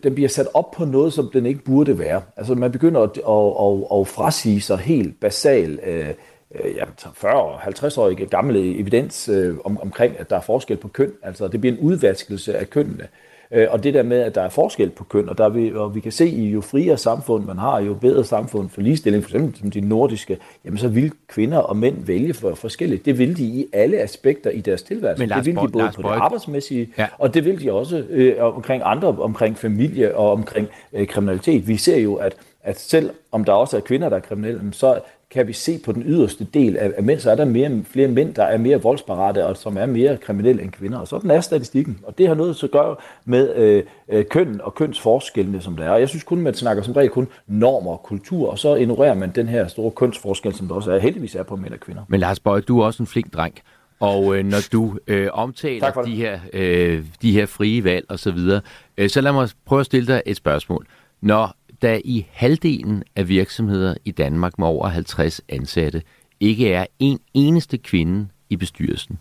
den 0.03 0.15
bliver 0.15 0.29
sat 0.29 0.47
op 0.55 0.71
på 0.71 0.85
noget, 0.85 1.13
som 1.13 1.31
den 1.33 1.47
ikke 1.47 1.65
burde 1.65 1.99
være. 1.99 2.23
Altså 2.37 2.55
man 2.55 2.73
begynder 2.73 3.01
at, 3.01 3.11
at, 3.11 3.93
at, 3.93 4.01
at 4.01 4.09
frasige 4.09 4.61
sig 4.61 4.79
helt 4.79 5.21
basal 5.21 5.79
øh, 5.87 6.09
ja, 6.55 6.85
40-50-årige 7.01 8.27
gamle 8.27 8.79
evidens 8.79 9.29
øh, 9.29 9.57
om, 9.65 9.81
omkring, 9.81 10.19
at 10.19 10.31
der 10.31 10.37
er 10.37 10.41
forskel 10.41 10.77
på 10.77 10.89
køn. 10.89 11.13
Altså 11.23 11.49
det 11.49 11.61
bliver 11.61 11.75
en 11.75 11.81
udvaskelse 11.81 12.59
af 12.59 12.71
kønnene. 12.71 13.09
Øh, 13.51 13.67
og 13.71 13.85
det 13.85 13.95
der 13.95 14.03
med, 14.03 14.21
at 14.21 14.35
der 14.35 14.43
er 14.43 14.49
forskel 14.49 14.91
på 14.91 15.05
køn, 15.05 15.29
og, 15.29 15.39
der 15.39 15.49
vi, 15.49 15.73
og 15.75 15.95
vi 15.95 16.01
kan 16.01 16.13
se, 16.13 16.25
at 16.25 16.31
jo 16.31 16.61
friere 16.61 16.97
samfund 16.97 17.45
man 17.45 17.59
har, 17.59 17.81
jo 17.81 17.95
bedre 17.95 18.25
samfund 18.25 18.69
for 18.69 18.81
ligestilling, 18.81 19.25
for 19.25 19.31
eksempel 19.31 19.61
som 19.61 19.71
de 19.71 19.81
nordiske, 19.81 20.39
jamen 20.65 20.79
så 20.79 20.89
vil 20.89 21.13
kvinder 21.29 21.59
og 21.59 21.77
mænd 21.77 22.05
vælge 22.05 22.35
for 22.35 22.55
forskelligt. 22.55 23.05
Det 23.05 23.19
vil 23.19 23.37
de 23.37 23.45
i 23.45 23.67
alle 23.73 24.01
aspekter 24.01 24.51
i 24.51 24.61
deres 24.61 24.83
tilværelse. 24.83 25.23
Men 25.27 25.29
det 25.29 25.47
vil 25.47 25.55
de 25.55 25.69
både 25.73 25.85
Lars 25.85 25.97
på 25.97 26.03
det 26.03 26.09
arbejdsmæssige, 26.09 26.93
ja. 26.99 27.07
og 27.19 27.35
det 27.35 27.45
vil 27.45 27.63
de 27.63 27.73
også 27.73 28.05
øh, 28.11 28.35
omkring 28.57 28.83
andre, 28.87 29.09
omkring 29.09 29.59
familie 29.59 30.17
og 30.17 30.33
omkring 30.33 30.69
øh, 30.93 31.07
kriminalitet. 31.07 31.69
Vi 31.69 31.77
ser 31.77 31.99
jo, 31.99 32.15
at 32.15 32.37
at 32.63 32.79
selv 32.81 33.11
om 33.33 33.45
der 33.45 33.53
også 33.53 33.77
er 33.77 33.81
kvinder, 33.81 34.09
der 34.09 34.17
er 34.17 34.21
kriminelle, 34.21 34.73
så 34.73 35.01
kan 35.31 35.47
vi 35.47 35.53
se 35.53 35.79
på 35.85 35.93
den 35.93 36.03
yderste 36.07 36.45
del 36.55 36.77
af, 36.77 36.93
af 36.97 37.03
mænd, 37.03 37.21
så 37.21 37.31
er 37.31 37.35
der 37.35 37.45
mere, 37.45 37.85
flere 37.85 38.09
mænd, 38.09 38.35
der 38.35 38.43
er 38.43 38.59
mere 38.59 38.83
voldsparate, 38.83 39.47
og 39.47 39.57
som 39.57 39.77
er 39.77 39.87
mere 39.87 40.17
kriminelle 40.17 40.63
end 40.63 40.71
kvinder. 40.71 40.99
Og 40.99 41.09
sådan 41.09 41.31
er 41.31 41.41
statistikken. 41.41 41.99
Og 42.03 42.19
det 42.19 42.29
har 42.29 42.35
noget 42.35 42.65
at 42.65 42.71
gøre 42.71 42.97
med 43.25 43.55
øh, 43.57 43.83
øh, 44.09 44.25
køn 44.25 44.61
og 44.65 44.75
kønsforskellene, 44.75 45.61
som 45.61 45.77
der 45.77 45.85
er. 45.85 45.91
Og 45.91 46.01
jeg 46.01 46.09
synes 46.09 46.25
kun, 46.25 46.41
man 46.41 46.55
snakker 46.55 46.83
som 46.83 46.93
regel 46.93 47.11
kun 47.11 47.29
normer 47.47 47.91
og 47.91 48.03
kultur, 48.03 48.51
og 48.51 48.59
så 48.59 48.75
ignorerer 48.75 49.15
man 49.15 49.31
den 49.35 49.49
her 49.49 49.69
store 49.69 49.91
kønsforskel, 49.91 50.55
som 50.55 50.69
der 50.69 50.75
også 50.75 50.93
er, 50.93 50.99
heldigvis 50.99 51.35
er 51.35 51.43
på 51.43 51.57
mænd 51.57 51.73
og 51.73 51.81
kvinder. 51.81 52.03
Men 52.09 52.21
Lars 52.21 52.41
Bøge, 52.41 52.61
du 52.61 52.81
er 52.81 52.85
også 52.85 53.03
en 53.03 53.07
flink 53.07 53.35
dreng. 53.35 53.55
Og 54.01 54.37
øh, 54.37 54.45
når 54.45 54.59
du 54.73 54.99
øh, 55.07 55.29
omtaler 55.33 56.03
de 56.03 56.17
her, 56.17 56.41
øh, 56.53 57.05
de 57.23 57.33
her 57.33 57.47
frie 57.47 57.85
valg 57.85 58.07
og 58.09 58.19
så 58.19 58.31
videre, 58.31 58.61
øh, 58.99 59.09
så 59.11 59.21
lad 59.21 59.33
mig 59.33 59.49
prøve 59.67 59.81
at 59.81 59.87
stille 59.87 60.15
dig 60.15 60.23
et 60.27 60.37
spørgsmål. 60.37 60.87
Når 61.21 61.58
der 61.83 62.01
i 62.05 62.27
halvdelen 62.31 63.05
af 63.17 63.29
virksomheder 63.29 63.95
i 64.05 64.11
Danmark 64.11 64.59
med 64.59 64.67
over 64.67 64.89
50 64.89 65.41
ansatte 65.49 66.03
ikke 66.41 66.73
er 66.73 66.87
en 66.99 67.21
eneste 67.35 67.79
kvinde 67.79 68.29
i 68.51 68.57
bestyrelsen. 68.57 69.19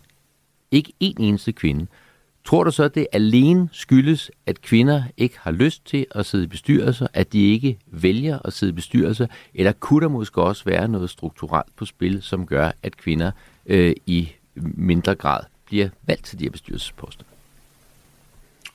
Ikke 0.70 0.92
en 1.00 1.16
eneste 1.18 1.52
kvinde. 1.52 1.86
Tror 2.44 2.64
du 2.64 2.70
så, 2.70 2.82
at 2.82 2.94
det 2.94 3.06
alene 3.12 3.68
skyldes, 3.72 4.30
at 4.46 4.60
kvinder 4.62 5.02
ikke 5.16 5.38
har 5.38 5.50
lyst 5.50 5.86
til 5.86 6.06
at 6.10 6.26
sidde 6.26 6.44
i 6.44 6.46
bestyrelser, 6.46 7.06
at 7.14 7.32
de 7.32 7.52
ikke 7.52 7.78
vælger 7.86 8.38
at 8.44 8.52
sidde 8.52 8.70
i 8.70 8.74
bestyrelser, 8.74 9.26
eller 9.54 9.72
kunne 9.72 10.00
der 10.00 10.08
måske 10.08 10.42
også 10.42 10.64
være 10.64 10.88
noget 10.88 11.10
strukturelt 11.10 11.76
på 11.76 11.84
spil, 11.84 12.22
som 12.22 12.46
gør, 12.46 12.70
at 12.82 12.96
kvinder 12.96 13.30
øh, 13.66 13.94
i 14.06 14.32
mindre 14.54 15.14
grad 15.14 15.40
bliver 15.66 15.88
valgt 16.06 16.24
til 16.24 16.38
de 16.38 16.44
her 16.44 16.50
bestyrelsesposter? 16.50 17.24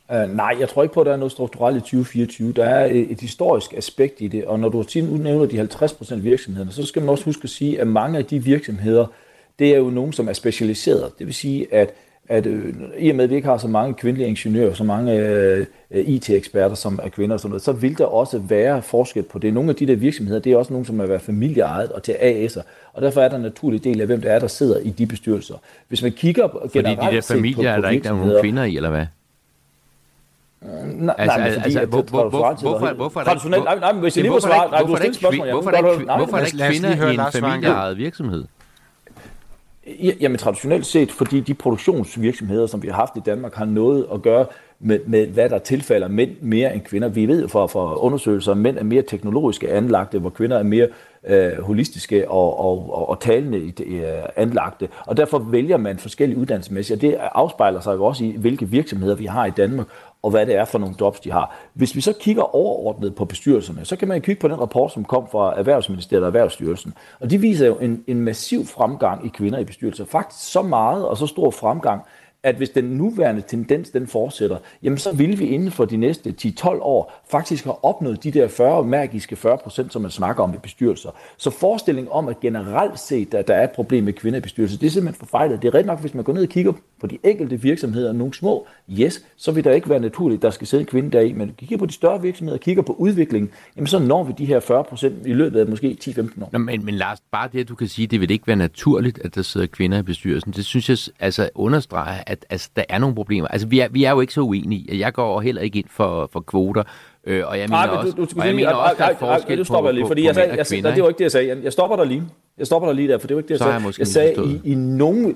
Uh, 0.10 0.36
nej, 0.36 0.56
jeg 0.60 0.70
tror 0.70 0.84
ikke 0.84 0.94
på, 0.94 1.02
at 1.02 1.06
der 1.06 1.14
er 1.14 1.18
noget 1.18 1.32
strukturelt 1.32 1.78
i 1.78 1.80
2024. 1.80 2.54
Der 2.54 2.66
er 2.66 2.86
et, 2.86 3.12
et 3.12 3.22
historisk 3.22 3.74
aspekt 3.74 4.22
i 4.22 4.28
det, 4.28 4.46
og 4.46 4.60
når 4.60 4.70
du 4.70 4.84
tit 4.84 5.20
nævner 5.20 5.46
de 5.46 5.62
50% 5.62 6.16
virksomheder, 6.16 6.72
så 6.72 6.86
skal 6.86 7.02
man 7.02 7.10
også 7.10 7.26
huske 7.26 7.44
at 7.44 7.50
sige, 7.50 7.82
at 7.82 7.88
mange 7.88 8.18
af 8.18 8.26
de 8.26 8.44
virksomheder, 8.44 9.06
det 9.60 9.74
er 9.74 9.78
jo 9.78 9.90
nogen, 9.90 10.14
som 10.14 10.30
er 10.30 10.34
specialiseret. 10.34 11.12
Det 11.20 11.28
vil 11.28 11.34
sige, 11.34 11.74
at, 11.74 11.94
at 12.30 12.46
øh, 12.46 12.74
i 13.00 13.10
og 13.10 13.16
med, 13.16 13.24
at 13.24 13.30
vi 13.30 13.36
ikke 13.36 13.48
har 13.48 13.58
så 13.58 13.68
mange 13.68 13.94
kvindelige 13.94 14.28
ingeniører, 14.28 14.74
så 14.74 14.84
mange 14.84 15.20
øh, 15.20 15.66
IT-eksperter, 15.92 16.76
som 16.76 17.00
er 17.04 17.10
kvinder 17.10 17.34
og 17.34 17.40
sådan 17.40 17.50
noget, 17.50 17.64
så 17.64 17.72
vil 17.72 17.98
der 17.98 18.06
også 18.06 18.40
være 18.40 18.82
forskel 18.82 19.24
på 19.24 19.40
det. 19.40 19.54
Nogle 19.54 19.70
af 19.70 19.76
de 19.76 19.88
der 19.88 19.96
virksomheder, 19.96 20.40
det 20.40 20.52
er 20.52 20.58
også 20.58 20.74
nogle, 20.74 20.86
som 20.86 21.00
er 21.00 21.06
været 21.06 21.22
familieejet 21.22 21.92
og 21.92 22.04
til 22.04 22.12
AS'er, 22.12 22.62
og 22.94 23.02
derfor 23.02 23.22
er 23.22 23.30
der 23.30 23.36
en 23.36 23.42
naturlig 23.42 23.84
del 23.84 24.02
af, 24.02 24.08
hvem 24.08 24.22
der 24.22 24.32
er, 24.32 24.40
der 24.40 24.48
sidder 24.48 24.80
i 24.80 24.90
de 24.90 25.06
bestyrelser. 25.06 25.56
Hvis 25.88 26.02
man 26.02 26.12
kigger 26.12 26.48
Fordi 26.62 26.90
de 26.90 26.96
der 26.96 27.22
familier, 27.22 27.72
er 27.72 27.82
der 27.82 27.90
ikke 27.90 28.08
nogen 28.08 28.42
kvinder 28.42 28.64
i, 28.64 28.76
eller 28.76 28.90
hvad? 28.90 29.06
Nej, 30.96 31.16
altså, 31.18 31.38
nej, 31.38 31.54
fordi, 31.54 31.66
altså, 31.66 31.86
hvor, 31.86 32.02
hvor, 32.02 32.30
hvor, 32.30 32.54
hvorfor, 32.62 32.94
hvorfor 32.94 33.20
er 33.20 33.24
der 33.24 33.32
ikke... 33.32 33.50
Nej, 33.50 33.80
nej, 33.80 33.92
men 33.92 34.02
hvis 34.02 34.18
jeg 34.18 34.24
lige 34.24 34.32
må 34.32 34.40
svare... 34.40 34.72
Nej, 34.72 34.82
du 34.82 34.96
stiller 34.96 35.14
spørgsmål. 35.14 35.52
Hvorfor 35.52 35.70
er 35.72 35.82
der 35.82 36.46
ikke 36.46 36.58
kvinder 36.70 37.10
i 37.10 37.14
en 37.14 37.22
familieejet 37.32 37.98
virksomhed? 37.98 38.44
Jamen 40.22 40.38
traditionelt 40.38 40.86
set, 40.86 41.12
fordi 41.12 41.40
de 41.40 41.54
produktionsvirksomheder, 41.54 42.68
som 42.68 42.84
vi 42.84 42.88
har 42.88 42.96
haft 42.96 43.18
i 43.18 43.20
Danmark, 43.26 43.56
har 43.56 43.66
noget 43.66 44.06
at 44.14 44.22
gøre 44.22 44.46
med, 44.80 45.00
med 45.08 45.28
hvad 45.28 45.50
der 45.50 45.60
tilfalder 45.60 46.08
mænd 46.08 46.32
mere 46.42 46.74
end 46.74 46.82
kvinder. 46.82 47.08
Vi 47.08 47.26
ved 47.26 47.48
fra, 47.48 47.66
fra 47.66 47.96
undersøgelser, 47.96 48.52
at 48.52 48.58
mænd 48.58 48.78
er 48.78 48.84
mere 48.84 49.02
teknologiske 49.02 49.72
anlagte, 49.72 50.20
hvor 50.20 50.30
kvinder 50.30 50.58
er 50.58 50.64
mere 50.64 50.88
øh, 51.28 51.62
holistiske 51.62 52.30
og, 52.30 52.60
og, 52.60 52.94
og, 52.94 53.10
og 53.10 53.20
talende 53.20 53.84
øh, 53.86 54.04
anlagte. 54.36 54.88
Og 55.06 55.18
derfor 55.18 55.40
vælger 55.40 55.78
man 55.78 55.98
forskellige 55.98 56.40
uddannelsesmæssigt, 56.40 56.98
og 56.98 57.02
det 57.02 57.18
afspejler 57.20 57.80
sig 57.80 57.94
jo 57.94 58.06
også 58.06 58.24
i, 58.24 58.36
hvilke 58.38 58.70
virksomheder 58.70 59.16
vi 59.16 59.26
har 59.26 59.46
i 59.46 59.52
Danmark, 59.52 59.88
og 60.24 60.32
hvad 60.32 60.46
det 60.46 60.56
er 60.56 60.66
for 60.66 60.80
nogle 60.80 60.96
jobs, 61.02 61.20
de 61.20 61.32
har. 61.32 61.56
Hvis 61.74 61.96
vi 61.96 62.02
så 62.02 62.14
kigger 62.20 62.56
overordnet 62.56 63.16
på 63.16 63.26
bestyrelserne, 63.26 63.86
så 63.86 63.96
kan 63.96 64.08
man 64.08 64.22
kigge 64.22 64.42
på 64.42 64.48
den 64.48 64.62
rapport, 64.62 64.92
som 64.92 65.06
kom 65.06 65.28
fra 65.32 65.60
Erhvervsministeriet 65.60 66.24
og 66.24 66.28
Erhvervsstyrelsen. 66.28 66.94
Og 67.20 67.30
de 67.30 67.38
viser 67.38 67.68
jo 67.68 67.76
en, 67.76 68.04
en 68.08 68.22
massiv 68.22 68.66
fremgang 68.66 69.26
i 69.26 69.30
kvinder 69.30 69.60
i 69.60 69.64
bestyrelser. 69.64 70.06
Faktisk 70.06 70.52
så 70.52 70.62
meget 70.62 71.08
og 71.08 71.18
så 71.18 71.28
stor 71.28 71.52
fremgang, 71.52 72.02
at 72.44 72.56
hvis 72.56 72.70
den 72.70 72.84
nuværende 72.84 73.42
tendens 73.42 73.90
den 73.90 74.08
fortsætter, 74.08 74.58
jamen 74.84 74.98
så 74.98 75.12
vil 75.12 75.40
vi 75.40 75.46
inden 75.46 75.72
for 75.72 75.86
de 75.86 75.98
næste 75.98 76.36
10-12 76.42 76.68
år 76.68 77.14
faktisk 77.30 77.64
have 77.64 77.84
opnået 77.84 78.24
de 78.24 78.32
der 78.32 78.48
40 78.48 78.84
magiske 78.84 79.36
40 79.36 79.58
procent, 79.58 79.94
som 79.94 80.02
man 80.02 80.12
snakker 80.12 80.44
om 80.44 80.54
i 80.54 80.58
bestyrelser. 80.58 81.10
Så 81.38 81.50
forestillingen 81.50 82.12
om, 82.12 82.28
at 82.28 82.40
generelt 82.40 83.00
set, 83.00 83.34
at 83.34 83.48
der 83.48 83.56
er 83.56 83.64
et 83.64 83.72
problem 83.72 84.04
med 84.04 84.14
kvinder 84.14 84.40
i 84.40 84.42
bestyrelser, 84.42 84.78
det 84.78 84.88
er 84.88 84.92
simpelthen 84.92 85.20
forfejlet. 85.20 85.62
Det 85.62 85.68
er 85.68 85.80
ret 85.80 85.86
nok, 85.86 86.00
hvis 86.00 86.14
man 86.14 86.24
går 86.24 86.34
ned 86.34 86.44
og 86.44 86.50
kigger 86.50 86.74
på 87.04 87.08
de 87.08 87.18
enkelte 87.24 87.62
virksomheder, 87.62 88.14
nogle 88.14 88.34
små, 88.34 88.68
yes, 89.00 89.26
så 89.38 89.52
vil 89.52 89.64
der 89.64 89.72
ikke 89.72 89.90
være 89.90 90.00
naturligt, 90.00 90.40
at 90.40 90.42
der 90.42 90.50
skal 90.50 90.68
sidde 90.68 90.82
en 90.82 90.88
kvinde 90.88 91.12
deri, 91.12 91.34
men 91.34 91.56
kigger 91.58 91.78
på 91.78 91.86
de 91.86 91.94
større 91.94 92.22
virksomheder, 92.22 92.58
kigger 92.58 92.84
på 92.84 92.94
udviklingen, 92.94 93.52
jamen 93.76 93.88
så 93.88 94.00
når 94.00 94.24
vi 94.24 94.34
de 94.38 94.46
her 94.46 94.60
40 94.60 94.84
procent 94.84 95.26
i 95.26 95.34
løbet 95.34 95.60
af 95.60 95.68
måske 95.68 95.98
10-15 96.04 96.44
år. 96.44 96.50
Nå, 96.52 96.60
men, 96.60 96.86
men 96.86 96.96
Lars, 96.96 97.18
bare 97.32 97.50
det, 97.52 97.60
at 97.60 97.70
du 97.70 97.76
kan 97.76 97.88
sige, 97.88 98.08
det 98.08 98.22
vil 98.22 98.32
ikke 98.32 98.48
være 98.48 98.56
naturligt, 98.56 99.20
at 99.26 99.36
der 99.36 99.42
sidder 99.42 99.68
kvinder 99.68 100.00
i 100.00 100.02
bestyrelsen, 100.02 100.52
det 100.52 100.66
synes 100.66 100.90
jeg 100.90 100.98
altså 101.20 101.50
understreger, 101.56 102.24
at 102.28 102.46
altså, 102.50 102.70
der 102.76 102.84
er 102.90 102.98
nogle 102.98 103.16
problemer. 103.16 103.48
Altså, 103.48 103.68
vi 103.68 103.80
er, 103.80 103.88
vi 103.88 104.04
er 104.04 104.12
jo 104.12 104.22
ikke 104.22 104.34
så 104.34 104.42
uenige. 104.42 105.00
Jeg 105.00 105.14
går 105.14 105.42
heller 105.42 105.62
ikke 105.62 105.80
ind 105.80 105.88
for, 105.90 106.30
for 106.34 106.40
kvoter, 106.40 106.84
øh, 107.28 107.48
og 107.48 107.60
jeg 107.60 107.70
mener 107.70 107.78
Ej, 107.78 107.88
også, 107.88 108.12
du, 108.12 108.26
du 108.26 108.40
og 108.40 108.48
jeg 108.48 108.56
mener 108.56 108.74
også, 108.74 108.96
der 108.98 109.06
er 109.06 109.16
forskel 109.16 109.58
du 109.58 109.64
stopper 109.64 109.92
på, 109.92 109.96
lige, 109.96 110.08
fordi 110.08 110.22
på, 110.22 110.26
jeg, 110.26 110.36
sagde, 110.36 110.50
jeg, 110.50 110.84
jeg, 110.84 110.96
det 110.96 111.04
var 111.04 111.10
ikke 111.10 111.18
det, 111.18 111.24
jeg 111.24 111.32
sagde. 111.32 111.48
Jeg, 111.48 111.64
jeg 111.64 111.74
stopper 111.74 111.96
der 111.96 112.04
lige. 112.04 112.24
Jeg 112.58 112.68
stopper 112.68 112.88
der 112.88 112.96
lige 112.96 113.08
der, 113.08 113.18
for 113.18 113.28
det 113.28 113.36
var 113.36 113.42
ikke 113.42 113.54
det, 113.54 113.60
jeg 113.60 113.60
sagde. 113.60 113.74
Jeg, 113.74 114.00
jeg 114.00 114.08
sagde, 114.08 114.62
i, 114.64 114.72
i 114.72 114.76
nogle, 114.76 115.36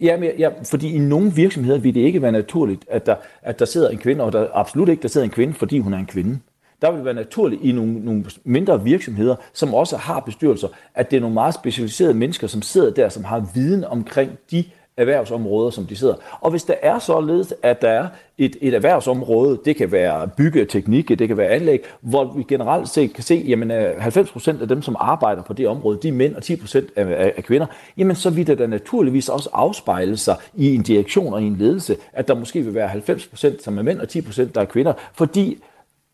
Ja, 0.00 0.16
men, 0.16 0.30
ja, 0.38 0.50
fordi 0.64 0.94
i 0.94 0.98
nogle 0.98 1.32
virksomheder 1.34 1.78
vil 1.78 1.94
det 1.94 2.00
ikke 2.00 2.22
være 2.22 2.32
naturligt, 2.32 2.84
at 2.90 3.06
der, 3.06 3.14
at 3.42 3.58
der 3.58 3.64
sidder 3.64 3.88
en 3.88 3.98
kvinde, 3.98 4.24
og 4.24 4.32
der 4.32 4.48
absolut 4.54 4.88
ikke 4.88 5.02
der 5.02 5.08
sidder 5.08 5.24
en 5.24 5.30
kvinde, 5.30 5.54
fordi 5.54 5.78
hun 5.78 5.94
er 5.94 5.98
en 5.98 6.06
kvinde. 6.06 6.38
Der 6.82 6.92
vil 6.92 7.04
være 7.04 7.14
naturligt 7.14 7.62
i 7.62 7.72
nogle, 7.72 8.04
nogle 8.04 8.24
mindre 8.44 8.84
virksomheder, 8.84 9.36
som 9.52 9.74
også 9.74 9.96
har 9.96 10.20
bestyrelser, 10.20 10.68
at 10.94 11.10
det 11.10 11.16
er 11.16 11.20
nogle 11.20 11.34
meget 11.34 11.54
specialiserede 11.54 12.14
mennesker, 12.14 12.46
som 12.46 12.62
sidder 12.62 12.90
der, 12.90 13.08
som 13.08 13.24
har 13.24 13.50
viden 13.54 13.84
omkring 13.84 14.30
de 14.50 14.64
erhvervsområder, 14.98 15.70
som 15.70 15.86
de 15.86 15.96
sidder. 15.96 16.14
Og 16.40 16.50
hvis 16.50 16.64
der 16.64 16.74
er 16.82 16.98
således, 16.98 17.54
at 17.62 17.82
der 17.82 17.88
er 17.88 18.06
et, 18.38 18.56
et 18.60 18.74
erhvervsområde, 18.74 19.60
det 19.64 19.76
kan 19.76 19.92
være 19.92 20.28
byggeteknik, 20.28 21.08
det 21.08 21.28
kan 21.28 21.36
være 21.36 21.48
anlæg, 21.48 21.84
hvor 22.00 22.32
vi 22.36 22.42
generelt 22.48 22.88
set 22.88 23.12
kan 23.14 23.24
se, 23.24 23.44
jamen 23.48 23.70
øh, 23.70 24.06
90% 24.06 24.62
af 24.62 24.68
dem, 24.68 24.82
som 24.82 24.96
arbejder 25.00 25.42
på 25.42 25.52
det 25.52 25.68
område, 25.68 25.98
de 26.02 26.08
er 26.08 26.12
mænd, 26.12 26.34
og 26.34 26.42
10% 26.44 26.78
er, 26.96 27.04
er 27.36 27.42
kvinder, 27.42 27.66
jamen 27.96 28.16
så 28.16 28.30
vil 28.30 28.46
det 28.46 28.58
da 28.58 28.66
naturligvis 28.66 29.28
også 29.28 29.48
afspejle 29.52 30.16
sig 30.16 30.36
i 30.54 30.74
en 30.74 30.82
direktion 30.82 31.34
og 31.34 31.42
i 31.42 31.46
en 31.46 31.56
ledelse, 31.56 31.96
at 32.12 32.28
der 32.28 32.34
måske 32.34 32.62
vil 32.62 32.74
være 32.74 32.90
90% 32.90 33.64
som 33.64 33.78
er 33.78 33.82
mænd, 33.82 34.00
og 34.00 34.06
10% 34.10 34.52
der 34.54 34.60
er 34.60 34.64
kvinder, 34.64 34.92
fordi 35.14 35.58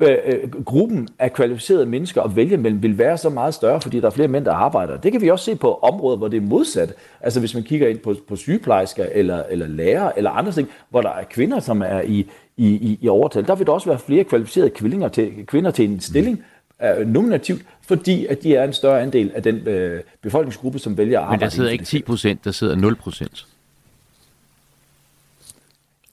Øh, 0.09 0.19
øh, 0.25 0.65
gruppen 0.65 1.09
af 1.19 1.33
kvalificerede 1.33 1.87
mennesker 1.87 2.23
at 2.23 2.37
vælge 2.37 2.57
mellem 2.57 2.83
vil 2.83 2.99
være 2.99 3.19
så 3.19 3.29
meget 3.29 3.55
større, 3.55 3.81
fordi 3.81 4.01
der 4.01 4.07
er 4.07 4.11
flere 4.11 4.29
mænd, 4.29 4.45
der 4.45 4.53
arbejder. 4.53 4.97
Det 4.97 5.13
kan 5.13 5.21
vi 5.21 5.31
også 5.31 5.45
se 5.45 5.57
på 5.57 5.75
områder, 5.75 6.17
hvor 6.17 6.29
det 6.29 6.37
er 6.37 6.41
modsat. 6.41 6.95
Altså 7.21 7.41
hvis 7.41 7.55
man 7.55 7.63
kigger 7.63 7.89
ind 7.89 7.99
på, 7.99 8.15
på 8.29 8.37
sygeplejersker 8.37 9.07
eller, 9.13 9.43
eller 9.51 9.67
lærere 9.67 10.19
eller 10.19 10.31
andre 10.31 10.53
ting, 10.53 10.69
hvor 10.91 11.01
der 11.01 11.11
er 11.11 11.25
kvinder, 11.25 11.61
som 11.61 11.83
er 11.83 12.01
i, 12.01 12.27
i, 12.57 12.67
i, 12.67 12.99
i 13.01 13.09
overtal. 13.09 13.47
Der 13.47 13.55
vil 13.55 13.67
der 13.67 13.73
også 13.73 13.89
være 13.89 13.99
flere 13.99 14.25
kvalificerede 14.25 14.71
kvinder 14.71 15.09
til, 15.09 15.47
kvinder 15.47 15.71
til 15.71 15.85
en 15.85 16.01
stilling, 16.01 16.43
mm. 16.81 17.07
nominativt, 17.07 17.63
fordi 17.83 18.27
at 18.27 18.43
de 18.43 18.57
er 18.57 18.65
en 18.65 18.73
større 18.73 19.03
andel 19.03 19.33
af 19.35 19.43
den 19.43 19.69
øh, 19.69 20.03
befolkningsgruppe, 20.23 20.79
som 20.79 20.99
vælger 20.99 21.19
at 21.19 21.25
arbejde. 21.25 21.41
Men 21.41 21.45
der 21.45 21.55
sidder 21.55 21.71
ikke 21.71 21.85
10 21.85 22.03
procent, 22.03 22.45
der 22.45 22.51
sidder 22.51 22.75
0 22.75 22.97
procent. 22.97 23.47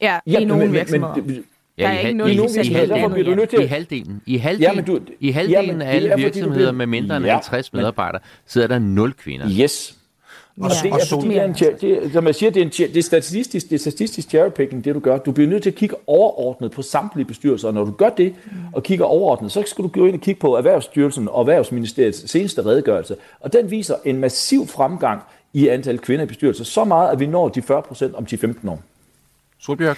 Ja, 0.02 0.20
i 0.26 0.32
ja, 0.32 0.46
nogle 0.46 0.66
men, 0.66 0.74
virksomheder. 0.74 1.16
Men, 1.16 1.44
Ja, 1.82 1.88
der 1.88 1.94
er 1.94 2.00
i, 2.00 2.08
ikke 2.08 2.18
noget 2.18 2.32
i, 2.32 2.60
i, 2.60 2.72
i, 2.72 2.74
halvdelen, 2.74 3.26
du 3.26 3.36
nødt 3.36 3.50
til... 3.50 3.62
I 3.62 3.66
halvdelen, 3.66 4.22
i 4.26 4.38
halvdelen, 4.38 4.76
ja, 4.76 4.82
du, 4.82 5.00
i 5.20 5.32
halvdelen 5.32 5.82
ja, 5.82 5.88
af 5.88 5.96
alle 5.96 6.14
virksomheder 6.16 6.72
med 6.72 6.86
mindre 6.86 7.18
end 7.18 7.26
ja, 7.26 7.34
50 7.34 7.74
medarbejdere, 7.74 8.22
sidder 8.46 8.68
der 8.68 8.80
nul 8.80 9.14
kvinder. 9.14 9.48
Yes. 9.62 9.98
Og, 10.60 10.72
ja. 10.84 10.90
det 10.90 11.02
er, 11.02 11.06
fordi, 11.10 11.28
det 11.28 11.38
er 11.38 11.44
en, 11.44 11.54
det, 12.04 12.14
som 12.14 12.28
jeg 12.28 12.36
siger, 12.36 12.52
det 12.52 12.62
er, 12.62 12.66
en, 12.66 12.70
det 12.70 12.98
er 12.98 13.02
statistisk, 13.02 13.70
det 13.70 13.76
er 13.76 13.80
statistisk 13.80 14.30
cherrypicking, 14.30 14.86
det 14.86 14.96
du 14.96 15.00
gør. 15.00 15.18
Du 15.18 15.32
bliver 15.32 15.50
nødt 15.50 15.64
til 15.64 15.70
at 15.70 15.76
kigge 15.76 15.96
overordnet 16.08 16.72
på 16.72 16.82
samtlige 16.82 17.26
bestyrelser, 17.26 17.68
og 17.68 17.74
når 17.74 17.86
du 17.86 17.92
gør 17.92 18.10
det, 18.10 18.36
og 18.74 18.84
kigger 18.84 19.06
overordnet, 19.06 19.52
så 19.52 19.64
skal 19.68 19.84
du 19.84 19.90
gå 19.90 20.06
ind 20.06 20.16
og 20.16 20.22
kigge 20.22 20.40
på 20.40 20.56
Erhvervsstyrelsen 20.56 21.28
og 21.28 21.40
Erhvervsministeriets 21.40 22.32
seneste 22.32 22.66
redegørelse, 22.66 23.16
og 23.40 23.54
den 23.54 23.72
viser 23.72 23.96
en 24.06 24.18
massiv 24.18 24.68
fremgang 24.68 25.22
i 25.54 25.68
antal 25.68 26.00
kvinder 26.00 26.26
i 26.26 26.28
bestyrelser, 26.28 26.64
så 26.64 26.84
meget, 26.84 27.12
at 27.12 27.20
vi 27.20 27.28
når 27.28 27.50
de 27.50 27.62
40 27.62 27.82
procent 27.82 28.16
om 28.16 28.28
10-15 28.32 28.70
år. 28.70 28.82
Solbjørg? 29.60 29.98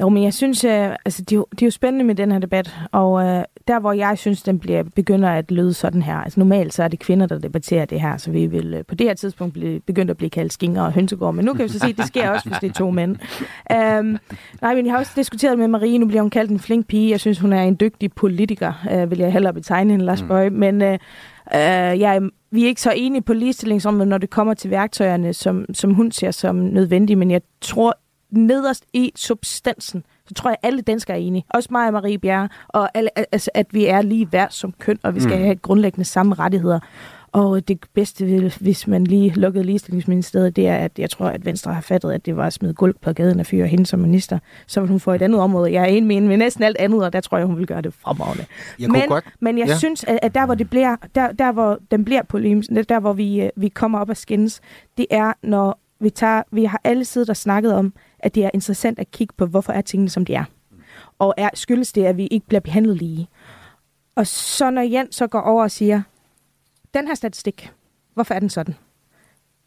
Jo, 0.00 0.08
men 0.08 0.22
jeg 0.22 0.34
synes, 0.34 0.64
uh, 0.64 0.70
altså, 0.70 1.22
det, 1.22 1.32
er 1.32 1.36
jo, 1.36 1.46
det 1.50 1.62
er 1.62 1.66
jo 1.66 1.70
spændende 1.70 2.04
med 2.04 2.14
den 2.14 2.32
her 2.32 2.38
debat, 2.38 2.76
og 2.92 3.12
uh, 3.12 3.22
der, 3.68 3.80
hvor 3.80 3.92
jeg 3.92 4.18
synes, 4.18 4.42
den 4.42 4.58
bliver, 4.58 4.82
begynder 4.82 5.28
at 5.28 5.50
lyde 5.50 5.74
sådan 5.74 6.02
her, 6.02 6.16
altså 6.16 6.40
normalt 6.40 6.74
så 6.74 6.82
er 6.82 6.88
det 6.88 6.98
kvinder, 6.98 7.26
der 7.26 7.38
debatterer 7.38 7.84
det 7.84 8.00
her, 8.00 8.16
så 8.16 8.30
vi 8.30 8.46
vil 8.46 8.74
uh, 8.74 8.80
på 8.88 8.94
det 8.94 9.06
her 9.06 9.14
tidspunkt 9.14 9.54
blive, 9.54 9.80
begynde 9.80 10.10
at 10.10 10.16
blive 10.16 10.30
kaldt 10.30 10.52
skinger 10.52 10.82
og 10.82 10.92
hønsegård, 10.92 11.34
men 11.34 11.44
nu 11.44 11.54
kan 11.54 11.64
vi 11.64 11.68
så 11.68 11.78
sige, 11.78 11.90
at 11.90 11.96
det 11.96 12.06
sker 12.06 12.30
også, 12.30 12.48
hvis 12.48 12.58
det 12.58 12.68
er 12.68 12.72
to 12.72 12.90
mænd. 12.90 13.16
Um, 13.70 14.18
nej, 14.62 14.74
men 14.74 14.86
jeg 14.86 14.92
har 14.92 14.98
også 14.98 15.12
diskuteret 15.16 15.58
med 15.58 15.68
Marie, 15.68 15.98
nu 15.98 16.06
bliver 16.06 16.22
hun 16.22 16.30
kaldt 16.30 16.50
en 16.50 16.58
flink 16.58 16.86
pige, 16.86 17.10
jeg 17.10 17.20
synes, 17.20 17.38
hun 17.38 17.52
er 17.52 17.62
en 17.62 17.76
dygtig 17.80 18.12
politiker, 18.12 18.72
uh, 18.92 19.10
vil 19.10 19.18
jeg 19.18 19.32
hellere 19.32 19.52
betegne 19.52 19.90
hende, 19.90 20.04
Lars 20.04 20.22
mm. 20.22 20.28
Bøge, 20.28 20.50
men 20.50 20.82
uh, 20.82 20.88
uh, 20.88 20.98
jeg 22.00 22.22
vi 22.50 22.64
er 22.64 22.66
ikke 22.66 22.80
så 22.80 22.92
enige 22.96 23.22
på 23.22 23.32
ligestillingsområdet, 23.32 24.08
når 24.08 24.18
det 24.18 24.30
kommer 24.30 24.54
til 24.54 24.70
værktøjerne, 24.70 25.32
som, 25.32 25.64
som 25.74 25.94
hun 25.94 26.12
ser 26.12 26.30
som 26.30 26.56
nødvendige, 26.56 27.16
men 27.16 27.30
jeg 27.30 27.40
tror 27.60 27.98
nederst 28.30 28.84
i 28.92 29.12
substansen, 29.16 30.04
så 30.26 30.34
tror 30.34 30.50
jeg, 30.50 30.56
at 30.62 30.66
alle 30.66 30.82
danskere 30.82 31.16
er 31.16 31.20
enige. 31.20 31.44
Også 31.48 31.68
mig 31.72 31.86
og 31.86 31.92
Marie 31.92 32.18
Bjerre, 32.18 32.48
og 32.68 32.90
alle, 32.94 33.18
altså, 33.18 33.50
at 33.54 33.66
vi 33.70 33.86
er 33.86 34.02
lige 34.02 34.32
værd 34.32 34.50
som 34.50 34.72
køn, 34.78 34.98
og 35.02 35.14
vi 35.14 35.20
skal 35.20 35.36
mm. 35.36 35.42
have 35.42 35.56
grundlæggende 35.56 36.04
samme 36.04 36.34
rettigheder. 36.34 36.80
Og 37.32 37.68
det 37.68 37.78
bedste, 37.94 38.52
hvis 38.60 38.86
man 38.86 39.04
lige 39.04 39.30
lukkede 39.30 39.64
ligestillingsministeriet, 39.64 40.56
det 40.56 40.68
er, 40.68 40.76
at 40.76 40.98
jeg 40.98 41.10
tror, 41.10 41.26
at 41.26 41.44
Venstre 41.44 41.74
har 41.74 41.80
fattet, 41.80 42.12
at 42.12 42.26
det 42.26 42.36
var 42.36 42.46
at 42.46 42.52
smide 42.52 42.74
gulv 42.74 42.94
på 43.02 43.12
gaden 43.12 43.40
og 43.40 43.46
fyre 43.46 43.66
hende 43.66 43.86
som 43.86 44.00
minister. 44.00 44.38
Så 44.66 44.80
vil 44.80 44.88
hun 44.88 45.00
få 45.00 45.12
et 45.12 45.22
andet 45.22 45.40
område. 45.40 45.72
Jeg 45.72 45.82
er 45.82 45.86
enig 45.86 46.06
med 46.06 46.20
med 46.20 46.36
næsten 46.36 46.64
alt 46.64 46.76
andet, 46.76 47.04
og 47.04 47.12
der 47.12 47.20
tror 47.20 47.38
jeg, 47.38 47.46
hun 47.46 47.58
vil 47.58 47.66
gøre 47.66 47.82
det 47.82 47.94
fremragende. 47.94 48.44
Men, 48.78 49.02
godt. 49.08 49.24
men 49.40 49.58
jeg 49.58 49.66
ja. 49.66 49.76
synes, 49.76 50.04
at 50.22 50.34
der, 50.34 50.46
hvor 50.46 50.54
det 50.54 50.70
bliver, 50.70 50.96
der, 51.14 51.32
der, 51.32 51.52
hvor 51.52 51.78
den 51.90 52.04
bliver 52.04 52.22
polemisk, 52.22 52.70
der, 52.88 53.00
hvor 53.00 53.12
vi, 53.12 53.42
øh, 53.42 53.50
vi 53.56 53.68
kommer 53.68 53.98
op 53.98 54.08
og 54.10 54.16
skændes, 54.16 54.60
det 54.98 55.06
er, 55.10 55.32
når 55.42 55.80
vi 56.00 56.10
tager, 56.10 56.42
vi 56.52 56.64
har 56.64 56.80
alle 56.84 57.04
siddet 57.04 57.30
og 57.30 57.36
snakket 57.36 57.74
om, 57.74 57.92
at 58.18 58.34
det 58.34 58.44
er 58.44 58.50
interessant 58.54 58.98
at 58.98 59.10
kigge 59.10 59.34
på, 59.36 59.46
hvorfor 59.46 59.72
er 59.72 59.80
tingene, 59.80 60.10
som 60.10 60.24
de 60.24 60.34
er. 60.34 60.44
Og 61.18 61.34
er, 61.36 61.50
skyldes 61.54 61.92
det, 61.92 62.04
at 62.04 62.16
vi 62.16 62.26
ikke 62.26 62.46
bliver 62.46 62.60
behandlet 62.60 62.96
lige. 62.96 63.28
Og 64.14 64.26
så 64.26 64.70
når 64.70 64.82
Jens 64.82 65.16
så 65.16 65.26
går 65.26 65.40
over 65.40 65.62
og 65.62 65.70
siger, 65.70 66.02
den 66.94 67.06
her 67.06 67.14
statistik, 67.14 67.72
hvorfor 68.14 68.34
er 68.34 68.38
den 68.38 68.50
sådan? 68.50 68.74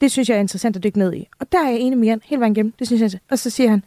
Det 0.01 0.11
synes 0.11 0.29
jeg 0.29 0.35
er 0.35 0.39
interessant 0.39 0.75
at 0.75 0.83
dykke 0.83 0.99
ned 0.99 1.13
i. 1.13 1.27
Og 1.39 1.51
der 1.51 1.59
er 1.59 1.69
jeg 1.69 1.79
enig 1.79 1.99
med 1.99 2.07
Jan 2.07 2.21
hele 2.23 2.39
vejen 2.39 2.55
igennem. 2.55 2.73
Det 2.79 2.87
synes 2.87 3.01
jeg. 3.01 3.21
Og 3.31 3.39
så 3.39 3.49
siger 3.49 3.69
han, 3.69 3.83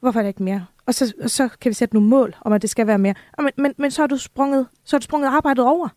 hvorfor 0.00 0.18
er 0.18 0.22
det 0.22 0.28
ikke 0.28 0.42
mere? 0.42 0.66
Og 0.86 0.94
så, 0.94 1.12
og 1.22 1.30
så 1.30 1.48
kan 1.60 1.68
vi 1.70 1.74
sætte 1.74 1.94
nogle 1.94 2.08
mål 2.08 2.36
om, 2.40 2.52
at 2.52 2.62
det 2.62 2.70
skal 2.70 2.86
være 2.86 2.98
mere. 2.98 3.14
Og 3.32 3.44
men, 3.44 3.52
men, 3.56 3.74
men 3.76 3.90
så 3.90 4.02
har 4.02 4.06
du 4.06 4.16
sprunget, 4.16 4.66
så 4.84 4.96
har 4.96 4.98
du 4.98 5.04
sprunget 5.04 5.28
arbejdet 5.28 5.64
over. 5.64 5.88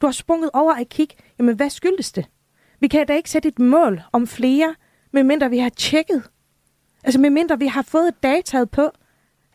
Du 0.00 0.06
har 0.06 0.12
sprunget 0.12 0.50
over 0.52 0.74
at 0.74 0.88
kigge, 0.88 1.14
jamen 1.38 1.56
hvad 1.56 1.70
skyldes 1.70 2.12
det? 2.12 2.26
Vi 2.80 2.88
kan 2.88 3.06
da 3.06 3.14
ikke 3.14 3.30
sætte 3.30 3.48
et 3.48 3.58
mål 3.58 4.02
om 4.12 4.26
flere, 4.26 4.74
medmindre 5.12 5.50
vi 5.50 5.58
har 5.58 5.68
tjekket, 5.68 6.22
Altså 7.04 7.20
medmindre 7.20 7.58
vi 7.58 7.66
har 7.66 7.82
fået 7.82 8.10
dataet 8.22 8.70
på, 8.70 8.90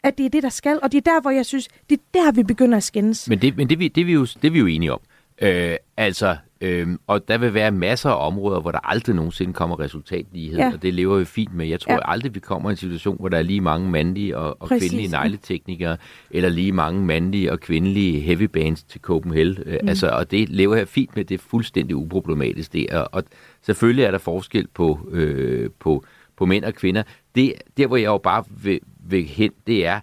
at 0.03 0.17
det 0.17 0.25
er 0.25 0.29
det, 0.29 0.43
der 0.43 0.49
skal. 0.49 0.79
Og 0.83 0.91
det 0.91 0.97
er 0.97 1.11
der, 1.11 1.21
hvor 1.21 1.31
jeg 1.31 1.45
synes, 1.45 1.67
det 1.89 1.99
er 1.99 2.03
der, 2.13 2.31
vi 2.31 2.43
begynder 2.43 2.77
at 2.77 2.83
skændes. 2.83 3.29
Men 3.29 3.41
det, 3.41 3.57
men 3.57 3.69
det, 3.69 3.79
det, 3.79 3.95
det, 3.95 4.01
er, 4.01 4.05
vi 4.05 4.13
jo, 4.13 4.25
det 4.25 4.45
er 4.45 4.51
vi 4.51 4.59
jo 4.59 4.65
enige 4.65 4.93
om. 4.93 4.99
Øh, 5.41 5.75
altså, 5.97 6.37
øh, 6.61 6.87
og 7.07 7.27
der 7.27 7.37
vil 7.37 7.53
være 7.53 7.71
masser 7.71 8.09
af 8.09 8.27
områder, 8.27 8.59
hvor 8.61 8.71
der 8.71 8.79
aldrig 8.89 9.15
nogensinde 9.15 9.53
kommer 9.53 9.79
resultatlighed, 9.79 10.59
ja. 10.59 10.71
og 10.73 10.81
det 10.81 10.93
lever 10.93 11.17
vi 11.17 11.25
fint 11.25 11.53
med. 11.53 11.67
Jeg 11.67 11.79
tror 11.79 11.93
ja. 11.93 12.11
aldrig, 12.11 12.35
vi 12.35 12.39
kommer 12.39 12.69
i 12.69 12.73
en 12.73 12.77
situation, 12.77 13.17
hvor 13.19 13.29
der 13.29 13.37
er 13.37 13.41
lige 13.41 13.61
mange 13.61 13.89
mandlige 13.89 14.37
og, 14.37 14.57
og 14.59 14.67
kvindelige 14.67 15.07
negleteknikere, 15.07 15.97
eller 16.31 16.49
lige 16.49 16.71
mange 16.71 17.05
mandlige 17.05 17.51
og 17.51 17.59
kvindelige 17.59 18.19
heavy 18.19 18.43
bands 18.43 18.83
til 18.83 19.01
Copenhagen. 19.01 19.57
Øh, 19.65 19.79
mm. 19.81 19.89
Altså, 19.89 20.09
og 20.09 20.31
det 20.31 20.49
lever 20.49 20.75
jeg 20.75 20.87
fint 20.87 21.15
med, 21.15 21.25
det 21.25 21.35
er 21.35 21.43
fuldstændig 21.49 21.95
uproblematisk. 21.95 22.73
Det, 22.73 22.89
og, 22.89 23.09
og 23.11 23.23
selvfølgelig 23.61 24.03
er 24.03 24.11
der 24.11 24.17
forskel 24.17 24.67
på, 24.67 25.09
øh, 25.11 25.69
på 25.79 26.05
på 26.37 26.45
mænd 26.45 26.65
og 26.65 26.73
kvinder. 26.73 27.03
Det, 27.35 27.53
der, 27.77 27.87
hvor 27.87 27.97
jeg 27.97 28.05
jo 28.05 28.17
bare 28.17 28.43
vil, 28.49 28.79
vil 28.99 29.23
hen, 29.23 29.51
det 29.67 29.85
er, 29.85 29.99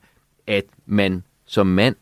at 0.47 0.65
man 0.87 1.23
som 1.45 1.67
mand 1.67 1.97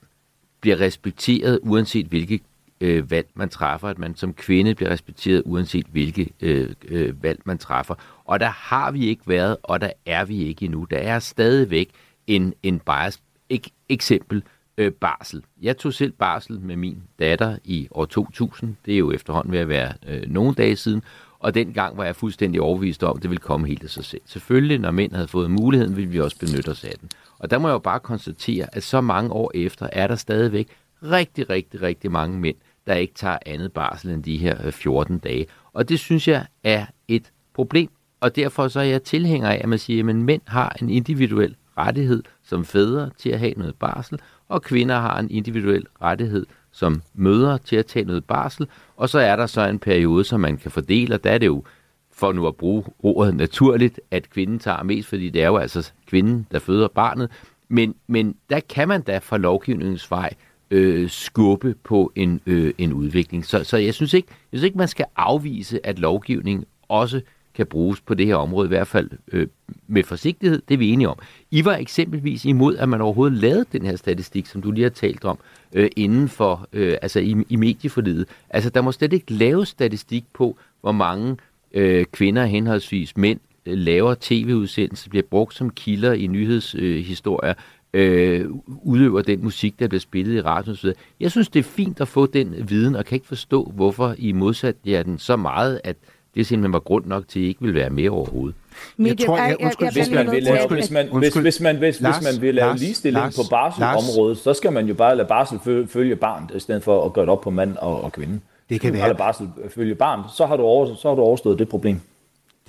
bliver 0.61 0.81
respekteret, 0.81 1.61
uanset 1.63 2.07
hvilke 2.07 2.41
øh, 2.81 3.11
valg 3.11 3.29
man 3.35 3.49
træffer, 3.49 3.89
at 3.89 3.99
man 3.99 4.17
som 4.17 4.35
kvinde 4.35 4.75
bliver 4.75 4.91
respekteret, 4.91 5.43
uanset 5.47 5.87
hvilke 5.87 6.31
øh, 6.41 6.71
øh, 6.89 7.23
valg 7.23 7.41
man 7.45 7.59
træffer. 7.59 7.95
Og 8.25 8.41
der 8.41 8.49
har 8.49 8.91
vi 8.91 9.07
ikke 9.07 9.23
været, 9.27 9.57
og 9.63 9.81
der 9.81 9.91
er 10.07 10.25
vi 10.25 10.43
ikke 10.45 10.65
endnu. 10.65 10.87
Der 10.91 10.99
er 10.99 11.19
stadigvæk 11.19 11.91
en, 12.27 12.55
en 12.63 12.81
bias. 12.81 13.21
Ek, 13.49 13.69
eksempel 13.89 14.43
øh, 14.79 14.93
barsel. 14.93 15.43
Jeg 15.63 15.77
tog 15.77 15.95
selv 15.95 16.13
barsel 16.13 16.61
med 16.61 16.77
min 16.77 17.03
datter 17.19 17.59
i 17.65 17.89
år 17.91 18.05
2000. 18.05 18.77
Det 18.87 18.95
er 18.95 18.99
jo 18.99 19.13
efterhånden 19.13 19.53
ved 19.53 19.59
at 19.59 19.69
være 19.69 19.93
øh, 20.07 20.23
nogle 20.27 20.55
dage 20.55 20.77
siden. 20.77 21.03
Og 21.41 21.55
dengang 21.55 21.97
var 21.97 22.05
jeg 22.05 22.17
fuldstændig 22.17 22.61
overbevist 22.61 23.05
om, 23.05 23.17
at 23.17 23.23
det 23.23 23.31
ville 23.31 23.41
komme 23.41 23.67
helt 23.67 23.85
af 23.85 23.91
sig 23.91 24.05
selv. 24.05 24.21
Selvfølgelig, 24.27 24.79
når 24.79 24.91
mænd 24.91 25.13
havde 25.13 25.29
fået 25.29 25.51
muligheden, 25.51 25.97
ville 25.97 26.11
vi 26.11 26.21
også 26.21 26.39
benytte 26.39 26.69
os 26.69 26.85
af 26.85 26.95
den. 27.01 27.09
Og 27.39 27.51
der 27.51 27.59
må 27.59 27.69
jeg 27.69 27.73
jo 27.73 27.79
bare 27.79 28.01
konstatere, 28.01 28.67
at 28.73 28.83
så 28.83 29.01
mange 29.01 29.33
år 29.33 29.51
efter 29.55 29.89
er 29.93 30.07
der 30.07 30.17
stadigvæk 30.17 30.69
rigtig, 31.03 31.51
rigtig, 31.51 31.83
rigtig 31.83 32.11
mange 32.11 32.39
mænd, 32.39 32.57
der 32.87 32.95
ikke 32.95 33.15
tager 33.15 33.39
andet 33.47 33.73
barsel 33.73 34.11
end 34.11 34.23
de 34.23 34.37
her 34.37 34.67
øh, 34.67 34.73
14 34.73 35.19
dage. 35.19 35.47
Og 35.73 35.89
det 35.89 35.99
synes 35.99 36.29
jeg 36.29 36.47
er 36.65 36.87
et 37.09 37.33
problem. 37.55 37.91
Og 38.21 38.37
derfor 38.37 38.69
så 38.69 38.81
er 38.81 38.85
jeg 38.85 39.03
tilhænger 39.03 39.49
af, 39.49 39.61
at 39.63 39.69
man 39.69 39.79
siger, 39.79 40.09
at 40.09 40.17
mænd 40.17 40.43
har 40.47 40.77
en 40.83 40.91
individuel 40.91 41.57
rettighed 41.79 42.23
som 42.43 42.65
fædre 42.65 43.11
til 43.19 43.31
at 43.31 43.39
have 43.39 43.55
noget 43.57 43.75
barsel, 43.75 44.19
og 44.49 44.63
kvinder 44.63 45.01
har 45.01 45.19
en 45.19 45.31
individuel 45.31 45.87
rettighed 46.03 46.47
som 46.73 47.03
mødre 47.15 47.59
til 47.59 47.77
at 47.77 47.87
tage 47.87 48.05
noget 48.05 48.25
barsel, 48.25 48.67
og 48.97 49.09
så 49.09 49.19
er 49.19 49.37
der 49.37 49.47
så 49.47 49.69
en 49.69 49.79
periode, 49.79 50.25
som 50.25 50.41
man 50.41 50.57
kan 50.57 50.71
fordele, 50.71 51.15
og 51.15 51.25
der 51.25 51.31
er 51.31 51.39
det 51.39 51.47
jo, 51.47 51.65
for 52.13 52.33
nu 52.33 52.47
at 52.47 52.57
bruge 52.57 52.85
ordet 52.99 53.35
naturligt, 53.35 54.01
at 54.11 54.31
kvinden 54.31 54.59
tager 54.59 54.83
mest, 54.83 55.09
fordi 55.09 55.31
det 55.31 55.43
er 55.43 55.47
jo 55.47 55.57
altså 55.57 55.93
kvinden, 56.07 56.47
der 56.53 56.59
føder 56.59 56.89
barnet, 56.89 57.31
men, 57.69 57.95
men 58.07 58.35
der 58.51 58.61
kan 58.61 58.89
man 58.89 59.03
da 59.03 59.19
fra 59.19 59.39
lovgivningens 59.39 60.11
vej 60.11 60.35
øh, 60.71 61.11
skubbe 61.11 61.75
på 61.85 62.13
en, 62.15 62.41
øh, 62.47 62.75
en 62.79 62.93
udvikling. 62.93 63.47
Så, 63.47 63.65
så 63.65 63.77
jeg, 63.77 63.95
synes 63.95 64.15
ikke, 64.15 64.29
jeg 64.53 64.59
synes 64.59 64.67
ikke, 64.67 64.79
man 64.79 64.89
skal 64.89 65.07
afvise, 65.17 65.87
at 65.87 65.99
lovgivning 65.99 66.65
også 66.89 67.21
kan 67.61 67.67
bruges 67.67 68.01
på 68.01 68.15
det 68.15 68.27
her 68.27 68.37
område, 68.37 68.67
i 68.67 68.69
hvert 68.69 68.87
fald 68.87 69.11
øh, 69.33 69.47
med 69.87 70.03
forsigtighed, 70.03 70.63
det 70.69 70.75
er 70.75 70.79
vi 70.79 70.89
enige 70.89 71.09
om. 71.09 71.19
I 71.51 71.65
var 71.65 71.77
eksempelvis 71.77 72.45
imod, 72.45 72.77
at 72.77 72.89
man 72.89 73.01
overhovedet 73.01 73.39
lavede 73.39 73.65
den 73.73 73.87
her 73.87 73.97
statistik, 73.97 74.47
som 74.47 74.63
du 74.63 74.71
lige 74.71 74.83
har 74.83 74.91
talt 74.91 75.25
om, 75.25 75.39
øh, 75.73 75.91
inden 75.97 76.29
for, 76.29 76.69
øh, 76.73 76.97
altså 77.03 77.21
i, 77.21 77.37
i 77.49 77.57
medieforlidet. 77.57 78.27
Altså, 78.51 78.71
der 78.71 78.81
må 78.81 78.93
slet 78.93 79.13
ikke 79.13 79.33
laves 79.33 79.69
statistik 79.69 80.25
på, 80.35 80.57
hvor 80.81 80.93
mange 80.93 81.37
øh, 81.73 82.05
kvinder, 82.05 82.45
henholdsvis 82.45 83.17
mænd, 83.17 83.41
øh, 83.67 83.79
laver 83.79 84.15
tv-udsendelser, 84.21 85.11
bliver 85.11 85.27
brugt 85.31 85.55
som 85.55 85.71
kilder 85.71 86.13
i 86.13 86.27
nyhedshistorier, 86.27 87.55
øh, 87.95 88.47
udøver 88.67 89.23
den 89.23 89.45
musik, 89.45 89.79
der 89.79 89.89
bliver 89.89 90.01
spillet 90.01 90.37
i 90.37 90.41
radioen 90.41 90.73
osv. 90.73 90.91
Jeg 91.21 91.31
synes, 91.31 91.49
det 91.49 91.59
er 91.59 91.65
fint 91.65 92.01
at 92.01 92.09
få 92.09 92.27
den 92.27 92.69
viden, 92.69 92.97
og 92.97 93.05
kan 93.05 93.17
ikke 93.17 93.27
forstå, 93.27 93.73
hvorfor 93.75 94.15
I 94.19 94.33
modsat 94.33 94.77
jer 94.87 95.03
den 95.03 95.19
så 95.19 95.37
meget, 95.37 95.81
at 95.85 95.97
det 96.35 96.47
simpelthen 96.47 96.73
var 96.73 96.79
grund 96.79 97.07
nok 97.07 97.29
til, 97.29 97.39
at 97.39 97.45
I 97.45 97.49
ikke 97.49 97.61
vil 97.63 97.75
være 97.75 97.91
mere 97.91 98.11
overhovedet. 98.11 98.57
Jeg 98.99 99.19
tror, 99.19 99.39
jeg, 99.39 99.57
undskyld, 99.61 99.93
hvis 99.93 100.11
man 100.11 100.31
vil 100.31 100.43
lave, 100.43 100.69
hvis 100.69 100.91
man, 100.91 101.09
hvis, 101.19 101.35
hvis 101.35 101.61
man, 101.61 101.77
hvis, 101.77 101.99
hvis 101.99 102.15
man 102.23 102.41
vil 102.41 102.55
lave 102.55 102.77
ligestilling 102.77 103.23
Lars, 103.23 103.37
på 103.37 103.43
barselsområdet, 103.51 104.39
så 104.39 104.55
skal 104.55 104.73
man 104.73 104.87
jo 104.87 104.95
bare 104.95 105.17
lade 105.17 105.29
barsel 105.29 105.87
følge 105.89 106.17
barn, 106.17 106.51
i 106.55 106.61
stedet 106.61 106.83
for 106.83 107.05
at 107.05 107.13
gøre 107.13 107.25
det 107.25 107.33
op 107.33 107.41
på 107.41 107.51
mand 107.51 107.77
og, 107.77 108.05
og 108.05 108.13
kvinde. 108.13 108.41
Det 108.71 108.81
kan 108.81 108.93
være. 108.93 109.03
Lade 109.03 109.19
barsel 109.19 109.49
følge 109.75 109.95
barn, 109.95 110.21
så 110.37 110.47
har, 110.47 110.57
du 110.57 110.63
over, 110.63 110.95
så 110.95 111.09
har 111.09 111.15
du 111.15 111.23
overstået 111.23 111.59
det 111.59 111.69
problem. 111.69 112.01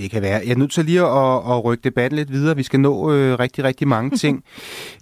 Det 0.01 0.11
kan 0.11 0.21
være. 0.21 0.41
Jeg 0.45 0.51
er 0.51 0.55
nødt 0.55 0.71
til 0.71 0.85
lige 0.85 1.01
at, 1.01 1.35
at 1.35 1.65
rykke 1.65 1.81
debatten 1.83 2.17
lidt 2.17 2.31
videre. 2.31 2.55
Vi 2.55 2.63
skal 2.63 2.79
nå 2.79 3.11
øh, 3.11 3.39
rigtig, 3.39 3.63
rigtig 3.63 3.87
mange 3.87 4.17
ting. 4.23 4.43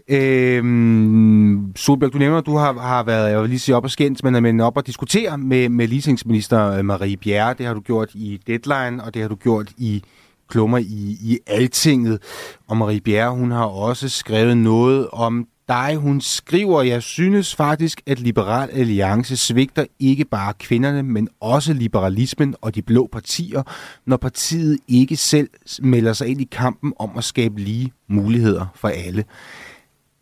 øhm, 0.08 1.72
Solberg, 1.76 2.14
du 2.14 2.18
nævner, 2.18 2.38
at 2.38 2.46
du 2.46 2.58
har, 2.58 2.74
har 2.74 3.04
været, 3.04 3.32
jeg 3.32 3.42
vil 3.42 3.50
lige 3.50 3.60
sige 3.60 3.76
op 3.76 3.84
og 3.84 3.92
skændt, 3.92 4.24
men, 4.24 4.44
men 4.44 4.60
op 4.60 4.78
og 4.78 4.88
diskutere 4.88 5.38
med, 5.38 5.70
med 5.70 5.88
leasingsminister 5.88 6.72
øh, 6.72 6.86
Marie 6.86 7.18
Bjerre. 7.18 7.54
Det 7.54 7.66
har 7.66 7.74
du 7.74 7.82
gjort 7.82 8.10
i 8.14 8.40
Deadline, 8.48 9.04
og 9.04 9.14
det 9.14 9.22
har 9.22 9.30
du 9.30 9.36
gjort 9.36 9.72
i 9.78 10.04
klummer 10.50 10.78
i, 10.78 11.18
i 11.22 11.40
Altinget. 11.48 12.20
Og 12.68 12.78
Marie 12.78 13.02
Bjerre, 13.02 13.32
hun 13.32 13.52
har 13.52 13.66
også 13.66 14.10
skrevet 14.10 14.58
noget 14.58 15.08
om 15.12 15.48
dig. 15.70 15.96
Hun 15.96 16.22
skriver, 16.22 16.82
jeg 16.82 17.04
synes 17.04 17.56
faktisk, 17.56 18.02
at 18.08 18.20
Liberal 18.20 18.70
Alliance 18.70 19.38
svigter 19.38 19.86
ikke 20.00 20.26
bare 20.26 20.54
kvinderne, 20.54 21.04
men 21.04 21.28
også 21.40 21.74
liberalismen 21.74 22.56
og 22.62 22.76
de 22.76 22.82
blå 22.82 23.10
partier, 23.12 23.64
når 24.06 24.18
partiet 24.18 24.80
ikke 24.88 25.16
selv 25.16 25.50
melder 25.82 26.14
sig 26.14 26.28
ind 26.28 26.42
i 26.42 26.48
kampen 26.52 26.94
om 27.00 27.12
at 27.18 27.24
skabe 27.24 27.60
lige 27.60 27.94
muligheder 28.08 28.66
for 28.76 28.88
alle. 28.88 29.26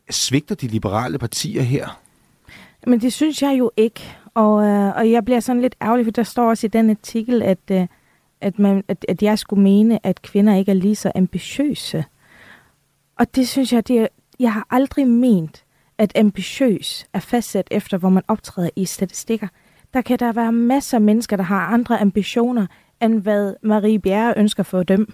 Svigter 0.10 0.56
de 0.56 0.68
liberale 0.68 1.18
partier 1.18 1.62
her? 1.62 2.02
Men 2.88 3.02
det 3.02 3.14
synes 3.14 3.42
jeg 3.42 3.56
jo 3.60 3.72
ikke. 3.78 4.18
Og, 4.34 4.66
øh, 4.66 4.96
og 4.96 5.12
jeg 5.12 5.26
bliver 5.26 5.40
sådan 5.40 5.62
lidt 5.62 5.76
ærgerlig, 5.82 6.06
for 6.06 6.12
der 6.12 6.24
står 6.24 6.50
også 6.50 6.68
i 6.68 6.70
den 6.70 6.90
artikel, 6.90 7.44
at, 7.44 7.60
øh, 7.72 7.88
at, 8.42 8.60
man, 8.60 8.84
at, 8.88 9.06
at 9.10 9.24
jeg 9.24 9.40
skulle 9.40 9.64
mene, 9.64 10.06
at 10.06 10.22
kvinder 10.22 10.56
ikke 10.56 10.72
er 10.72 10.76
lige 10.76 10.96
så 10.96 11.12
ambitiøse. 11.16 12.06
Og 13.20 13.36
det 13.36 13.48
synes 13.48 13.74
jeg, 13.74 13.88
det 13.88 14.00
er, 14.00 14.08
jeg 14.40 14.54
har 14.54 14.68
aldrig 14.70 15.08
ment, 15.08 15.64
at 15.98 16.18
ambitiøs 16.18 17.06
er 17.14 17.20
fastsat 17.20 17.68
efter, 17.72 17.98
hvor 17.98 18.10
man 18.10 18.24
optræder 18.28 18.70
i 18.76 18.86
statistikker. 18.86 19.48
Der 19.94 20.02
kan 20.02 20.20
der 20.20 20.32
være 20.32 20.52
masser 20.52 20.98
af 20.98 21.02
mennesker, 21.02 21.36
der 21.36 21.44
har 21.44 21.68
andre 21.68 22.02
ambitioner, 22.02 22.68
end 23.02 23.22
hvad 23.22 23.54
Marie 23.64 24.00
Bjerre 24.00 24.34
ønsker 24.38 24.64
for 24.64 24.84
dem. 24.84 25.14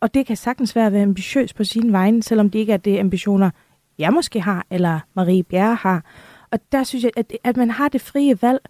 Og 0.00 0.14
det 0.14 0.26
kan 0.26 0.36
sagtens 0.36 0.76
være 0.76 0.86
at 0.86 0.92
være 0.92 1.02
ambitiøs 1.02 1.52
på 1.52 1.64
sin 1.64 1.92
vegne, 1.92 2.22
selvom 2.22 2.50
det 2.50 2.58
ikke 2.58 2.72
er 2.72 2.76
det 2.76 2.98
ambitioner, 2.98 3.50
jeg 3.98 4.12
måske 4.12 4.40
har, 4.40 4.66
eller 4.70 5.00
Marie 5.14 5.42
Bjerre 5.42 5.74
har. 5.74 6.04
Og 6.50 6.60
der 6.72 6.84
synes 6.84 7.04
jeg, 7.04 7.10
at, 7.16 7.32
at 7.44 7.56
man 7.56 7.70
har 7.70 7.88
det 7.88 8.00
frie 8.00 8.42
valg, 8.42 8.60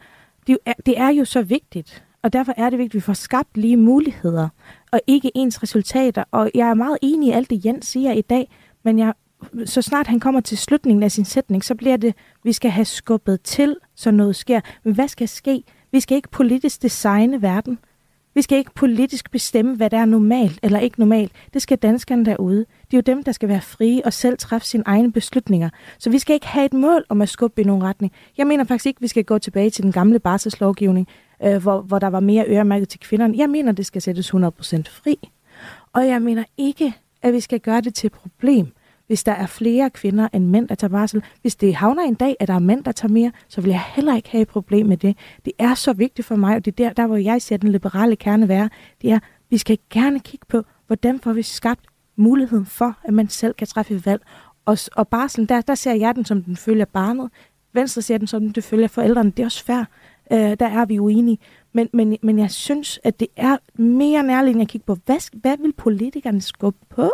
det 0.46 0.58
er, 0.66 0.72
det 0.86 0.98
er 0.98 1.08
jo 1.08 1.24
så 1.24 1.42
vigtigt. 1.42 2.04
Og 2.22 2.32
derfor 2.32 2.54
er 2.56 2.70
det 2.70 2.78
vigtigt, 2.78 2.94
at 2.94 2.94
vi 2.94 3.00
får 3.00 3.12
skabt 3.12 3.56
lige 3.56 3.76
muligheder, 3.76 4.48
og 4.92 5.00
ikke 5.06 5.30
ens 5.34 5.62
resultater. 5.62 6.24
Og 6.30 6.50
jeg 6.54 6.68
er 6.68 6.74
meget 6.74 6.98
enig 7.02 7.28
i 7.28 7.32
alt 7.32 7.50
det, 7.50 7.64
Jens 7.64 7.86
siger 7.86 8.12
i 8.12 8.20
dag, 8.20 8.50
men 8.82 8.98
jeg 8.98 9.12
så 9.64 9.82
snart 9.82 10.06
han 10.06 10.20
kommer 10.20 10.40
til 10.40 10.58
slutningen 10.58 11.02
af 11.02 11.12
sin 11.12 11.24
sætning, 11.24 11.64
så 11.64 11.74
bliver 11.74 11.96
det, 11.96 12.14
vi 12.44 12.52
skal 12.52 12.70
have 12.70 12.84
skubbet 12.84 13.40
til, 13.42 13.76
så 13.94 14.10
noget 14.10 14.36
sker. 14.36 14.60
Men 14.84 14.94
hvad 14.94 15.08
skal 15.08 15.28
ske? 15.28 15.62
Vi 15.92 16.00
skal 16.00 16.16
ikke 16.16 16.28
politisk 16.28 16.82
designe 16.82 17.42
verden. 17.42 17.78
Vi 18.34 18.42
skal 18.42 18.58
ikke 18.58 18.70
politisk 18.74 19.30
bestemme, 19.30 19.76
hvad 19.76 19.90
der 19.90 19.98
er 19.98 20.04
normalt 20.04 20.58
eller 20.62 20.78
ikke 20.78 21.00
normalt. 21.00 21.32
Det 21.54 21.62
skal 21.62 21.78
danskerne 21.78 22.24
derude. 22.24 22.58
Det 22.58 22.94
er 22.94 22.96
jo 22.96 23.00
dem, 23.00 23.22
der 23.22 23.32
skal 23.32 23.48
være 23.48 23.60
frie 23.60 24.04
og 24.04 24.12
selv 24.12 24.38
træffe 24.38 24.66
sine 24.66 24.82
egne 24.86 25.12
beslutninger. 25.12 25.70
Så 25.98 26.10
vi 26.10 26.18
skal 26.18 26.34
ikke 26.34 26.46
have 26.46 26.66
et 26.66 26.72
mål 26.72 27.04
om 27.08 27.22
at 27.22 27.28
skubbe 27.28 27.60
i 27.60 27.64
nogen 27.64 27.84
retning. 27.84 28.12
Jeg 28.38 28.46
mener 28.46 28.64
faktisk 28.64 28.86
ikke, 28.86 28.98
at 28.98 29.02
vi 29.02 29.08
skal 29.08 29.24
gå 29.24 29.38
tilbage 29.38 29.70
til 29.70 29.82
den 29.82 29.92
gamle 29.92 30.18
barselslovgivning, 30.18 31.08
øh, 31.44 31.62
hvor, 31.62 31.80
hvor 31.80 31.98
der 31.98 32.08
var 32.08 32.20
mere 32.20 32.44
øremærket 32.48 32.88
til 32.88 33.00
kvinderne. 33.00 33.34
Jeg 33.36 33.50
mener, 33.50 33.72
det 33.72 33.86
skal 33.86 34.02
sættes 34.02 34.34
100% 34.34 34.36
fri. 34.90 35.30
Og 35.92 36.06
jeg 36.06 36.22
mener 36.22 36.44
ikke, 36.56 36.94
at 37.22 37.32
vi 37.32 37.40
skal 37.40 37.60
gøre 37.60 37.80
det 37.80 37.94
til 37.94 38.06
et 38.06 38.12
problem 38.12 38.72
hvis 39.06 39.24
der 39.24 39.32
er 39.32 39.46
flere 39.46 39.90
kvinder 39.90 40.28
end 40.32 40.46
mænd, 40.46 40.68
der 40.68 40.74
tager 40.74 40.90
barsel. 40.90 41.22
Hvis 41.40 41.56
det 41.56 41.74
havner 41.74 42.02
en 42.02 42.14
dag, 42.14 42.36
at 42.40 42.48
der 42.48 42.54
er 42.54 42.58
mænd, 42.58 42.84
der 42.84 42.92
tager 42.92 43.12
mere, 43.12 43.32
så 43.48 43.60
vil 43.60 43.70
jeg 43.70 43.82
heller 43.94 44.16
ikke 44.16 44.30
have 44.30 44.42
et 44.42 44.48
problem 44.48 44.86
med 44.86 44.96
det. 44.96 45.16
Det 45.44 45.52
er 45.58 45.74
så 45.74 45.92
vigtigt 45.92 46.26
for 46.26 46.36
mig, 46.36 46.56
og 46.56 46.64
det 46.64 46.80
er 46.80 46.88
der, 46.88 46.92
der 46.92 47.06
hvor 47.06 47.16
jeg 47.16 47.42
ser 47.42 47.56
den 47.56 47.72
liberale 47.72 48.16
kerne 48.16 48.48
være, 48.48 48.70
det 49.02 49.10
er, 49.10 49.18
vi 49.50 49.58
skal 49.58 49.78
gerne 49.90 50.20
kigge 50.20 50.46
på, 50.48 50.62
hvordan 50.86 51.20
får 51.20 51.32
vi 51.32 51.42
skabt 51.42 51.80
muligheden 52.16 52.66
for, 52.66 52.98
at 53.04 53.14
man 53.14 53.28
selv 53.28 53.54
kan 53.54 53.66
træffe 53.66 54.06
valg. 54.06 54.22
Og, 54.64 54.78
og 54.96 55.08
barselen, 55.08 55.48
der, 55.48 55.60
der 55.60 55.74
ser 55.74 55.94
jeg 55.94 56.14
den, 56.14 56.24
som 56.24 56.42
den 56.42 56.56
følger 56.56 56.84
barnet. 56.84 57.30
Venstre 57.72 58.02
ser 58.02 58.18
den, 58.18 58.26
som 58.26 58.52
den 58.52 58.62
følger 58.62 58.88
forældrene. 58.88 59.30
Det 59.30 59.42
er 59.42 59.46
også 59.46 59.64
fair. 59.64 59.84
Øh, 60.32 60.38
der 60.38 60.66
er 60.66 60.84
vi 60.84 60.98
uenige. 60.98 61.38
Men, 61.72 61.88
men, 61.92 62.16
men 62.22 62.38
jeg 62.38 62.50
synes, 62.50 63.00
at 63.04 63.20
det 63.20 63.28
er 63.36 63.56
mere 63.74 64.22
nærliggende 64.22 64.62
at 64.62 64.68
kigge 64.68 64.84
på, 64.84 64.96
hvad, 65.06 65.40
hvad 65.40 65.56
vil 65.56 65.72
politikerne 65.72 66.40
skubbe 66.40 66.78
på? 66.90 67.10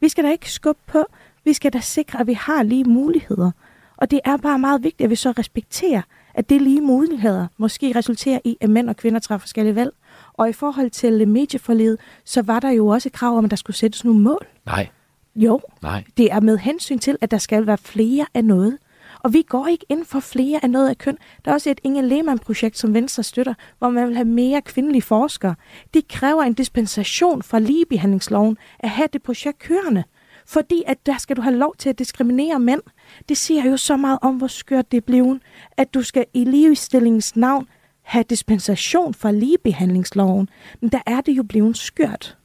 Vi 0.00 0.08
skal 0.08 0.24
da 0.24 0.30
ikke 0.30 0.52
skubbe 0.52 0.80
på. 0.86 1.04
Vi 1.44 1.52
skal 1.52 1.72
da 1.72 1.80
sikre, 1.80 2.20
at 2.20 2.26
vi 2.26 2.32
har 2.32 2.62
lige 2.62 2.84
muligheder. 2.84 3.50
Og 3.96 4.10
det 4.10 4.20
er 4.24 4.36
bare 4.36 4.58
meget 4.58 4.82
vigtigt, 4.82 5.04
at 5.04 5.10
vi 5.10 5.16
så 5.16 5.30
respekterer, 5.30 6.02
at 6.34 6.50
det 6.50 6.62
lige 6.62 6.80
muligheder 6.80 7.46
måske 7.56 7.92
resulterer 7.96 8.38
i, 8.44 8.56
at 8.60 8.70
mænd 8.70 8.88
og 8.88 8.96
kvinder 8.96 9.20
træffer 9.20 9.42
forskellige 9.42 9.74
valg. 9.74 9.92
Og 10.32 10.48
i 10.48 10.52
forhold 10.52 10.90
til 10.90 11.28
medieforledet, 11.28 12.00
så 12.24 12.42
var 12.42 12.60
der 12.60 12.70
jo 12.70 12.86
også 12.86 13.08
et 13.08 13.12
krav 13.12 13.38
om, 13.38 13.44
at 13.44 13.50
der 13.50 13.56
skulle 13.56 13.76
sættes 13.76 14.04
nogle 14.04 14.20
mål. 14.20 14.46
Nej. 14.66 14.88
Jo. 15.36 15.60
Nej. 15.82 16.04
Det 16.16 16.32
er 16.32 16.40
med 16.40 16.58
hensyn 16.58 16.98
til, 16.98 17.16
at 17.20 17.30
der 17.30 17.38
skal 17.38 17.66
være 17.66 17.78
flere 17.78 18.26
af 18.34 18.44
noget. 18.44 18.78
Og 19.20 19.32
vi 19.32 19.42
går 19.42 19.66
ikke 19.66 19.86
ind 19.88 20.04
for 20.04 20.20
flere 20.20 20.60
af 20.62 20.70
noget 20.70 20.88
af 20.88 20.98
køn. 20.98 21.16
Der 21.44 21.50
er 21.50 21.54
også 21.54 21.70
et 21.70 21.80
Inge 21.84 22.02
Lehmann-projekt, 22.02 22.78
som 22.78 22.94
Venstre 22.94 23.22
støtter, 23.22 23.54
hvor 23.78 23.90
man 23.90 24.06
vil 24.08 24.16
have 24.16 24.28
mere 24.28 24.62
kvindelige 24.62 25.02
forskere. 25.02 25.54
Det 25.94 26.08
kræver 26.08 26.42
en 26.42 26.54
dispensation 26.54 27.42
fra 27.42 27.58
ligebehandlingsloven 27.58 28.58
at 28.78 28.90
have 28.90 29.08
det 29.12 29.22
projekt 29.22 29.58
kørende. 29.58 30.04
Fordi 30.46 30.82
at 30.86 31.06
der 31.06 31.18
skal 31.18 31.36
du 31.36 31.42
have 31.42 31.56
lov 31.56 31.74
til 31.78 31.88
at 31.88 31.98
diskriminere 31.98 32.60
mænd. 32.60 32.80
Det 33.28 33.36
siger 33.36 33.64
jo 33.64 33.76
så 33.76 33.96
meget 33.96 34.18
om, 34.22 34.36
hvor 34.36 34.46
skørt 34.46 34.90
det 34.92 34.96
er 34.96 35.06
blevet, 35.06 35.42
at 35.76 35.94
du 35.94 36.02
skal 36.02 36.24
i 36.34 36.44
ligestillingens 36.44 37.36
navn 37.36 37.68
have 38.02 38.24
dispensation 38.30 39.14
fra 39.14 39.30
ligebehandlingsloven. 39.30 40.48
Men 40.80 40.90
der 40.90 41.00
er 41.06 41.20
det 41.20 41.32
jo 41.32 41.42
blevet 41.42 41.76
skørt. 41.76 42.38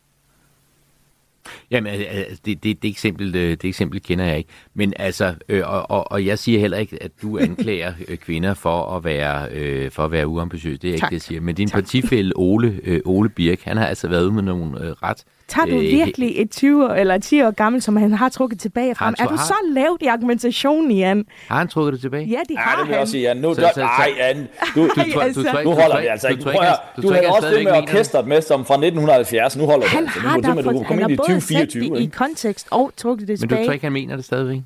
Jamen, 1.72 1.94
altså, 1.94 2.42
det, 2.46 2.64
det, 2.64 2.84
det, 2.84 2.90
eksempel, 2.90 3.36
øh, 3.36 3.52
det 3.52 3.66
eksempel 3.66 4.02
kender 4.02 4.26
jeg 4.26 4.38
ikke. 4.38 4.50
Men 4.74 4.94
altså, 5.00 5.36
øh, 5.50 5.62
og, 5.66 5.92
og, 5.92 6.12
og 6.12 6.26
jeg 6.26 6.40
siger 6.40 6.60
heller 6.60 6.78
ikke, 6.78 7.04
at 7.04 7.12
du 7.22 7.38
anklager 7.48 7.94
øh, 8.08 8.18
kvinder 8.18 8.54
for 8.54 8.96
at 8.98 9.04
være, 9.04 9.48
øh, 9.52 9.92
for 9.92 10.06
at 10.06 10.12
være 10.12 10.28
uambitiøse. 10.28 10.78
Det 10.78 10.94
er 10.94 10.98
tak. 10.98 10.98
ikke 10.98 11.06
det, 11.06 11.12
jeg 11.12 11.22
siger. 11.22 11.42
Men 11.42 11.56
din 11.56 11.68
tak. 11.68 11.82
partifælle 11.82 12.34
Ole, 12.36 12.80
øh, 12.84 13.02
Ole 13.06 13.30
Birk, 13.30 13.62
han 13.62 13.78
har 13.78 13.86
altså 13.86 14.08
været 14.08 14.24
ude 14.24 14.32
med 14.32 14.44
nogle 14.44 14.86
øh, 14.86 14.92
ret 14.92 15.24
Tager 15.48 15.66
du 15.66 15.76
øh, 15.76 15.82
virkelig 15.82 16.42
et 16.42 16.52
20 16.52 16.86
år, 16.86 16.90
eller 16.90 17.18
10 17.18 17.42
år 17.44 17.52
gammel, 17.52 17.82
som 17.82 17.96
han 17.96 18.14
har 18.14 18.30
trukket 18.30 18.60
tilbage 18.60 18.96
fra? 18.96 19.14
Er 19.20 19.28
du 19.28 19.38
så 19.38 19.54
lavt 19.72 20.02
i 20.02 20.06
argumentationen, 20.06 20.92
Jan? 20.92 21.26
Har 21.48 21.58
han 21.58 21.68
trukket 21.68 21.94
det 21.94 22.02
tilbage? 22.02 22.26
Ja, 22.26 22.40
det 22.50 22.58
har 22.58 22.72
ja, 22.72 22.80
det 22.80 22.88
vil 22.88 22.94
han. 22.94 23.02
også 23.02 23.12
sige, 23.12 23.24
Jan. 23.24 23.38
Nu, 23.38 23.54
så, 23.54 23.62
så, 23.62 23.72
så, 23.74 23.82
ej, 23.82 24.10
Jan. 24.18 24.48
Du, 24.76 24.82
du, 24.82 24.90
du, 25.14 25.20
altså. 25.20 25.42
du, 25.42 25.70
nu 25.70 25.76
holder 25.76 26.02
vi 26.02 26.08
altså 26.08 26.28
ikke. 26.28 26.44
Du, 26.44 26.50
du, 26.50 26.58
du, 26.98 27.08
du 27.08 27.14
havde 27.14 27.28
også 27.28 27.50
det 27.50 27.64
med 27.64 27.72
orkestret 27.72 28.28
med, 28.28 28.42
som 28.42 28.66
fra 28.66 28.74
1970. 28.74 29.58
Nu 29.58 29.66
holder 29.66 29.88
han 29.88 30.04
det 30.04 30.10
altså. 30.16 30.22
Nu, 30.22 30.30
har 30.30 30.62
du, 30.62 30.70
du, 30.70 30.80
du 30.80 30.84
komme 30.84 31.02
ind 31.02 31.12
i 31.12 31.16
2024. 31.16 32.00
i 32.02 32.06
kontekst 32.06 32.68
og 32.72 32.92
trukket 32.98 33.28
det 33.28 33.40
tilbage. 33.40 33.56
Men 33.58 33.64
du 33.64 33.68
tror 33.68 33.74
ikke, 33.74 33.86
han 33.86 33.94
mener 33.94 34.16
det 34.16 34.26
stadigvæk? 34.26 34.62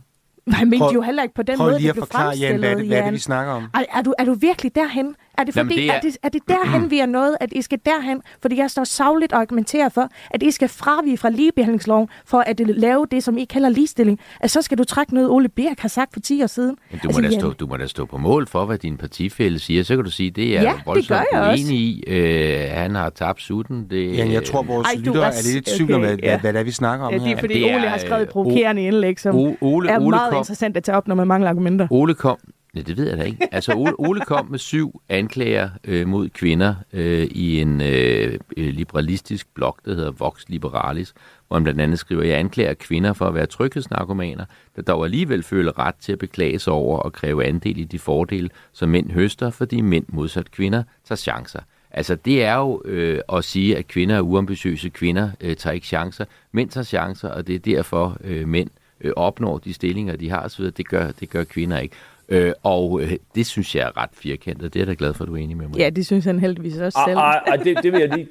Han 0.51 0.69
mente 0.69 0.86
jo 0.93 1.01
heller 1.01 1.23
ikke 1.23 1.36
på 1.36 1.43
den 1.43 1.57
prøv 1.57 1.67
måde, 1.67 1.80
lige 1.80 1.84
det 1.84 1.89
at 1.89 1.95
blev 1.95 2.01
forklare, 2.01 2.36
Jan, 2.38 2.59
hvad 2.59 2.71
er 2.71 2.75
det, 2.75 2.88
hvad 2.88 2.97
er 2.97 3.03
det, 3.03 3.13
vi 3.13 3.19
snakker 3.19 3.53
om? 3.53 3.63
Du, 4.05 4.13
er 4.17 4.25
du 4.25 4.34
virkelig 4.34 4.75
derhen? 4.75 5.15
Er 5.38 5.43
det, 5.43 5.53
fordi, 5.53 5.75
Jamen, 5.75 5.77
det 5.77 5.89
er... 5.89 5.93
Er, 5.93 5.99
det, 5.99 6.17
er 6.23 6.29
det 6.29 6.41
derhen, 6.47 6.91
vi 6.91 6.99
er 6.99 7.05
nået, 7.05 7.38
at 7.39 7.49
I 7.51 7.61
skal 7.61 7.79
derhen? 7.85 8.21
Fordi 8.41 8.57
jeg 8.57 8.71
står 8.71 8.83
savligt 8.83 9.33
og 9.33 9.39
argumenterer 9.39 9.89
for, 9.89 10.09
at 10.31 10.43
I 10.43 10.51
skal 10.51 10.69
fravige 10.69 11.17
fra 11.17 11.29
ligebehandlingsloven 11.29 12.09
for 12.25 12.39
at 12.39 12.59
lave 12.59 13.07
det, 13.11 13.23
som 13.23 13.38
I 13.38 13.45
kalder 13.45 13.69
ligestilling. 13.69 14.19
At 14.39 14.51
så 14.51 14.61
skal 14.61 14.77
du 14.77 14.83
trække 14.83 15.13
noget, 15.13 15.29
Ole 15.29 15.49
Birk 15.49 15.79
har 15.79 15.89
sagt 15.89 16.13
for 16.13 16.19
10 16.19 16.43
år 16.43 16.47
siden. 16.47 16.77
Men 16.91 16.99
du, 17.03 17.07
altså, 17.07 17.21
må 17.21 17.27
da 17.27 17.39
stå, 17.39 17.53
du 17.53 17.67
må 17.67 17.77
da 17.77 17.88
stå 17.88 18.05
på 18.05 18.17
mål 18.17 18.47
for, 18.47 18.65
hvad 18.65 18.77
din 18.77 18.97
partifælle 18.97 19.59
siger. 19.59 19.83
Så 19.83 19.95
kan 19.95 20.05
du 20.05 20.11
sige, 20.11 20.31
det 20.31 20.57
er 20.57 20.61
ja, 20.61 20.73
voldsomt 20.85 21.21
det 21.33 21.39
uenig 21.39 21.79
i. 21.79 22.03
Øh, 22.07 22.69
han 22.71 22.95
har 22.95 23.09
tabt 23.09 23.41
sutten. 23.41 23.89
Det, 23.89 24.17
ja, 24.17 24.31
jeg 24.31 24.43
tror, 24.43 24.63
vores 24.63 24.88
Ej, 24.88 24.95
lyttere 24.95 25.25
er 25.25 25.53
lidt 25.53 25.67
i 25.67 25.77
tvivl 25.77 25.93
om, 25.93 26.01
hvad, 26.01 26.17
ja. 26.17 26.39
hvad, 26.39 26.51
hvad, 26.51 26.63
vi 26.63 26.71
snakker 26.71 27.05
om 27.05 27.13
ja, 27.13 27.19
det 27.19 27.31
er, 27.31 27.38
fordi 27.38 27.53
det 27.53 27.71
er, 27.71 27.75
Ole 27.75 27.89
har 27.89 27.97
skrevet 27.97 28.23
et 28.23 28.29
provokerende 28.29 28.83
indlæg, 28.83 29.19
som 29.19 29.35
Ole, 29.35 29.57
Ole, 29.61 29.89
er 29.89 29.99
meget 29.99 30.29
kom, 30.29 30.39
interessant 30.39 30.77
at 30.77 30.83
tage 30.83 30.95
op, 30.97 31.07
når 31.07 31.15
man 31.15 31.27
mangler 31.27 31.49
argumenter. 31.49 31.88
Ole 31.91 32.13
kom 32.13 32.38
Nej, 32.78 32.84
det 32.84 32.97
ved 32.97 33.09
jeg 33.09 33.17
da 33.17 33.23
ikke. 33.23 33.47
Altså, 33.51 33.73
Ole, 33.73 33.99
Ole 33.99 34.21
kom 34.21 34.47
med 34.51 34.59
syv 34.59 35.01
anklager 35.09 35.69
øh, 35.84 36.07
mod 36.07 36.30
kvinder 36.30 36.75
øh, 36.93 37.28
i 37.32 37.61
en 37.61 37.82
øh, 37.82 38.39
øh 38.57 38.73
liberalistisk 38.73 39.47
blog, 39.53 39.78
der 39.86 39.95
hedder 39.95 40.11
Vox 40.11 40.43
Liberalis, 40.47 41.13
hvor 41.47 41.55
han 41.55 41.63
blandt 41.63 41.82
andet 41.82 41.99
skriver, 41.99 42.23
jeg 42.23 42.39
anklager 42.39 42.73
kvinder 42.73 43.13
for 43.13 43.25
at 43.25 43.34
være 43.34 43.45
tryghedsnarkomaner, 43.45 44.45
der 44.75 44.82
dog 44.82 45.05
alligevel 45.05 45.43
føler 45.43 45.80
ret 45.80 45.95
til 45.95 46.11
at 46.11 46.19
beklage 46.19 46.59
sig 46.59 46.73
over 46.73 46.99
og 46.99 47.13
kræve 47.13 47.45
andel 47.45 47.78
i 47.78 47.84
de 47.84 47.99
fordele, 47.99 48.49
som 48.73 48.89
mænd 48.89 49.11
høster, 49.11 49.49
fordi 49.49 49.82
mænd 49.82 50.05
modsat 50.07 50.51
kvinder 50.51 50.84
tager 51.05 51.17
chancer. 51.17 51.59
Altså, 51.91 52.15
det 52.15 52.43
er 52.43 52.55
jo 52.55 52.82
øh, 52.86 53.19
at 53.34 53.43
sige, 53.43 53.78
at 53.78 53.88
kvinder 53.88 54.15
er 54.15 54.21
uambitiøse, 54.21 54.89
kvinder 54.89 55.30
øh, 55.41 55.55
tager 55.55 55.73
ikke 55.73 55.88
chancer, 55.88 56.25
mænd 56.51 56.69
tager 56.69 56.86
chancer, 56.86 57.30
og 57.30 57.47
det 57.47 57.55
er 57.55 57.59
derfor, 57.59 58.17
øh, 58.23 58.47
mænd 58.47 58.69
øh, 59.01 59.13
opnår 59.15 59.57
de 59.57 59.73
stillinger, 59.73 60.15
de 60.15 60.30
har 60.30 60.45
osv. 60.45 60.65
Det 60.65 60.88
gør, 60.88 61.11
det 61.11 61.30
gør 61.30 61.43
kvinder 61.43 61.80
ikke. 61.80 61.95
Øh, 62.30 62.53
og 62.63 63.01
øh, 63.01 63.11
det 63.36 63.45
synes 63.45 63.75
jeg 63.75 63.88
er 63.88 63.97
ret 63.97 64.09
firkantet. 64.13 64.73
Det 64.73 64.80
er 64.80 64.84
jeg 64.84 64.88
da 64.88 64.95
glad 64.97 65.13
for, 65.13 65.23
at 65.23 65.28
du 65.28 65.34
er 65.34 65.38
enig 65.38 65.57
med 65.57 65.67
mig. 65.67 65.78
Ja, 65.78 65.89
det 65.89 66.05
synes 66.05 66.25
han 66.25 66.39
heldigvis 66.39 66.78
også 66.78 66.99
selv. 67.07 67.17
Ej, 67.17 67.43
ej, 67.47 67.55
det, 67.55 67.84
det 67.84 67.91
vil 67.91 67.99
jeg 67.99 68.09
lige... 68.09 68.28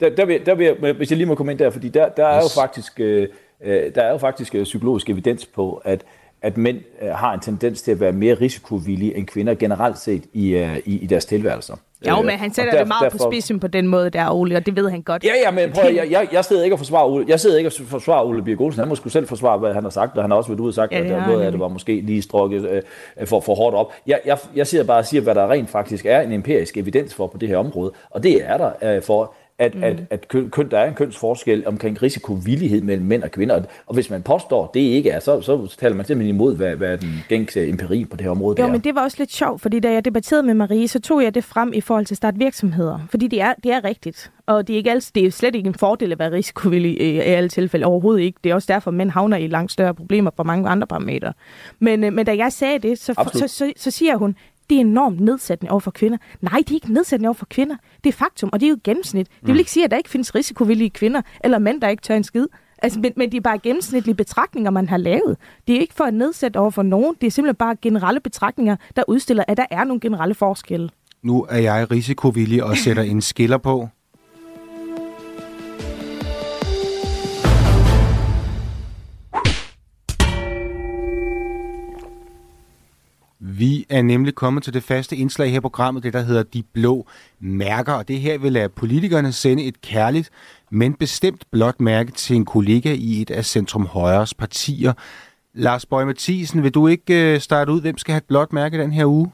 Der, 0.00 0.14
der, 0.14 0.24
vil, 0.24 0.46
der 0.46 0.54
vil 0.54 0.66
jeg, 0.66 0.92
hvis 0.92 1.10
jeg 1.10 1.16
lige 1.16 1.26
må 1.26 1.34
komme 1.34 1.52
ind 1.52 1.58
der, 1.58 1.70
fordi 1.70 1.88
der, 1.88 2.08
der 2.08 2.26
er 2.26 2.36
jo 2.36 2.48
faktisk, 2.54 3.00
øh, 3.00 3.28
øh 3.64 3.94
der 3.94 4.02
er 4.02 4.10
jo 4.10 4.18
faktisk 4.18 4.54
øh, 4.54 4.64
psykologisk 4.64 5.10
evidens 5.10 5.46
på, 5.46 5.82
at 5.84 6.04
at 6.44 6.56
mænd 6.56 6.78
øh, 7.02 7.08
har 7.08 7.34
en 7.34 7.40
tendens 7.40 7.82
til 7.82 7.90
at 7.90 8.00
være 8.00 8.12
mere 8.12 8.34
risikovillige 8.34 9.16
end 9.16 9.26
kvinder 9.26 9.54
generelt 9.54 9.98
set 9.98 10.24
i, 10.32 10.50
øh, 10.50 10.76
i, 10.84 10.98
i 10.98 11.06
deres 11.06 11.24
tilværelser. 11.24 11.76
Ja, 12.04 12.22
men 12.22 12.30
han 12.30 12.54
sætter 12.54 12.72
der, 12.72 12.78
det 12.78 12.88
meget 12.88 13.02
derfor, 13.02 13.18
på 13.18 13.32
spidsen 13.32 13.60
på 13.60 13.66
den 13.66 13.88
måde 13.88 14.10
der, 14.10 14.30
Ole, 14.30 14.56
og 14.56 14.66
det 14.66 14.76
ved 14.76 14.90
han 14.90 15.02
godt. 15.02 15.24
Ja, 15.24 15.30
ja, 15.44 15.50
men 15.50 15.72
prøv, 15.72 15.84
jeg, 15.94 16.10
jeg, 16.10 16.28
jeg 16.32 16.44
sidder 16.44 16.62
ikke 16.64 16.74
og 16.74 16.78
forsvarer 16.78 17.04
Ole, 17.04 17.24
jeg 17.28 17.40
sidder 17.40 17.58
ikke 17.58 17.68
og 17.68 17.72
forsvarer 17.86 18.24
Ole 18.24 18.42
Birk 18.42 18.60
Olsen. 18.60 18.78
Han 18.78 18.88
må 18.88 18.94
sgu 18.94 19.08
selv 19.08 19.26
forsvare, 19.26 19.58
hvad 19.58 19.74
han 19.74 19.82
har 19.82 19.90
sagt, 19.90 20.16
og 20.16 20.22
han 20.22 20.30
har 20.30 20.38
også 20.38 20.48
været 20.48 20.60
ude 20.60 20.70
og 20.70 20.74
sagt, 20.74 20.92
ja, 20.92 20.98
at 20.98 21.28
noget 21.28 21.42
af 21.42 21.50
det 21.50 21.60
var 21.60 21.68
måske 21.68 22.00
lige 22.00 22.22
strukket 22.22 22.68
øh, 22.68 23.26
for, 23.26 23.40
for 23.40 23.54
hårdt 23.54 23.76
op. 23.76 23.92
Jeg, 24.06 24.20
jeg, 24.24 24.38
jeg 24.54 24.66
sidder 24.66 24.84
bare 24.84 24.98
og 24.98 25.06
siger, 25.06 25.20
hvad 25.20 25.34
der 25.34 25.50
rent 25.50 25.70
faktisk 25.70 26.06
er 26.06 26.20
en 26.20 26.32
empirisk 26.32 26.76
evidens 26.76 27.14
for 27.14 27.26
på 27.26 27.38
det 27.38 27.48
her 27.48 27.56
område, 27.56 27.92
og 28.10 28.22
det 28.22 28.44
er 28.44 28.56
der 28.56 28.96
øh, 28.96 29.02
for, 29.02 29.34
at, 29.58 29.74
mm. 29.74 29.82
at, 29.82 30.02
at 30.10 30.28
køn, 30.28 30.50
køn, 30.50 30.70
der 30.70 30.78
er 30.78 30.88
en 30.88 30.94
kønsforskel 30.94 31.66
omkring 31.66 32.02
risikovillighed 32.02 32.82
mellem 32.82 33.06
mænd 33.06 33.22
og 33.22 33.30
kvinder. 33.30 33.62
Og 33.86 33.94
hvis 33.94 34.10
man 34.10 34.22
påstår, 34.22 34.70
det 34.74 34.80
ikke 34.80 35.10
er, 35.10 35.20
så, 35.20 35.40
så 35.40 35.76
taler 35.78 35.96
man 35.96 36.06
simpelthen 36.06 36.34
imod, 36.34 36.56
hvad, 36.56 36.76
hvad 36.76 36.98
den 36.98 37.24
gængse 37.28 37.68
empiri 37.68 38.04
på 38.04 38.16
det 38.16 38.24
her 38.24 38.30
område 38.30 38.60
Jo, 38.60 38.66
er. 38.66 38.72
men 38.72 38.80
det 38.80 38.94
var 38.94 39.02
også 39.02 39.16
lidt 39.20 39.32
sjovt, 39.32 39.60
fordi 39.62 39.80
da 39.80 39.92
jeg 39.92 40.04
debatterede 40.04 40.42
med 40.42 40.54
Marie, 40.54 40.88
så 40.88 41.00
tog 41.00 41.22
jeg 41.22 41.34
det 41.34 41.44
frem 41.44 41.72
i 41.72 41.80
forhold 41.80 42.06
til 42.06 42.16
start 42.16 42.34
virksomheder. 42.38 42.98
Fordi 43.10 43.26
det 43.26 43.40
er, 43.40 43.54
det 43.64 43.72
er 43.72 43.84
rigtigt. 43.84 44.30
Og 44.46 44.66
det 44.66 44.72
er, 44.72 44.76
ikke 44.76 44.90
altid, 44.90 45.12
det 45.14 45.26
er 45.26 45.30
slet 45.30 45.54
ikke 45.54 45.66
en 45.66 45.74
fordel 45.74 46.12
at 46.12 46.18
være 46.18 46.32
risikovillig 46.32 47.00
i, 47.00 47.10
i 47.14 47.18
alle 47.18 47.48
tilfælde. 47.48 47.86
Overhovedet 47.86 48.22
ikke. 48.22 48.38
Det 48.44 48.50
er 48.50 48.54
også 48.54 48.72
derfor, 48.72 48.90
at 48.90 48.94
mænd 48.94 49.10
havner 49.10 49.36
i 49.36 49.46
langt 49.46 49.72
større 49.72 49.94
problemer 49.94 50.30
på 50.30 50.42
mange 50.42 50.68
andre 50.68 50.86
parametre. 50.86 51.32
Men, 51.78 52.04
øh, 52.04 52.12
men 52.12 52.26
da 52.26 52.36
jeg 52.36 52.52
sagde 52.52 52.78
det, 52.78 52.98
så, 52.98 53.30
så, 53.34 53.48
så, 53.48 53.72
så 53.76 53.90
siger 53.90 54.16
hun, 54.16 54.36
det 54.70 54.76
er 54.76 54.80
enormt 54.80 55.20
nedsættende 55.20 55.70
over 55.70 55.80
for 55.80 55.90
kvinder. 55.90 56.18
Nej, 56.40 56.58
det 56.58 56.70
er 56.70 56.74
ikke 56.74 56.92
nedsættende 56.92 57.28
over 57.28 57.34
for 57.34 57.46
kvinder. 57.50 57.76
Det 58.04 58.08
er 58.08 58.16
faktum, 58.16 58.50
og 58.52 58.60
det 58.60 58.66
er 58.66 58.70
jo 58.70 58.78
gennemsnit. 58.84 59.28
Det 59.28 59.46
vil 59.46 59.52
mm. 59.52 59.58
ikke 59.58 59.70
sige, 59.70 59.84
at 59.84 59.90
der 59.90 59.96
ikke 59.96 60.10
findes 60.10 60.34
risikovillige 60.34 60.90
kvinder, 60.90 61.22
eller 61.44 61.58
mænd, 61.58 61.80
der 61.80 61.88
ikke 61.88 62.02
tør 62.02 62.16
en 62.16 62.24
skid. 62.24 62.46
Altså, 62.78 63.00
men, 63.00 63.12
men 63.16 63.30
det 63.30 63.36
er 63.36 63.40
bare 63.40 63.58
gennemsnitlige 63.58 64.14
betragtninger, 64.14 64.70
man 64.70 64.88
har 64.88 64.96
lavet. 64.96 65.36
Det 65.66 65.76
er 65.76 65.80
ikke 65.80 65.94
for 65.94 66.04
at 66.04 66.14
nedsætte 66.14 66.56
over 66.56 66.70
for 66.70 66.82
nogen. 66.82 67.16
Det 67.20 67.26
er 67.26 67.30
simpelthen 67.30 67.56
bare 67.56 67.76
generelle 67.82 68.20
betragtninger, 68.20 68.76
der 68.96 69.02
udstiller, 69.08 69.44
at 69.48 69.56
der 69.56 69.66
er 69.70 69.84
nogle 69.84 70.00
generelle 70.00 70.34
forskelle. 70.34 70.90
Nu 71.22 71.46
er 71.50 71.58
jeg 71.58 71.90
risikovillig 71.90 72.64
og 72.64 72.76
sætter 72.76 73.02
en 73.02 73.20
skiller 73.20 73.58
på. 73.58 73.88
Vi 83.58 83.86
er 83.90 84.02
nemlig 84.02 84.34
kommet 84.34 84.62
til 84.62 84.74
det 84.74 84.82
faste 84.82 85.16
indslag 85.16 85.50
her 85.50 85.56
i 85.56 85.60
programmet, 85.60 86.02
det 86.02 86.12
der 86.12 86.20
hedder 86.20 86.42
De 86.42 86.62
Blå 86.62 87.06
Mærker. 87.40 87.92
Og 87.92 88.08
det 88.08 88.20
her 88.20 88.38
vil 88.38 88.52
lade 88.52 88.68
politikerne 88.68 89.32
sende 89.32 89.64
et 89.64 89.80
kærligt, 89.80 90.30
men 90.70 90.94
bestemt 90.94 91.44
blåt 91.50 91.80
mærke 91.80 92.12
til 92.12 92.36
en 92.36 92.44
kollega 92.44 92.94
i 92.98 93.22
et 93.22 93.30
af 93.30 93.44
Centrum 93.44 93.86
Højres 93.86 94.34
partier. 94.34 94.92
Lars 95.52 95.86
Bøge 95.86 96.06
Mathisen, 96.06 96.62
vil 96.62 96.74
du 96.74 96.86
ikke 96.86 97.34
øh, 97.34 97.40
starte 97.40 97.72
ud, 97.72 97.80
hvem 97.80 97.98
skal 97.98 98.12
have 98.12 98.18
et 98.18 98.24
blåt 98.24 98.52
mærke 98.52 98.78
den 98.78 98.92
her 98.92 99.06
uge? 99.06 99.32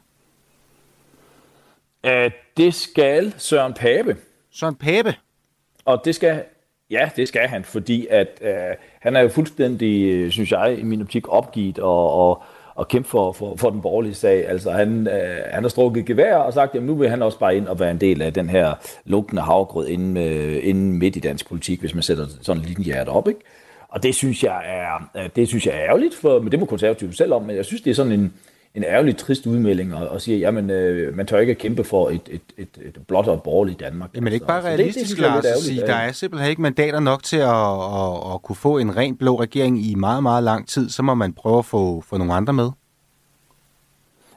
Uh, 2.03 2.31
det 2.57 2.73
skal 2.73 3.33
Søren 3.37 3.73
Pape. 3.73 4.17
Søren 4.51 4.75
Pape? 4.75 5.15
Og 5.85 6.01
det 6.05 6.15
skal, 6.15 6.43
ja, 6.89 7.09
det 7.15 7.27
skal 7.27 7.47
han, 7.47 7.63
fordi 7.63 8.07
at 8.09 8.27
uh, 8.41 8.77
han 9.01 9.15
er 9.15 9.21
jo 9.21 9.29
fuldstændig, 9.29 10.11
øh, 10.11 10.31
synes 10.31 10.51
jeg, 10.51 10.79
i 10.79 10.83
min 10.83 11.01
optik 11.01 11.29
opgivet 11.29 11.79
og, 11.79 12.13
og 12.13 12.43
at 12.79 12.87
kæmpe 12.87 13.09
for, 13.09 13.31
for, 13.31 13.55
for 13.55 13.69
den 13.69 13.81
borgerlige 13.81 14.13
sag. 14.13 14.47
Altså 14.47 14.71
han, 14.71 15.07
øh, 15.07 15.37
han 15.51 15.63
har 15.63 15.69
strukket 15.69 16.05
gevær 16.05 16.35
og 16.35 16.53
sagt, 16.53 16.75
at 16.75 16.83
nu 16.83 16.95
vil 16.95 17.09
han 17.09 17.21
også 17.21 17.39
bare 17.39 17.55
ind 17.57 17.67
og 17.67 17.79
være 17.79 17.91
en 17.91 18.01
del 18.01 18.21
af 18.21 18.33
den 18.33 18.49
her 18.49 18.73
lugtende 19.05 19.41
havgrød 19.41 19.87
inden, 19.87 20.17
øh, 20.17 20.59
inden 20.63 20.99
midt 20.99 21.15
i 21.15 21.19
dansk 21.19 21.49
politik, 21.49 21.79
hvis 21.79 21.93
man 21.93 22.03
sætter 22.03 22.25
sådan 22.41 22.61
en 22.61 22.67
linje 22.67 23.05
op. 23.07 23.27
Ikke? 23.27 23.39
Og 23.89 24.03
det 24.03 24.15
synes 24.15 24.43
jeg 24.43 24.61
er, 24.65 25.09
øh, 25.17 25.29
det 25.35 25.47
synes 25.47 25.65
jeg 25.65 25.75
er 25.75 25.81
ærgerligt, 25.81 26.15
for, 26.15 26.39
men 26.39 26.51
det 26.51 26.59
må 26.59 26.65
konservative 26.65 27.13
selv 27.13 27.33
om, 27.33 27.41
men 27.41 27.55
jeg 27.55 27.65
synes, 27.65 27.81
det 27.81 27.89
er 27.89 27.95
sådan 27.95 28.11
en, 28.11 28.33
en 28.75 28.83
ærgerlig, 28.83 29.17
trist 29.17 29.47
udmelding 29.47 29.95
og, 29.95 30.07
og 30.07 30.21
siger, 30.21 30.37
jamen, 30.37 30.69
øh, 30.69 31.17
man 31.17 31.25
tør 31.25 31.39
ikke 31.39 31.51
at 31.51 31.57
kæmpe 31.57 31.83
for 31.83 32.09
et, 32.09 32.21
et, 32.29 32.41
et, 32.57 32.67
et 32.85 32.97
blot 33.07 33.27
og 33.27 33.43
borgerligt 33.43 33.79
Danmark. 33.79 34.09
Jamen 34.15 34.33
ikke 34.33 34.45
bare 34.45 34.61
realistisk, 34.61 35.11
det 35.11 35.19
Lars, 35.19 35.45
at 35.45 35.57
sige, 35.57 35.81
der 35.81 35.95
er 35.95 36.11
simpelthen 36.11 36.49
ikke 36.49 36.61
mandater 36.61 36.99
nok 36.99 37.23
til 37.23 37.37
at, 37.37 37.49
at, 37.49 38.33
at 38.33 38.41
kunne 38.41 38.55
få 38.55 38.77
en 38.77 38.97
ren 38.97 39.17
blå 39.17 39.39
regering 39.41 39.85
i 39.85 39.95
meget, 39.95 40.23
meget 40.23 40.43
lang 40.43 40.67
tid, 40.67 40.89
så 40.89 41.03
må 41.03 41.13
man 41.13 41.33
prøve 41.33 41.57
at 41.57 41.65
få, 41.65 42.01
få 42.01 42.17
nogle 42.17 42.33
andre 42.33 42.53
med 42.53 42.71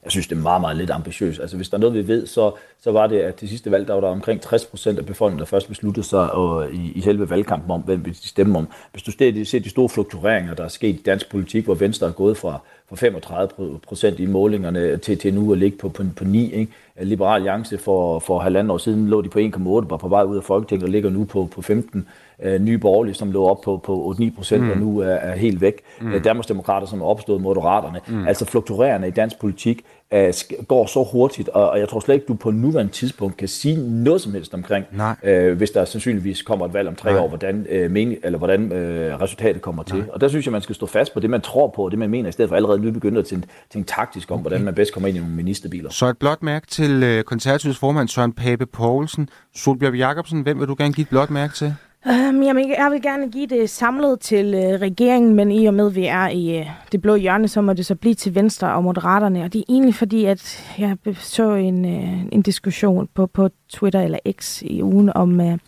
jeg 0.04 0.12
synes, 0.12 0.26
det 0.26 0.38
er 0.38 0.42
meget, 0.42 0.60
meget 0.60 0.76
lidt 0.76 0.90
ambitiøst. 0.90 1.40
Altså, 1.40 1.56
hvis 1.56 1.68
der 1.68 1.76
er 1.76 1.80
noget, 1.80 1.94
vi 1.94 2.08
ved, 2.08 2.26
så, 2.26 2.52
så 2.80 2.92
var 2.92 3.06
det, 3.06 3.18
at 3.18 3.34
til 3.34 3.48
sidste 3.48 3.70
valg, 3.70 3.88
der 3.88 3.94
var 3.94 4.00
der 4.00 4.08
omkring 4.08 4.40
60 4.40 4.66
procent 4.66 4.98
af 4.98 5.06
befolkningen, 5.06 5.38
der 5.38 5.46
først 5.46 5.68
besluttede 5.68 6.06
sig 6.06 6.32
og, 6.32 6.72
i, 6.72 6.92
i 6.94 7.00
selve 7.00 7.30
valgkampen 7.30 7.70
om, 7.70 7.80
hvem 7.80 8.04
de 8.04 8.14
stemme 8.14 8.58
om. 8.58 8.68
Hvis 8.92 9.02
du 9.02 9.10
ser 9.44 9.60
de 9.60 9.70
store 9.70 9.88
fluktueringer, 9.88 10.54
der 10.54 10.64
er 10.64 10.68
sket 10.68 10.94
i 10.94 11.02
dansk 11.06 11.30
politik, 11.30 11.64
hvor 11.64 11.74
Venstre 11.74 12.06
er 12.06 12.12
gået 12.12 12.36
fra, 12.36 12.58
fra 12.88 12.96
35 12.96 13.78
procent 13.86 14.20
i 14.20 14.26
målingerne 14.26 14.96
til, 14.96 15.18
til 15.18 15.34
nu 15.34 15.52
at 15.52 15.58
ligge 15.58 15.78
på, 15.78 15.88
på, 15.88 16.04
på 16.16 16.24
9. 16.24 16.52
Ikke? 16.52 16.72
Liberal 17.02 17.34
Alliance 17.34 17.78
for, 17.78 18.18
for 18.18 18.38
halvandet 18.38 18.70
år 18.70 18.78
siden 18.78 19.08
lå 19.08 19.22
de 19.22 19.28
på 19.28 19.38
1,8, 19.38 19.62
var 19.62 19.96
på 19.96 20.08
vej 20.08 20.22
ud 20.22 20.36
af 20.36 20.44
Folketinget 20.44 20.84
og 20.84 20.90
ligger 20.90 21.10
nu 21.10 21.24
på, 21.24 21.48
på 21.54 21.62
15 21.62 22.08
øh, 22.42 22.60
nye 22.60 22.78
borgerlige, 22.78 23.14
som 23.14 23.32
lå 23.32 23.44
op 23.44 23.60
på, 23.60 23.76
på 23.76 24.14
8-9 24.20 24.36
procent, 24.36 24.62
mm. 24.62 24.70
og 24.70 24.76
nu 24.76 24.98
er, 24.98 25.06
er 25.06 25.36
helt 25.36 25.60
væk. 25.60 25.80
Mm. 26.00 26.22
Danmarksdemokrater, 26.22 26.86
som 26.86 27.00
er 27.00 27.04
opstået 27.06 27.40
moderaterne. 27.40 28.00
Mm. 28.08 28.26
Altså 28.26 28.44
fluktuerende 28.44 29.08
i 29.08 29.10
dansk 29.10 29.38
politik 29.38 29.84
øh, 30.12 30.32
går 30.68 30.86
så 30.86 31.08
hurtigt, 31.12 31.48
og, 31.48 31.70
og 31.70 31.78
jeg 31.78 31.88
tror 31.88 32.00
slet 32.00 32.14
ikke, 32.14 32.26
du 32.26 32.34
på 32.34 32.50
nuværende 32.50 32.92
tidspunkt 32.92 33.36
kan 33.36 33.48
sige 33.48 34.02
noget 34.02 34.20
som 34.20 34.32
helst 34.32 34.54
omkring, 34.54 34.86
Nej. 34.92 35.16
øh, 35.22 35.56
hvis 35.56 35.70
der 35.70 35.84
sandsynligvis 35.84 36.42
kommer 36.42 36.66
et 36.66 36.74
valg 36.74 36.88
om 36.88 36.94
tre 36.94 37.10
Nej. 37.12 37.20
år, 37.20 37.28
hvordan, 37.28 37.66
øh, 37.70 37.90
mening, 37.90 38.18
eller 38.24 38.38
hvordan 38.38 38.72
øh, 38.72 39.20
resultatet 39.20 39.62
kommer 39.62 39.82
til. 39.82 39.96
Nej. 39.96 40.06
Og 40.12 40.20
der 40.20 40.28
synes 40.28 40.46
jeg, 40.46 40.52
man 40.52 40.62
skal 40.62 40.74
stå 40.74 40.86
fast 40.86 41.14
på 41.14 41.20
det, 41.20 41.30
man 41.30 41.40
tror 41.40 41.72
på, 41.76 41.84
og 41.84 41.90
det 41.90 41.98
man 41.98 42.10
mener, 42.10 42.28
i 42.28 42.32
stedet 42.32 42.48
for 42.48 42.56
allerede 42.56 42.78
nu 42.78 42.90
begynde 42.90 43.18
at 43.18 43.26
tænke, 43.26 43.46
tænke 43.72 43.86
taktisk 43.86 44.30
om, 44.30 44.34
okay. 44.34 44.42
hvordan 44.42 44.64
man 44.64 44.74
bedst 44.74 44.92
kommer 44.92 45.08
ind 45.08 45.16
i 45.16 45.20
nogle 45.20 45.34
ministerbiler. 45.34 45.90
Så 45.90 46.06
et 46.06 46.18
blot 46.18 46.42
mærke 46.42 46.66
til 46.66 47.02
øh, 47.02 47.24
konservativs 47.24 47.78
formand 47.78 48.08
Søren 48.08 48.32
Pape 48.32 48.66
Poulsen. 48.66 49.28
Solbjørn 49.54 49.94
Jacobsen, 49.94 50.42
hvem 50.42 50.60
vil 50.60 50.68
du 50.68 50.74
gerne 50.78 50.92
give 50.92 51.02
et 51.02 51.08
blot 51.08 51.30
mærke 51.30 51.54
til? 51.54 51.74
Um, 52.06 52.42
jamen, 52.42 52.70
jeg 52.70 52.88
vil 52.90 53.02
gerne 53.02 53.30
give 53.30 53.46
det 53.46 53.70
samlet 53.70 54.20
til 54.20 54.54
uh, 54.54 54.80
regeringen, 54.80 55.34
men 55.34 55.52
i 55.52 55.66
og 55.66 55.74
med, 55.74 55.86
at 55.86 55.94
vi 55.94 56.06
er 56.06 56.28
i 56.28 56.60
uh, 56.60 56.66
det 56.92 57.02
blå 57.02 57.14
hjørne, 57.14 57.48
så 57.48 57.60
må 57.60 57.72
det 57.72 57.86
så 57.86 57.94
blive 57.94 58.14
til 58.14 58.34
Venstre 58.34 58.74
og 58.74 58.84
Moderaterne. 58.84 59.44
Og 59.44 59.52
det 59.52 59.58
er 59.58 59.64
egentlig 59.68 59.94
fordi, 59.94 60.24
at 60.24 60.74
jeg 60.78 60.96
så 61.14 61.54
en, 61.54 61.84
uh, 61.84 62.22
en 62.32 62.42
diskussion 62.42 63.08
på, 63.14 63.26
på 63.26 63.48
Twitter 63.68 64.00
eller 64.00 64.18
X 64.32 64.62
i 64.62 64.82
ugen 64.82 65.12
om, 65.14 65.40
uh, 65.40 65.58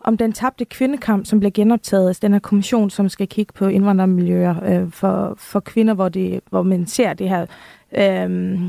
om 0.00 0.16
den 0.16 0.32
tabte 0.32 0.64
kvindekamp, 0.64 1.26
som 1.26 1.38
bliver 1.38 1.52
genoptaget. 1.52 2.08
Altså 2.08 2.20
den 2.22 2.32
her 2.32 2.40
kommission, 2.40 2.90
som 2.90 3.08
skal 3.08 3.28
kigge 3.28 3.52
på 3.52 3.66
indvandrermiljøer 3.66 4.82
uh, 4.82 4.92
for, 4.92 5.34
for 5.38 5.60
kvinder, 5.60 5.94
hvor, 5.94 6.08
det, 6.08 6.40
hvor 6.50 6.62
man 6.62 6.86
ser 6.86 7.12
det 7.12 7.28
her... 7.28 7.42
Uh, 7.42 7.48
Øh, 7.98 8.60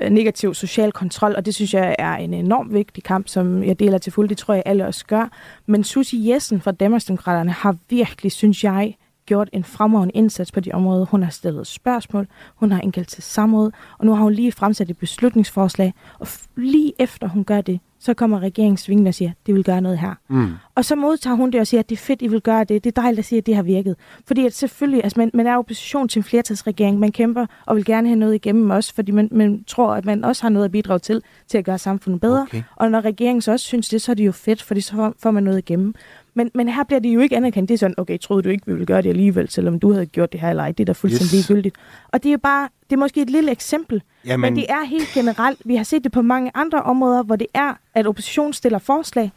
Øh, 0.00 0.10
negativ 0.10 0.54
social 0.54 0.92
kontrol, 0.92 1.34
og 1.36 1.46
det 1.46 1.54
synes 1.54 1.74
jeg 1.74 1.96
er 1.98 2.16
en 2.16 2.34
enormt 2.34 2.74
vigtig 2.74 3.04
kamp, 3.04 3.28
som 3.28 3.62
jeg 3.64 3.78
deler 3.78 3.98
til 3.98 4.12
fuld. 4.12 4.28
Det 4.28 4.38
tror 4.38 4.54
jeg 4.54 4.62
alle 4.66 4.86
også 4.86 5.06
gør. 5.06 5.28
Men 5.66 5.84
Susie 5.84 6.34
Jessen 6.34 6.60
fra 6.60 6.70
Danmarksdemokraterne 6.72 7.50
har 7.50 7.76
virkelig, 7.90 8.32
synes 8.32 8.64
jeg, 8.64 8.96
gjort 9.26 9.48
en 9.52 9.64
fremragende 9.64 10.12
indsats 10.14 10.52
på 10.52 10.60
de 10.60 10.72
områder. 10.72 11.04
Hun 11.04 11.22
har 11.22 11.30
stillet 11.30 11.66
spørgsmål, 11.66 12.26
hun 12.56 12.72
har 12.72 12.80
indkaldt 12.80 13.08
til 13.08 13.22
samråd, 13.22 13.70
og 13.98 14.06
nu 14.06 14.14
har 14.14 14.22
hun 14.22 14.32
lige 14.32 14.52
fremsat 14.52 14.90
et 14.90 14.98
beslutningsforslag, 14.98 15.94
og 16.18 16.26
lige 16.56 16.92
efter 16.98 17.28
hun 17.28 17.44
gør 17.44 17.60
det, 17.60 17.80
så 18.00 18.14
kommer 18.14 18.40
regeringen 18.40 18.76
svingende 18.76 19.08
og 19.08 19.14
siger, 19.14 19.30
at 19.30 19.36
de 19.46 19.52
vil 19.52 19.64
gøre 19.64 19.80
noget 19.80 19.98
her. 19.98 20.14
Mm. 20.28 20.52
Og 20.74 20.84
så 20.84 20.96
modtager 20.96 21.36
hun 21.36 21.50
det 21.50 21.60
og 21.60 21.66
siger, 21.66 21.78
at 21.78 21.88
det 21.88 21.96
er 21.96 22.00
fedt, 22.00 22.22
I 22.22 22.26
vil 22.26 22.40
gøre 22.40 22.64
det. 22.64 22.84
Det 22.84 22.96
er 22.98 23.02
dejligt 23.02 23.18
at 23.18 23.24
sige, 23.24 23.38
at 23.38 23.46
det 23.46 23.54
har 23.56 23.62
virket. 23.62 23.96
Fordi 24.26 24.46
at 24.46 24.54
selvfølgelig, 24.54 25.04
altså 25.04 25.20
man, 25.20 25.30
man 25.34 25.46
er 25.46 25.56
opposition 25.56 26.08
til 26.08 26.20
en 26.20 26.24
flertalsregering. 26.24 26.98
Man 26.98 27.12
kæmper 27.12 27.46
og 27.66 27.76
vil 27.76 27.84
gerne 27.84 28.08
have 28.08 28.18
noget 28.18 28.34
igennem 28.34 28.70
også, 28.70 28.94
fordi 28.94 29.12
man, 29.12 29.28
man 29.32 29.64
tror, 29.64 29.94
at 29.94 30.04
man 30.04 30.24
også 30.24 30.42
har 30.42 30.48
noget 30.48 30.64
at 30.64 30.72
bidrage 30.72 30.98
til, 30.98 31.22
til 31.48 31.58
at 31.58 31.64
gøre 31.64 31.78
samfundet 31.78 32.20
bedre. 32.20 32.42
Okay. 32.42 32.62
Og 32.76 32.90
når 32.90 33.00
regeringen 33.00 33.42
så 33.42 33.52
også 33.52 33.66
synes 33.66 33.88
det, 33.88 34.02
så 34.02 34.12
er 34.12 34.14
det 34.14 34.26
jo 34.26 34.32
fedt, 34.32 34.62
fordi 34.62 34.80
så 34.80 35.12
får 35.22 35.30
man 35.30 35.42
noget 35.42 35.58
igennem. 35.58 35.94
Men, 36.38 36.50
men 36.54 36.68
her 36.68 36.84
bliver 36.84 37.00
det 37.00 37.08
jo 37.08 37.20
ikke 37.20 37.36
anerkendt. 37.36 37.68
Det 37.68 37.74
er 37.74 37.78
sådan, 37.78 37.94
okay, 37.98 38.18
troede 38.18 38.42
du 38.42 38.48
ikke, 38.48 38.66
vi 38.66 38.72
ville 38.72 38.86
gøre 38.86 39.02
det 39.02 39.08
alligevel, 39.08 39.48
selvom 39.50 39.80
du 39.80 39.92
havde 39.92 40.06
gjort 40.06 40.32
det 40.32 40.40
her 40.40 40.50
eller 40.50 40.62
ej. 40.62 40.72
Det 40.72 40.80
er 40.80 40.84
da 40.84 40.92
fuldstændig 40.92 41.38
yes. 41.38 41.48
ligegyldigt. 41.48 41.76
Og 42.08 42.22
det 42.22 42.28
er 42.28 42.32
jo 42.32 42.38
bare, 42.38 42.68
det 42.90 42.96
er 42.96 43.00
måske 43.00 43.22
et 43.22 43.30
lille 43.30 43.50
eksempel, 43.50 44.02
Jamen... 44.24 44.40
men 44.40 44.56
det 44.56 44.66
er 44.68 44.84
helt 44.84 45.08
generelt. 45.14 45.58
Vi 45.64 45.76
har 45.76 45.84
set 45.84 46.04
det 46.04 46.12
på 46.12 46.22
mange 46.22 46.50
andre 46.54 46.82
områder, 46.82 47.22
hvor 47.22 47.36
det 47.36 47.46
er, 47.54 47.74
at 47.94 48.06
oppositionen 48.06 48.52
stiller 48.52 48.78
forslag, 48.78 49.32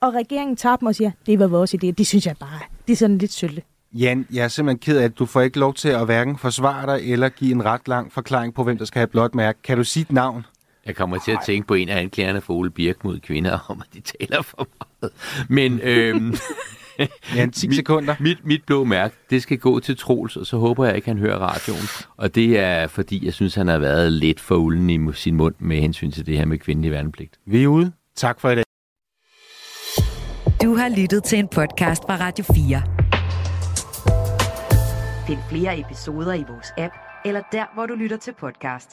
og 0.00 0.14
regeringen 0.14 0.56
tager 0.56 0.76
dem 0.76 0.86
og 0.86 0.94
siger, 0.94 1.10
det 1.26 1.38
var 1.38 1.46
vores 1.46 1.74
idé. 1.74 1.90
Det 1.90 2.06
synes 2.06 2.26
jeg 2.26 2.36
bare, 2.40 2.60
det 2.86 2.92
er 2.92 2.96
sådan 2.96 3.18
lidt 3.18 3.32
sølle. 3.32 3.62
Jan, 3.92 4.26
jeg 4.32 4.44
er 4.44 4.48
simpelthen 4.48 4.78
ked 4.78 4.98
af, 4.98 5.04
at 5.04 5.18
du 5.18 5.26
får 5.26 5.40
ikke 5.40 5.58
lov 5.58 5.74
til 5.74 5.88
at 5.88 6.04
hverken 6.04 6.38
forsvare 6.38 6.86
dig 6.86 7.12
eller 7.12 7.28
give 7.28 7.52
en 7.52 7.64
ret 7.64 7.88
lang 7.88 8.12
forklaring 8.12 8.54
på, 8.54 8.64
hvem 8.64 8.78
der 8.78 8.84
skal 8.84 8.98
have 8.98 9.06
blot 9.06 9.34
mærke. 9.34 9.58
Kan 9.62 9.76
du 9.76 9.84
sige 9.84 10.02
et 10.02 10.12
navn? 10.12 10.44
Jeg 10.86 10.96
kommer 10.96 11.18
til 11.18 11.32
at 11.32 11.38
tænke 11.46 11.68
på 11.68 11.74
en 11.74 11.88
af 11.88 12.00
anklagerne 12.00 12.40
for 12.40 12.54
Ole 12.54 12.70
Birk 12.70 13.04
mod 13.04 13.20
kvinder, 13.20 13.58
om 13.70 13.80
at 13.80 13.94
de 13.94 14.00
taler 14.00 14.42
for 14.42 14.68
meget. 14.80 15.12
Men 15.48 15.80
øhm, 15.82 16.34
ja, 17.36 17.46
10 17.46 17.74
sekunder. 17.76 18.14
Mit, 18.20 18.38
mit, 18.38 18.44
mit 18.44 18.64
blå 18.66 18.84
mærke, 18.84 19.16
det 19.30 19.42
skal 19.42 19.58
gå 19.58 19.80
til 19.80 19.96
Troels, 19.96 20.36
og 20.36 20.46
så 20.46 20.56
håber 20.58 20.84
jeg 20.84 20.96
ikke, 20.96 21.08
han 21.08 21.18
hører 21.18 21.38
radioen. 21.38 21.88
Og 22.16 22.34
det 22.34 22.58
er, 22.58 22.86
fordi 22.86 23.24
jeg 23.24 23.34
synes, 23.34 23.54
han 23.54 23.68
har 23.68 23.78
været 23.78 24.12
lidt 24.12 24.40
for 24.40 24.56
ulden 24.56 24.90
i 24.90 25.12
sin 25.12 25.36
mund 25.36 25.54
med 25.58 25.80
hensyn 25.80 26.10
til 26.10 26.26
det 26.26 26.38
her 26.38 26.44
med 26.44 26.58
kvindelig 26.58 26.90
værnepligt. 26.90 27.38
Vi 27.46 27.62
er 27.62 27.68
ude. 27.68 27.92
Tak 28.16 28.40
for 28.40 28.50
i 28.50 28.54
dag. 28.54 28.64
Du 30.62 30.74
har 30.74 31.00
lyttet 31.00 31.24
til 31.24 31.38
en 31.38 31.48
podcast 31.48 32.02
fra 32.02 32.16
Radio 32.16 32.44
4. 32.54 32.82
Find 35.26 35.38
flere 35.50 35.80
episoder 35.80 36.34
i 36.34 36.44
vores 36.48 36.72
app, 36.78 36.94
eller 37.24 37.42
der, 37.52 37.64
hvor 37.74 37.86
du 37.86 37.94
lytter 37.94 38.16
til 38.16 38.32
podcast. 38.40 38.90